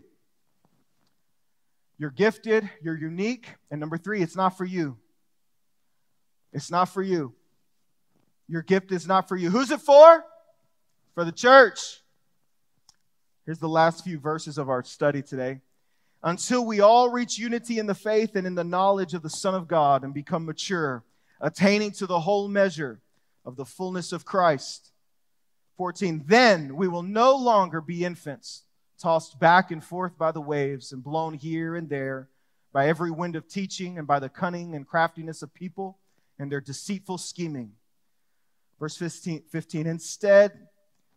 you're 2.00 2.10
gifted, 2.10 2.68
you're 2.82 2.98
unique. 2.98 3.48
And 3.70 3.80
number 3.80 4.00
three, 4.00 4.24
it's 4.24 4.36
not 4.36 4.58
for 4.58 4.66
you. 4.66 4.98
It's 6.52 6.72
not 6.72 6.86
for 6.86 7.04
you. 7.04 7.36
Your 8.48 8.64
gift 8.64 8.92
is 8.92 9.06
not 9.06 9.30
for 9.30 9.36
you. 9.36 9.52
Who's 9.52 9.70
it 9.70 9.82
for? 9.82 10.26
For 11.14 11.24
the 11.24 11.32
church. 11.32 12.02
Here's 13.46 13.60
the 13.60 13.70
last 13.70 14.04
few 14.04 14.18
verses 14.18 14.58
of 14.58 14.68
our 14.68 14.84
study 14.84 15.22
today. 15.22 15.60
Until 16.24 16.66
we 16.66 16.80
all 16.80 17.12
reach 17.12 17.38
unity 17.38 17.78
in 17.78 17.86
the 17.86 17.94
faith 17.94 18.36
and 18.36 18.48
in 18.48 18.56
the 18.56 18.64
knowledge 18.64 19.14
of 19.14 19.22
the 19.22 19.30
Son 19.30 19.54
of 19.54 19.68
God 19.68 20.04
and 20.04 20.12
become 20.12 20.44
mature, 20.44 21.04
attaining 21.40 21.92
to 21.92 22.08
the 22.08 22.22
whole 22.22 22.48
measure 22.48 23.00
of 23.46 23.58
the 23.58 23.66
fullness 23.66 24.12
of 24.12 24.26
Christ. 24.26 24.92
14. 25.78 26.24
Then 26.26 26.76
we 26.76 26.88
will 26.88 27.04
no 27.04 27.36
longer 27.36 27.80
be 27.80 28.04
infants, 28.04 28.64
tossed 29.00 29.40
back 29.40 29.72
and 29.72 29.84
forth 29.84 30.18
by 30.18 30.32
the 30.32 30.42
waves 30.42 30.92
and 30.92 31.04
blown 31.04 31.34
here 31.34 31.76
and 31.76 31.90
there 31.90 32.30
by 32.72 32.88
every 32.88 33.12
wind 33.12 33.36
of 33.36 33.48
teaching 33.48 33.98
and 33.98 34.06
by 34.06 34.20
the 34.20 34.30
cunning 34.30 34.76
and 34.76 34.88
craftiness 34.88 35.42
of 35.42 35.54
people 35.54 35.98
and 36.38 36.52
their 36.52 36.62
deceitful 36.62 37.18
scheming. 37.18 37.72
Verse 38.80 38.96
15, 38.98 39.44
15 39.50 39.88
instead, 39.88 40.68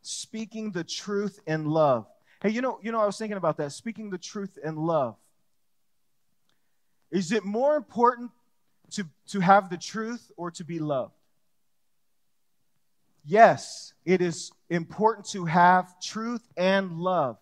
speaking 0.00 0.72
the 0.72 0.84
truth 0.84 1.40
in 1.46 1.66
love 1.66 2.06
Hey, 2.42 2.50
you 2.50 2.60
know, 2.60 2.80
you 2.82 2.90
know, 2.90 3.00
I 3.00 3.06
was 3.06 3.16
thinking 3.16 3.36
about 3.36 3.58
that. 3.58 3.70
Speaking 3.70 4.10
the 4.10 4.18
truth 4.18 4.58
in 4.64 4.74
love. 4.74 5.14
Is 7.12 7.30
it 7.30 7.44
more 7.44 7.76
important 7.76 8.32
to, 8.92 9.06
to 9.28 9.38
have 9.38 9.70
the 9.70 9.76
truth 9.76 10.32
or 10.36 10.50
to 10.52 10.64
be 10.64 10.80
loved? 10.80 11.12
Yes, 13.24 13.92
it 14.04 14.20
is 14.20 14.50
important 14.68 15.28
to 15.28 15.44
have 15.44 16.00
truth 16.00 16.42
and 16.56 16.98
love. 16.98 17.38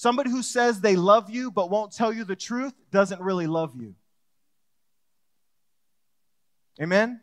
Somebody 0.00 0.30
who 0.30 0.42
says 0.42 0.80
they 0.80 0.96
love 0.96 1.28
you 1.28 1.50
but 1.50 1.68
won't 1.68 1.92
tell 1.92 2.10
you 2.10 2.24
the 2.24 2.34
truth 2.34 2.72
doesn't 2.90 3.20
really 3.20 3.46
love 3.46 3.74
you. 3.78 3.94
Amen? 6.80 7.20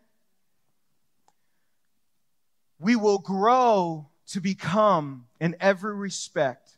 We 2.78 2.96
will 2.96 3.18
grow 3.18 4.10
to 4.28 4.42
become, 4.42 5.26
in 5.42 5.56
every 5.60 5.96
respect, 5.96 6.78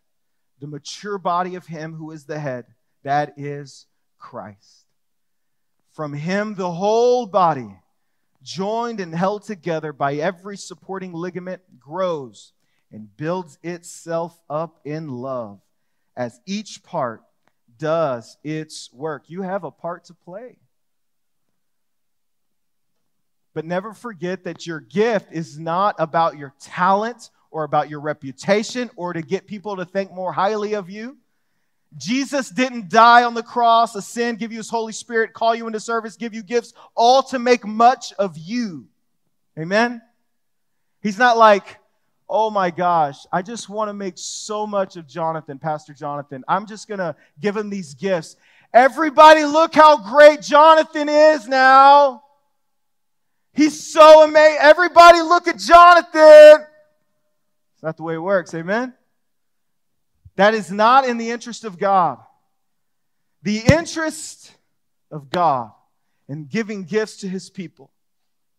the 0.62 0.68
mature 0.68 1.18
body 1.18 1.56
of 1.56 1.68
Him 1.68 1.94
who 1.94 2.12
is 2.12 2.24
the 2.24 2.40
head, 2.40 2.68
that 3.04 3.34
is 3.36 3.86
Christ. 4.18 4.86
From 5.92 6.14
Him, 6.14 6.56
the 6.56 6.72
whole 6.72 7.26
body, 7.26 7.76
joined 8.42 9.02
and 9.02 9.14
held 9.14 9.44
together 9.44 9.92
by 9.92 10.16
every 10.16 10.56
supporting 10.56 11.12
ligament, 11.12 11.62
grows 11.78 12.54
and 12.90 13.18
builds 13.18 13.60
itself 13.64 14.40
up 14.50 14.80
in 14.86 15.10
love 15.10 15.60
as 16.20 16.38
each 16.46 16.84
part 16.84 17.24
does 17.78 18.38
its 18.44 18.92
work. 18.92 19.30
You 19.30 19.42
have 19.42 19.64
a 19.64 19.72
part 19.72 20.04
to 20.06 20.14
play. 20.14 20.58
But 23.54 23.64
never 23.64 23.94
forget 23.94 24.44
that 24.44 24.68
your 24.68 24.82
gift 24.82 25.32
is 25.32 25.58
not 25.58 25.96
about 25.98 26.38
your 26.38 26.54
talent 26.60 27.30
or 27.52 27.64
about 27.64 27.90
your 27.90 28.02
reputation 28.02 28.92
or 28.98 29.14
to 29.14 29.22
get 29.22 29.48
people 29.48 29.78
to 29.78 29.86
think 29.86 30.12
more 30.12 30.34
highly 30.34 30.74
of 30.74 30.90
you. 30.90 31.18
Jesus 31.98 32.50
didn't 32.50 32.90
die 32.90 33.24
on 33.24 33.34
the 33.34 33.42
cross, 33.42 33.96
ascend, 33.96 34.40
give 34.40 34.52
you 34.52 34.58
his 34.58 34.70
Holy 34.70 34.94
Spirit, 34.94 35.34
call 35.34 35.56
you 35.56 35.68
into 35.68 35.80
service, 35.80 36.18
give 36.18 36.34
you 36.34 36.44
gifts, 36.44 36.74
all 36.96 37.24
to 37.24 37.40
make 37.40 37.66
much 37.66 38.14
of 38.20 38.38
you. 38.38 38.88
Amen? 39.58 40.02
He's 41.02 41.18
not 41.18 41.38
like, 41.38 41.80
oh 42.30 42.50
my 42.50 42.70
gosh, 42.70 43.26
I 43.32 43.42
just 43.42 43.70
want 43.70 43.90
to 43.90 43.94
make 43.94 44.14
so 44.16 44.68
much 44.68 44.96
of 44.96 45.08
Jonathan, 45.08 45.58
Pastor 45.58 45.94
Jonathan. 45.94 46.44
I'm 46.48 46.68
just 46.68 46.88
going 46.88 47.00
to 47.00 47.16
give 47.40 47.58
him 47.58 47.70
these 47.70 47.96
gifts. 47.96 48.36
Everybody, 48.74 49.44
look 49.46 49.74
how 49.74 49.98
great 49.98 50.42
Jonathan 50.42 51.10
is 51.10 51.48
now. 51.48 52.24
He's 53.52 53.92
so 53.92 54.24
amazing. 54.24 54.58
Everybody, 54.62 55.22
look 55.22 55.48
at 55.48 55.58
Jonathan. 55.58 56.66
It's 57.74 57.84
not 57.84 57.98
the 57.98 58.04
way 58.04 58.14
it 58.14 58.20
works. 58.20 58.54
Amen? 58.54 58.94
That 60.36 60.54
is 60.54 60.72
not 60.72 61.08
in 61.08 61.18
the 61.18 61.32
interest 61.32 61.64
of 61.64 61.80
God. 61.80 62.20
The 63.42 63.60
interest 63.60 64.54
of 65.12 65.30
God 65.30 65.72
in 66.28 66.46
giving 66.46 66.84
gifts 66.84 67.18
to 67.18 67.28
his 67.28 67.50
people, 67.50 67.90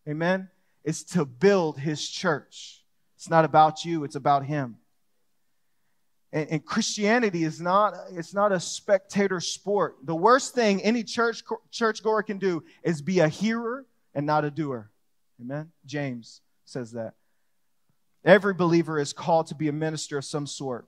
amen, 0.08 0.48
is 0.82 1.04
to 1.04 1.24
build 1.24 1.78
his 1.78 2.06
church. 2.06 2.79
It's 3.20 3.28
not 3.28 3.44
about 3.44 3.84
you, 3.84 4.04
it's 4.04 4.16
about 4.16 4.46
him. 4.46 4.78
And, 6.32 6.48
and 6.52 6.64
Christianity 6.64 7.44
is 7.44 7.60
not, 7.60 7.92
it's 8.12 8.32
not 8.32 8.50
a 8.50 8.58
spectator 8.58 9.40
sport. 9.40 9.96
The 10.04 10.14
worst 10.14 10.54
thing 10.54 10.80
any 10.80 11.04
church 11.04 11.42
churchgoer 11.70 12.22
can 12.22 12.38
do 12.38 12.64
is 12.82 13.02
be 13.02 13.18
a 13.18 13.28
hearer 13.28 13.84
and 14.14 14.24
not 14.24 14.46
a 14.46 14.50
doer. 14.50 14.90
Amen? 15.38 15.70
James 15.84 16.40
says 16.64 16.92
that. 16.92 17.12
Every 18.24 18.54
believer 18.54 18.98
is 18.98 19.12
called 19.12 19.48
to 19.48 19.54
be 19.54 19.68
a 19.68 19.72
minister 19.72 20.16
of 20.16 20.24
some 20.24 20.46
sort. 20.46 20.86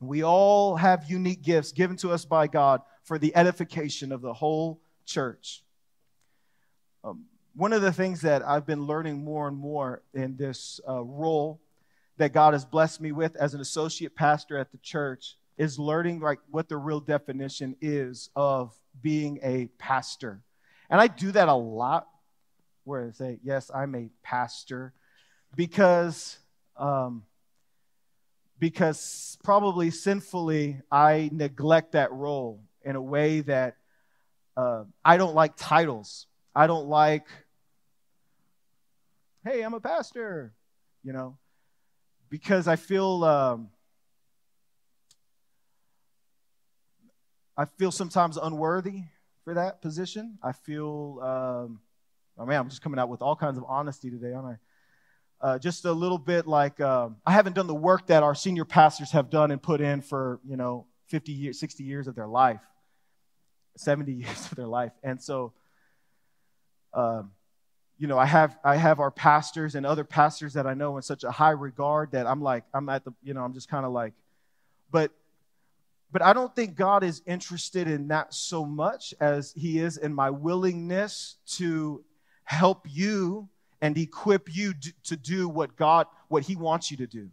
We 0.00 0.22
all 0.22 0.76
have 0.76 1.08
unique 1.08 1.40
gifts 1.40 1.72
given 1.72 1.96
to 1.98 2.10
us 2.10 2.26
by 2.26 2.46
God 2.46 2.82
for 3.04 3.18
the 3.18 3.34
edification 3.34 4.12
of 4.12 4.20
the 4.20 4.34
whole 4.34 4.82
church. 5.06 5.64
Um, 7.02 7.24
one 7.54 7.72
of 7.72 7.82
the 7.82 7.92
things 7.92 8.22
that 8.22 8.42
I've 8.46 8.66
been 8.66 8.86
learning 8.86 9.24
more 9.24 9.48
and 9.48 9.56
more 9.56 10.02
in 10.14 10.36
this 10.36 10.80
uh, 10.88 11.02
role 11.02 11.60
that 12.16 12.32
God 12.32 12.54
has 12.54 12.64
blessed 12.64 13.00
me 13.00 13.12
with 13.12 13.36
as 13.36 13.54
an 13.54 13.60
associate 13.60 14.14
pastor 14.14 14.56
at 14.56 14.72
the 14.72 14.78
church 14.78 15.36
is 15.58 15.78
learning 15.78 16.20
like 16.20 16.38
what 16.50 16.68
the 16.68 16.76
real 16.76 17.00
definition 17.00 17.76
is 17.80 18.30
of 18.34 18.72
being 19.00 19.38
a 19.42 19.66
pastor. 19.78 20.40
And 20.88 21.00
I 21.00 21.08
do 21.08 21.32
that 21.32 21.48
a 21.48 21.54
lot 21.54 22.06
where 22.84 23.08
I 23.08 23.10
say, 23.12 23.38
yes, 23.42 23.70
I'm 23.74 23.94
a 23.94 24.10
pastor 24.22 24.92
because 25.54 26.38
um, 26.76 27.24
because 28.58 29.36
probably 29.42 29.90
sinfully 29.90 30.80
I 30.90 31.28
neglect 31.32 31.92
that 31.92 32.12
role 32.12 32.60
in 32.84 32.96
a 32.96 33.02
way 33.02 33.40
that 33.40 33.76
uh, 34.56 34.84
I 35.04 35.16
don't 35.16 35.34
like 35.34 35.54
titles. 35.56 36.26
I 36.54 36.66
don't 36.66 36.86
like 36.86 37.26
hey, 39.44 39.62
I'm 39.62 39.74
a 39.74 39.80
pastor, 39.80 40.54
you 41.02 41.12
know, 41.12 41.36
because 42.28 42.68
I 42.68 42.76
feel. 42.76 43.24
Um, 43.24 43.68
I 47.54 47.66
feel 47.66 47.92
sometimes 47.92 48.38
unworthy 48.38 49.02
for 49.44 49.54
that 49.54 49.82
position. 49.82 50.38
I 50.42 50.52
feel, 50.52 51.18
um, 51.22 51.80
oh 52.38 52.46
man, 52.46 52.60
I'm 52.60 52.68
just 52.68 52.80
coming 52.80 52.98
out 52.98 53.10
with 53.10 53.20
all 53.20 53.36
kinds 53.36 53.58
of 53.58 53.64
honesty 53.68 54.10
today, 54.10 54.32
aren't 54.32 54.58
I? 55.42 55.46
Uh, 55.46 55.58
just 55.58 55.84
a 55.84 55.92
little 55.92 56.18
bit 56.18 56.46
like 56.46 56.80
um, 56.80 57.16
I 57.26 57.32
haven't 57.32 57.54
done 57.54 57.66
the 57.66 57.74
work 57.74 58.06
that 58.06 58.22
our 58.22 58.34
senior 58.34 58.64
pastors 58.64 59.10
have 59.10 59.28
done 59.28 59.50
and 59.50 59.60
put 59.62 59.80
in 59.80 60.00
for, 60.00 60.40
you 60.46 60.56
know, 60.56 60.86
50 61.08 61.32
years, 61.32 61.60
60 61.60 61.84
years 61.84 62.06
of 62.06 62.14
their 62.14 62.28
life, 62.28 62.60
70 63.76 64.12
years 64.12 64.46
of 64.46 64.56
their 64.56 64.66
life. 64.66 64.92
And 65.02 65.20
so, 65.20 65.52
um, 66.94 67.32
you 68.02 68.08
know, 68.08 68.18
I 68.18 68.26
have 68.26 68.58
I 68.64 68.74
have 68.74 68.98
our 68.98 69.12
pastors 69.12 69.76
and 69.76 69.86
other 69.86 70.02
pastors 70.02 70.54
that 70.54 70.66
I 70.66 70.74
know 70.74 70.96
in 70.96 71.02
such 71.04 71.22
a 71.22 71.30
high 71.30 71.52
regard 71.52 72.10
that 72.10 72.26
I'm 72.26 72.42
like 72.42 72.64
I'm 72.74 72.88
at 72.88 73.04
the 73.04 73.12
you 73.22 73.32
know 73.32 73.44
I'm 73.44 73.54
just 73.54 73.68
kind 73.68 73.86
of 73.86 73.92
like, 73.92 74.12
but 74.90 75.12
but 76.10 76.20
I 76.20 76.32
don't 76.32 76.52
think 76.52 76.74
God 76.74 77.04
is 77.04 77.22
interested 77.26 77.86
in 77.86 78.08
that 78.08 78.34
so 78.34 78.64
much 78.66 79.14
as 79.20 79.52
He 79.56 79.78
is 79.78 79.98
in 79.98 80.12
my 80.12 80.30
willingness 80.30 81.36
to 81.58 82.02
help 82.42 82.88
you 82.90 83.48
and 83.80 83.96
equip 83.96 84.52
you 84.52 84.74
to 85.04 85.16
do 85.16 85.48
what 85.48 85.76
God, 85.76 86.08
what 86.26 86.42
He 86.42 86.56
wants 86.56 86.90
you 86.90 86.96
to 86.96 87.06
do. 87.06 87.28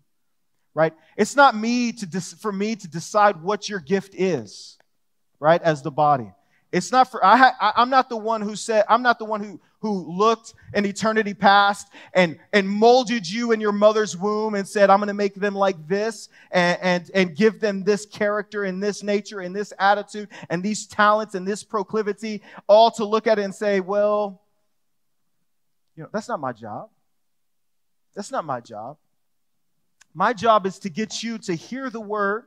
Right? 0.75 0.93
It's 1.17 1.35
not 1.35 1.57
me 1.57 1.93
to 1.93 2.21
for 2.21 2.51
me 2.51 2.75
to 2.75 2.87
decide 2.87 3.41
what 3.41 3.69
your 3.69 3.79
gift 3.79 4.13
is, 4.13 4.77
right? 5.39 5.63
As 5.63 5.81
the 5.81 5.89
body. 5.89 6.31
It's 6.71 6.91
not 6.91 7.09
for, 7.09 7.23
I, 7.25 7.51
I, 7.59 7.81
am 7.81 7.89
not 7.89 8.09
the 8.09 8.17
one 8.17 8.41
who 8.41 8.55
said, 8.55 8.85
I'm 8.87 9.01
not 9.01 9.17
the 9.17 9.25
one 9.25 9.43
who, 9.43 9.59
who 9.79 10.15
looked 10.15 10.53
in 10.75 10.85
eternity 10.85 11.33
past 11.33 11.87
and, 12.13 12.37
and 12.53 12.69
molded 12.69 13.27
you 13.29 13.53
in 13.53 13.59
your 13.59 13.71
mother's 13.71 14.15
womb 14.15 14.53
and 14.53 14.67
said, 14.67 14.91
I'm 14.91 14.99
going 14.99 15.07
to 15.07 15.15
make 15.15 15.33
them 15.33 15.55
like 15.55 15.87
this 15.87 16.29
and, 16.51 16.77
and, 16.81 17.11
and 17.15 17.35
give 17.35 17.59
them 17.59 17.83
this 17.83 18.05
character 18.05 18.65
and 18.65 18.83
this 18.83 19.01
nature 19.01 19.39
and 19.39 19.55
this 19.55 19.73
attitude 19.79 20.29
and 20.49 20.61
these 20.61 20.85
talents 20.85 21.33
and 21.33 21.47
this 21.47 21.63
proclivity, 21.63 22.43
all 22.67 22.91
to 22.91 23.05
look 23.05 23.25
at 23.25 23.39
it 23.39 23.43
and 23.43 23.55
say, 23.55 23.79
well, 23.79 24.41
you 25.95 26.03
know, 26.03 26.09
that's 26.13 26.29
not 26.29 26.39
my 26.39 26.53
job. 26.53 26.89
That's 28.15 28.31
not 28.31 28.45
my 28.45 28.59
job. 28.59 28.97
My 30.13 30.33
job 30.33 30.67
is 30.67 30.77
to 30.79 30.89
get 30.89 31.23
you 31.23 31.39
to 31.39 31.53
hear 31.53 31.89
the 31.89 32.01
word 32.01 32.45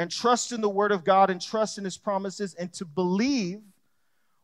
and 0.00 0.10
trust 0.10 0.50
in 0.50 0.62
the 0.62 0.68
Word 0.68 0.92
of 0.92 1.04
God 1.04 1.28
and 1.28 1.38
trust 1.38 1.76
in 1.76 1.84
His 1.84 1.98
promises 1.98 2.54
and 2.54 2.72
to 2.72 2.86
believe 2.86 3.60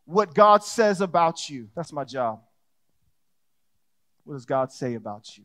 what 0.05 0.35
God 0.35 0.63
says 0.63 1.01
about 1.01 1.49
you. 1.49 1.71
That's 1.75 1.95
my 1.95 2.05
job. 2.05 2.43
What 4.25 4.35
does 4.35 4.45
God 4.45 4.71
say 4.71 4.97
about 4.97 5.39
you? 5.39 5.45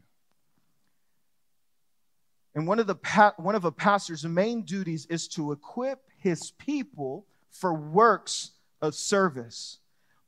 And 2.53 2.67
one 2.67 2.79
of, 2.79 2.87
the 2.87 2.95
pa- 2.95 3.35
one 3.37 3.55
of 3.55 3.63
a 3.63 3.71
pastor's 3.71 4.25
main 4.25 4.63
duties 4.63 5.05
is 5.05 5.29
to 5.29 5.53
equip 5.53 6.01
his 6.17 6.51
people 6.51 7.25
for 7.49 7.73
works 7.73 8.51
of 8.81 8.93
service. 8.93 9.77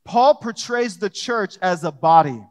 Paul 0.02 0.36
portrays 0.36 0.96
the 0.96 1.10
church 1.10 1.58
as 1.60 1.84
a 1.84 1.92
body. 1.92 2.42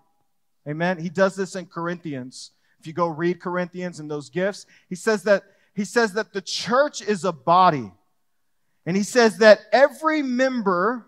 Amen. 0.68 1.00
He 1.00 1.10
does 1.10 1.36
this 1.36 1.56
in 1.56 1.66
Corinthians. 1.66 2.52
If 2.80 2.86
you 2.86 2.94
go 2.94 3.08
read 3.08 3.42
Corinthians 3.42 4.00
and 4.00 4.12
those 4.12 4.30
gifts, 4.30 4.68
he 4.88 4.94
says 4.94 5.24
that 5.24 5.46
he 5.76 5.86
says 5.86 6.14
that 6.14 6.34
the 6.34 6.42
church 6.42 7.02
is 7.02 7.24
a 7.24 7.32
body. 7.32 7.92
And 8.86 8.98
he 8.98 9.04
says 9.04 9.38
that 9.38 9.60
every 9.72 10.22
member, 10.22 11.06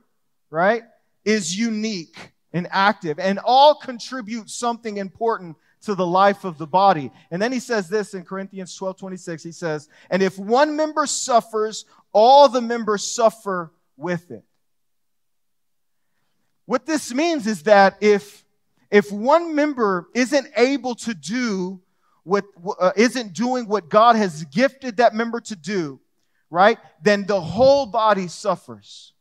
right, 0.50 0.84
is 1.24 1.58
unique 1.58 2.34
and 2.54 2.68
active 2.72 3.20
and 3.20 3.40
all 3.40 3.76
contribute 3.76 4.50
something 4.50 4.98
important 4.98 5.58
to 5.82 5.94
the 5.94 6.06
life 6.06 6.46
of 6.46 6.58
the 6.58 6.66
body. 6.66 7.12
And 7.30 7.42
then 7.42 7.52
he 7.52 7.60
says 7.60 7.90
this 7.90 8.14
in 8.14 8.24
Corinthians 8.24 8.76
12 8.76 8.98
26. 8.98 9.44
He 9.44 9.52
says, 9.52 9.90
And 10.10 10.24
if 10.24 10.40
one 10.40 10.76
member 10.76 11.06
suffers, 11.06 11.86
all 12.12 12.48
the 12.48 12.62
members 12.62 13.04
suffer 13.04 13.72
with 13.98 14.32
it. 14.32 14.44
What 16.66 16.86
this 16.86 17.14
means 17.14 17.46
is 17.46 17.64
that 17.64 17.98
if, 18.02 18.44
if 18.90 19.12
one 19.12 19.54
member 19.54 20.08
isn't 20.16 20.48
able 20.58 20.96
to 20.96 21.14
do 21.14 21.82
what 22.26 22.46
uh, 22.80 22.92
not 22.98 23.34
doing 23.34 23.68
what 23.68 23.88
God 23.88 24.16
has 24.16 24.44
gifted 24.46 24.98
that 24.98 25.14
member 25.14 25.40
to 25.42 25.56
do, 25.56 26.02
right? 26.50 26.78
Then 27.02 27.26
the 27.26 27.40
whole 27.40 27.86
body 27.86 28.28
suffers. 28.28 29.14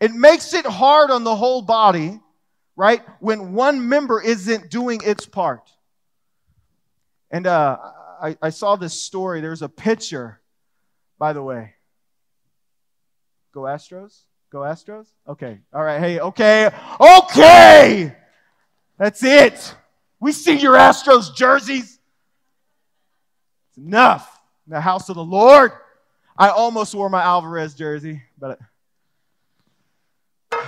It 0.00 0.12
makes 0.12 0.52
it 0.52 0.66
hard 0.66 1.10
on 1.10 1.24
the 1.24 1.36
whole 1.36 1.62
body, 1.62 2.20
right? 2.74 3.02
When 3.20 3.52
one 3.52 3.88
member 3.88 4.20
isn't 4.20 4.70
doing 4.70 5.00
its 5.04 5.26
part. 5.26 5.70
And 7.30 7.46
uh, 7.46 7.78
I, 8.20 8.36
I 8.42 8.50
saw 8.50 8.76
this 8.76 9.00
story. 9.00 9.40
There's 9.40 9.62
a 9.62 9.68
picture, 9.68 10.40
by 11.18 11.32
the 11.32 11.42
way. 11.42 11.74
Go 13.52 13.60
Astros? 13.60 14.22
Go 14.50 14.60
Astros? 14.60 15.06
Okay. 15.28 15.60
All 15.72 15.82
right. 15.84 16.00
Hey, 16.00 16.18
okay. 16.18 16.70
Okay. 17.00 18.16
That's 18.98 19.22
it. 19.22 19.74
We 20.20 20.32
see 20.32 20.58
your 20.58 20.74
Astros 20.74 21.34
jerseys. 21.34 21.98
It's 23.70 23.78
enough. 23.78 24.38
In 24.66 24.74
the 24.74 24.80
house 24.80 25.08
of 25.08 25.16
the 25.16 25.24
Lord. 25.24 25.72
I 26.36 26.50
almost 26.50 26.94
wore 26.94 27.08
my 27.08 27.22
Alvarez 27.22 27.74
jersey, 27.74 28.22
but 28.38 28.58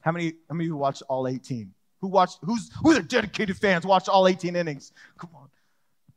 how 0.00 0.12
many 0.12 0.34
how 0.48 0.54
many 0.54 0.64
of 0.64 0.68
you 0.68 0.76
watched 0.76 1.02
all 1.08 1.26
18? 1.26 1.72
Who 2.00 2.08
watched 2.08 2.38
who's 2.42 2.70
who's 2.82 2.98
are 2.98 3.02
dedicated 3.02 3.56
fans 3.56 3.84
watched 3.84 4.08
all 4.08 4.28
18 4.28 4.56
innings? 4.56 4.92
Come 5.18 5.30
on. 5.34 5.48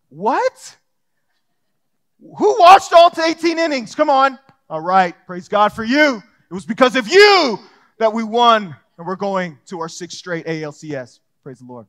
What? 0.10 0.78
Who 2.38 2.60
watched 2.60 2.94
all 2.94 3.12
18 3.18 3.60
innings? 3.60 3.94
Come 3.94 4.10
on. 4.10 4.40
All 4.70 4.82
right. 4.82 5.16
Praise 5.28 5.48
God 5.48 5.74
for 5.74 5.84
you. 5.84 6.24
It 6.50 6.54
was 6.54 6.66
because 6.66 6.96
of 6.96 7.08
you 7.08 7.60
that 8.00 8.14
we 8.14 8.24
won 8.24 8.76
and 8.98 9.06
we're 9.06 9.16
going 9.16 9.58
to 9.68 9.82
our 9.82 9.90
sixth 9.90 10.18
straight 10.18 10.46
ALCS. 10.46 11.20
Praise 11.46 11.60
the 11.60 11.66
Lord. 11.66 11.86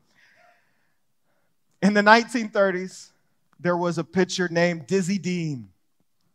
In 1.81 1.95
the 1.95 2.03
1930s, 2.03 3.09
there 3.59 3.75
was 3.75 3.97
a 3.97 4.05
pitcher 4.05 4.49
named 4.51 4.87
Dizzy 4.87 5.17
Dean. 5.17 5.71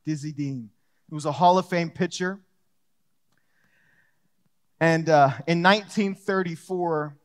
Dizzy 0.04 0.32
Dean. 0.32 0.72
He 1.08 1.14
was 1.14 1.26
a 1.26 1.32
Hall 1.32 1.60
of 1.60 1.70
Fame 1.70 1.92
pitcher. 1.92 2.40
And 4.80 5.08
uh, 5.08 5.34
in 5.46 5.62
1934, 5.62 7.16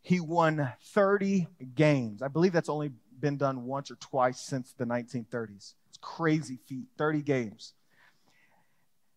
he 0.00 0.18
won 0.20 0.72
30 0.82 1.46
games. 1.74 2.22
I 2.22 2.28
believe 2.28 2.54
that's 2.54 2.70
only 2.70 2.90
been 3.20 3.36
done 3.36 3.66
once 3.66 3.90
or 3.90 3.96
twice 3.96 4.40
since 4.40 4.72
the 4.78 4.86
1930s. 4.86 5.74
It's 5.90 5.98
crazy 6.00 6.58
feat, 6.66 6.86
30 6.96 7.20
games. 7.20 7.74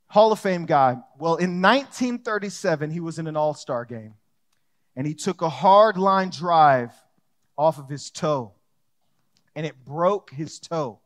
Hall 0.08 0.34
of 0.34 0.42
Fame 0.42 0.66
guy. 0.66 0.98
Well, 1.18 1.38
in 1.38 1.62
1937, 1.62 2.92
he 2.92 3.00
was 3.00 3.18
in 3.18 3.28
an 3.28 3.38
all 3.38 3.54
star 3.54 3.86
game 3.86 4.16
and 4.96 5.06
he 5.08 5.14
took 5.14 5.42
a 5.42 5.50
hard 5.50 5.98
line 5.98 6.30
drive 6.30 6.94
off 7.58 7.78
of 7.78 7.90
his 7.90 8.10
toe, 8.10 8.54
and 9.56 9.66
it 9.66 9.86
broke 9.86 10.32
his 10.32 10.60
toe. 10.60 11.00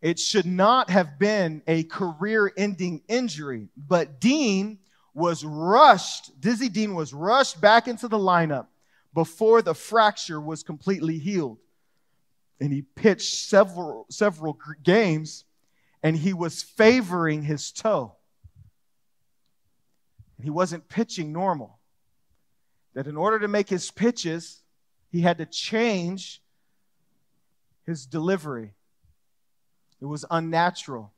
It 0.00 0.18
should 0.18 0.46
not 0.46 0.90
have 0.90 1.18
been 1.18 1.62
a 1.66 1.84
career 1.84 2.52
ending 2.56 3.02
injury, 3.08 3.68
but 3.76 4.20
Dean 4.20 4.78
was 5.14 5.44
rushed, 5.44 6.38
Dizzy 6.40 6.68
Dean 6.68 6.94
was 6.94 7.14
rushed 7.14 7.60
back 7.60 7.88
into 7.88 8.08
the 8.08 8.18
lineup 8.18 8.66
before 9.14 9.62
the 9.62 9.74
fracture 9.74 10.40
was 10.40 10.62
completely 10.62 11.18
healed. 11.18 11.58
And 12.60 12.72
he 12.72 12.82
pitched 12.82 13.34
several, 13.34 14.06
several 14.10 14.58
games, 14.82 15.44
and 16.02 16.16
he 16.16 16.34
was 16.34 16.62
favoring 16.62 17.42
his 17.42 17.70
toe. 17.72 18.14
And 20.36 20.44
he 20.44 20.50
wasn't 20.50 20.88
pitching 20.88 21.32
normal 21.32 21.78
that 22.94 23.06
in 23.06 23.16
order 23.16 23.38
to 23.40 23.48
make 23.48 23.68
his 23.68 23.90
pitches, 23.90 24.62
he 25.10 25.20
had 25.20 25.38
to 25.38 25.46
change 25.46 26.40
his 27.84 28.06
delivery. 28.06 28.72
It 30.00 30.06
was 30.06 30.24
unnatural. 30.30 31.12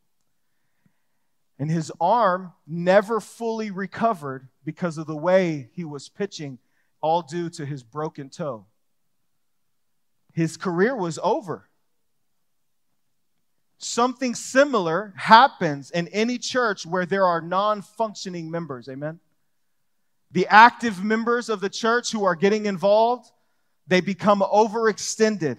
And 1.59 1.71
his 1.71 1.93
arm 2.01 2.53
never 2.67 3.21
fully 3.21 3.71
recovered 3.71 4.49
because 4.65 4.99
of 4.99 5.07
the 5.07 5.17
way 5.17 5.71
he 5.73 5.85
was 5.85 6.09
pitching, 6.09 6.59
all 7.01 7.23
due 7.23 7.49
to 7.51 7.65
his 7.65 7.83
broken 7.83 8.29
toe. 8.29 8.67
His 10.33 10.57
career 10.57 10.95
was 10.95 11.19
over. 11.23 11.69
Something 13.79 14.35
similar 14.35 15.15
happens 15.17 15.91
in 15.91 16.09
any 16.09 16.39
church 16.39 16.85
where 16.85 17.07
there 17.07 17.25
are 17.25 17.41
non 17.41 17.83
functioning 17.83 18.51
members. 18.51 18.89
Amen 18.89 19.21
the 20.33 20.47
active 20.49 21.03
members 21.03 21.49
of 21.49 21.61
the 21.61 21.69
church 21.69 22.13
who 22.13 22.25
are 22.25 22.35
getting 22.35 22.67
involved, 22.67 23.31
they 23.87 24.01
become 24.01 24.41
overextended. 24.41 25.59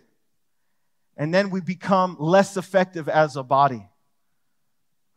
And 1.15 1.33
then 1.33 1.49
we 1.49 1.61
become 1.61 2.15
less 2.19 2.57
effective 2.57 3.09
as 3.09 3.35
a 3.35 3.43
body. 3.43 3.87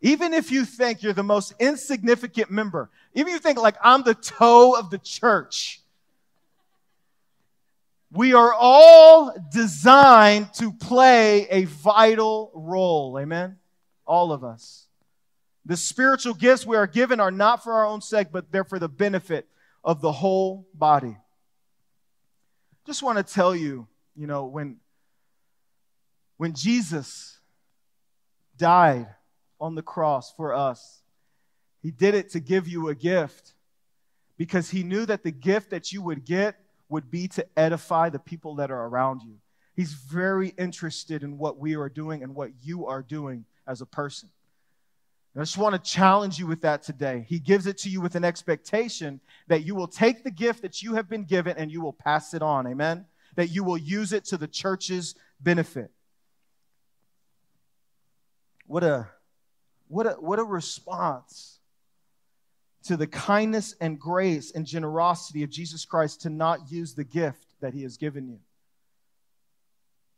Even 0.00 0.32
if 0.32 0.50
you 0.50 0.64
think 0.64 1.02
you're 1.02 1.12
the 1.12 1.22
most 1.22 1.52
insignificant 1.58 2.50
member, 2.50 2.88
even 3.14 3.28
if 3.28 3.34
you 3.34 3.38
think 3.40 3.58
like 3.58 3.76
I'm 3.82 4.02
the 4.02 4.14
toe 4.14 4.78
of 4.78 4.88
the 4.88 4.98
church, 4.98 5.82
We 8.12 8.34
are 8.34 8.52
all 8.52 9.32
designed 9.52 10.52
to 10.54 10.72
play 10.72 11.46
a 11.48 11.64
vital 11.66 12.50
role. 12.54 13.18
Amen? 13.18 13.58
All 14.04 14.32
of 14.32 14.42
us. 14.42 14.88
The 15.66 15.76
spiritual 15.76 16.34
gifts 16.34 16.66
we 16.66 16.76
are 16.76 16.86
given 16.86 17.20
are 17.20 17.30
not 17.30 17.62
for 17.62 17.72
our 17.72 17.86
own 17.86 18.00
sake, 18.00 18.28
but 18.32 18.50
they're 18.50 18.64
for 18.64 18.78
the 18.78 18.88
benefit 18.88 19.46
of 19.84 20.00
the 20.00 20.12
whole 20.12 20.66
body. 20.74 21.16
Just 22.86 23.02
want 23.02 23.18
to 23.18 23.34
tell 23.34 23.54
you, 23.54 23.86
you 24.16 24.26
know, 24.26 24.46
when, 24.46 24.76
when 26.38 26.54
Jesus 26.54 27.38
died 28.56 29.06
on 29.60 29.74
the 29.74 29.82
cross 29.82 30.32
for 30.32 30.54
us, 30.54 31.02
he 31.82 31.90
did 31.90 32.14
it 32.14 32.30
to 32.30 32.40
give 32.40 32.66
you 32.66 32.88
a 32.88 32.94
gift 32.94 33.54
because 34.36 34.70
he 34.70 34.82
knew 34.82 35.06
that 35.06 35.22
the 35.22 35.30
gift 35.30 35.70
that 35.70 35.92
you 35.92 36.02
would 36.02 36.24
get 36.24 36.56
would 36.88 37.10
be 37.10 37.28
to 37.28 37.46
edify 37.56 38.08
the 38.08 38.18
people 38.18 38.56
that 38.56 38.70
are 38.70 38.86
around 38.86 39.22
you. 39.22 39.36
He's 39.76 39.92
very 39.92 40.48
interested 40.58 41.22
in 41.22 41.38
what 41.38 41.58
we 41.58 41.76
are 41.76 41.88
doing 41.88 42.22
and 42.22 42.34
what 42.34 42.50
you 42.62 42.86
are 42.86 43.02
doing 43.02 43.44
as 43.66 43.80
a 43.80 43.86
person. 43.86 44.30
I 45.36 45.40
just 45.40 45.58
want 45.58 45.76
to 45.76 45.90
challenge 45.90 46.38
you 46.38 46.46
with 46.46 46.62
that 46.62 46.82
today. 46.82 47.24
He 47.28 47.38
gives 47.38 47.66
it 47.66 47.78
to 47.78 47.88
you 47.88 48.00
with 48.00 48.16
an 48.16 48.24
expectation 48.24 49.20
that 49.46 49.64
you 49.64 49.76
will 49.76 49.86
take 49.86 50.24
the 50.24 50.30
gift 50.30 50.62
that 50.62 50.82
you 50.82 50.94
have 50.94 51.08
been 51.08 51.24
given 51.24 51.56
and 51.56 51.70
you 51.70 51.80
will 51.80 51.92
pass 51.92 52.34
it 52.34 52.42
on. 52.42 52.66
Amen? 52.66 53.06
That 53.36 53.48
you 53.48 53.62
will 53.62 53.78
use 53.78 54.12
it 54.12 54.24
to 54.26 54.36
the 54.36 54.48
church's 54.48 55.14
benefit. 55.40 55.92
What 58.66 58.82
a 58.82 59.08
what 59.88 60.06
a 60.06 60.10
what 60.10 60.38
a 60.38 60.44
response 60.44 61.58
to 62.84 62.96
the 62.96 63.06
kindness 63.06 63.74
and 63.80 63.98
grace 63.98 64.52
and 64.52 64.66
generosity 64.66 65.42
of 65.42 65.50
Jesus 65.50 65.84
Christ 65.84 66.22
to 66.22 66.30
not 66.30 66.70
use 66.70 66.94
the 66.94 67.04
gift 67.04 67.46
that 67.60 67.74
he 67.74 67.82
has 67.82 67.96
given 67.96 68.28
you. 68.28 68.38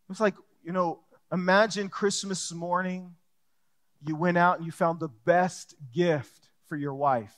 It's 0.08 0.20
like, 0.20 0.34
you 0.62 0.72
know, 0.72 1.00
imagine 1.32 1.88
Christmas 1.88 2.52
morning 2.52 3.14
you 4.04 4.16
went 4.16 4.38
out 4.38 4.56
and 4.56 4.66
you 4.66 4.72
found 4.72 5.00
the 5.00 5.08
best 5.08 5.74
gift 5.94 6.48
for 6.68 6.76
your 6.76 6.94
wife, 6.94 7.34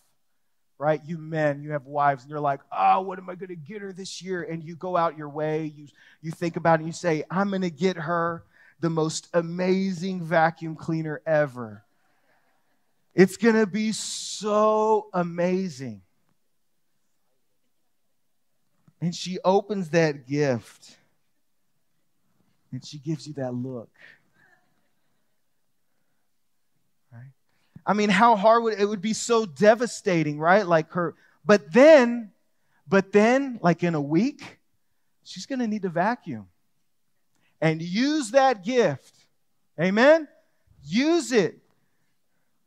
right? 0.78 1.00
You 1.04 1.18
men, 1.18 1.62
you 1.62 1.72
have 1.72 1.86
wives, 1.86 2.22
and 2.22 2.30
you're 2.30 2.40
like, 2.40 2.60
oh, 2.72 3.02
what 3.02 3.18
am 3.18 3.28
I 3.28 3.34
going 3.34 3.48
to 3.48 3.56
get 3.56 3.82
her 3.82 3.92
this 3.92 4.22
year? 4.22 4.42
And 4.42 4.62
you 4.62 4.76
go 4.76 4.96
out 4.96 5.18
your 5.18 5.28
way, 5.28 5.72
you, 5.76 5.88
you 6.22 6.30
think 6.30 6.56
about 6.56 6.74
it, 6.74 6.84
and 6.84 6.86
you 6.86 6.92
say, 6.92 7.24
I'm 7.30 7.50
going 7.50 7.62
to 7.62 7.70
get 7.70 7.96
her 7.96 8.44
the 8.80 8.90
most 8.90 9.28
amazing 9.32 10.22
vacuum 10.22 10.76
cleaner 10.76 11.20
ever. 11.26 11.84
It's 13.14 13.36
going 13.36 13.54
to 13.54 13.66
be 13.66 13.92
so 13.92 15.08
amazing. 15.12 16.02
And 19.00 19.14
she 19.14 19.38
opens 19.44 19.90
that 19.90 20.26
gift 20.26 20.96
and 22.72 22.84
she 22.84 22.98
gives 22.98 23.26
you 23.26 23.34
that 23.34 23.54
look. 23.54 23.90
I 27.86 27.92
mean, 27.92 28.08
how 28.08 28.36
hard 28.36 28.62
would 28.62 28.80
it 28.80 28.86
would 28.86 29.02
be 29.02 29.12
so 29.12 29.44
devastating, 29.44 30.38
right? 30.38 30.66
Like 30.66 30.92
her, 30.92 31.14
but 31.44 31.72
then, 31.72 32.32
but 32.88 33.12
then, 33.12 33.58
like 33.62 33.82
in 33.82 33.94
a 33.94 34.00
week, 34.00 34.58
she's 35.22 35.46
gonna 35.46 35.66
need 35.66 35.82
to 35.82 35.90
vacuum 35.90 36.46
and 37.60 37.82
use 37.82 38.30
that 38.32 38.64
gift. 38.64 39.14
Amen? 39.80 40.28
Use 40.84 41.32
it. 41.32 41.58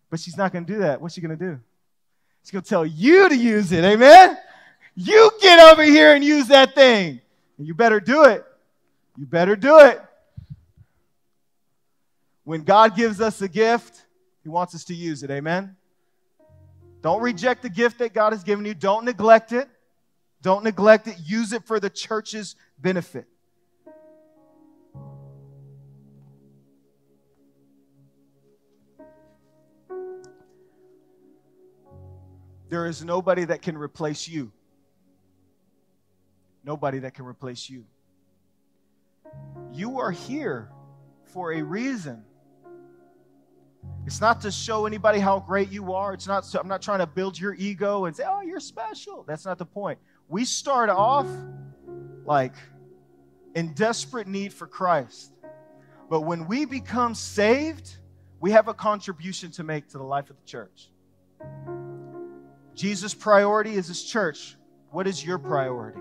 But 0.09 0.19
she's 0.19 0.37
not 0.37 0.53
gonna 0.53 0.65
do 0.65 0.79
that. 0.79 1.01
What's 1.01 1.15
she 1.15 1.21
gonna 1.21 1.35
do? 1.35 1.59
She's 2.43 2.51
gonna 2.51 2.61
tell 2.61 2.85
you 2.85 3.29
to 3.29 3.35
use 3.35 3.71
it. 3.71 3.83
Amen? 3.83 4.37
You 4.95 5.31
get 5.41 5.59
over 5.71 5.83
here 5.83 6.15
and 6.15 6.23
use 6.23 6.47
that 6.47 6.73
thing. 6.73 7.21
And 7.57 7.67
you 7.67 7.75
better 7.75 7.99
do 7.99 8.25
it. 8.25 8.43
You 9.17 9.25
better 9.25 9.55
do 9.55 9.79
it. 9.79 10.01
When 12.43 12.63
God 12.63 12.95
gives 12.95 13.19
us 13.19 13.41
a 13.41 13.47
gift, 13.47 14.03
he 14.47 14.49
wants 14.49 14.73
us 14.73 14.85
to 14.85 14.95
use 14.95 15.23
it. 15.23 15.29
Amen? 15.29 15.75
Don't 17.01 17.21
reject 17.21 17.63
the 17.63 17.69
gift 17.69 17.99
that 17.99 18.13
God 18.13 18.31
has 18.31 18.45
given 18.45 18.63
you. 18.63 18.73
Don't 18.73 19.03
neglect 19.03 19.51
it. 19.51 19.67
Don't 20.41 20.63
neglect 20.63 21.05
it. 21.07 21.17
Use 21.21 21.51
it 21.51 21.65
for 21.65 21.81
the 21.81 21.89
church's 21.89 22.55
benefit. 22.79 23.27
There 32.69 32.85
is 32.85 33.03
nobody 33.03 33.43
that 33.43 33.61
can 33.61 33.77
replace 33.77 34.29
you. 34.29 34.53
Nobody 36.63 36.99
that 36.99 37.15
can 37.15 37.25
replace 37.25 37.69
you. 37.69 37.83
You 39.73 39.99
are 39.99 40.11
here 40.11 40.69
for 41.33 41.51
a 41.51 41.61
reason. 41.61 42.23
It's 44.07 44.21
not 44.21 44.39
to 44.41 44.51
show 44.51 44.85
anybody 44.85 45.19
how 45.19 45.41
great 45.41 45.69
you 45.69 45.93
are. 45.93 46.13
It's 46.13 46.27
not, 46.27 46.55
I'm 46.55 46.69
not 46.69 46.81
trying 46.81 46.99
to 46.99 47.05
build 47.05 47.37
your 47.37 47.53
ego 47.55 48.05
and 48.05 48.15
say, 48.15 48.23
oh, 48.25 48.39
you're 48.39 48.61
special. 48.61 49.25
That's 49.27 49.43
not 49.43 49.57
the 49.57 49.65
point. 49.65 49.99
We 50.29 50.45
start 50.45 50.89
off 50.89 51.27
like 52.23 52.53
in 53.53 53.73
desperate 53.73 54.25
need 54.25 54.53
for 54.53 54.65
Christ. 54.65 55.33
But 56.09 56.21
when 56.21 56.47
we 56.47 56.63
become 56.63 57.15
saved, 57.15 57.97
we 58.39 58.51
have 58.51 58.69
a 58.69 58.73
contribution 58.73 59.51
to 59.51 59.65
make 59.65 59.89
to 59.89 59.97
the 59.97 60.05
life 60.05 60.29
of 60.29 60.37
the 60.37 60.45
church. 60.45 60.89
Jesus' 62.75 63.13
priority 63.13 63.73
is 63.73 63.89
his 63.89 64.05
church. 64.05 64.55
What 64.89 65.05
is 65.05 65.23
your 65.25 65.37
priority? 65.37 65.99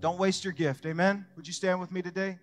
Don't 0.00 0.18
waste 0.18 0.42
your 0.42 0.52
gift. 0.52 0.84
Amen. 0.84 1.26
Would 1.36 1.46
you 1.46 1.52
stand 1.52 1.78
with 1.78 1.92
me 1.92 2.02
today? 2.02 2.38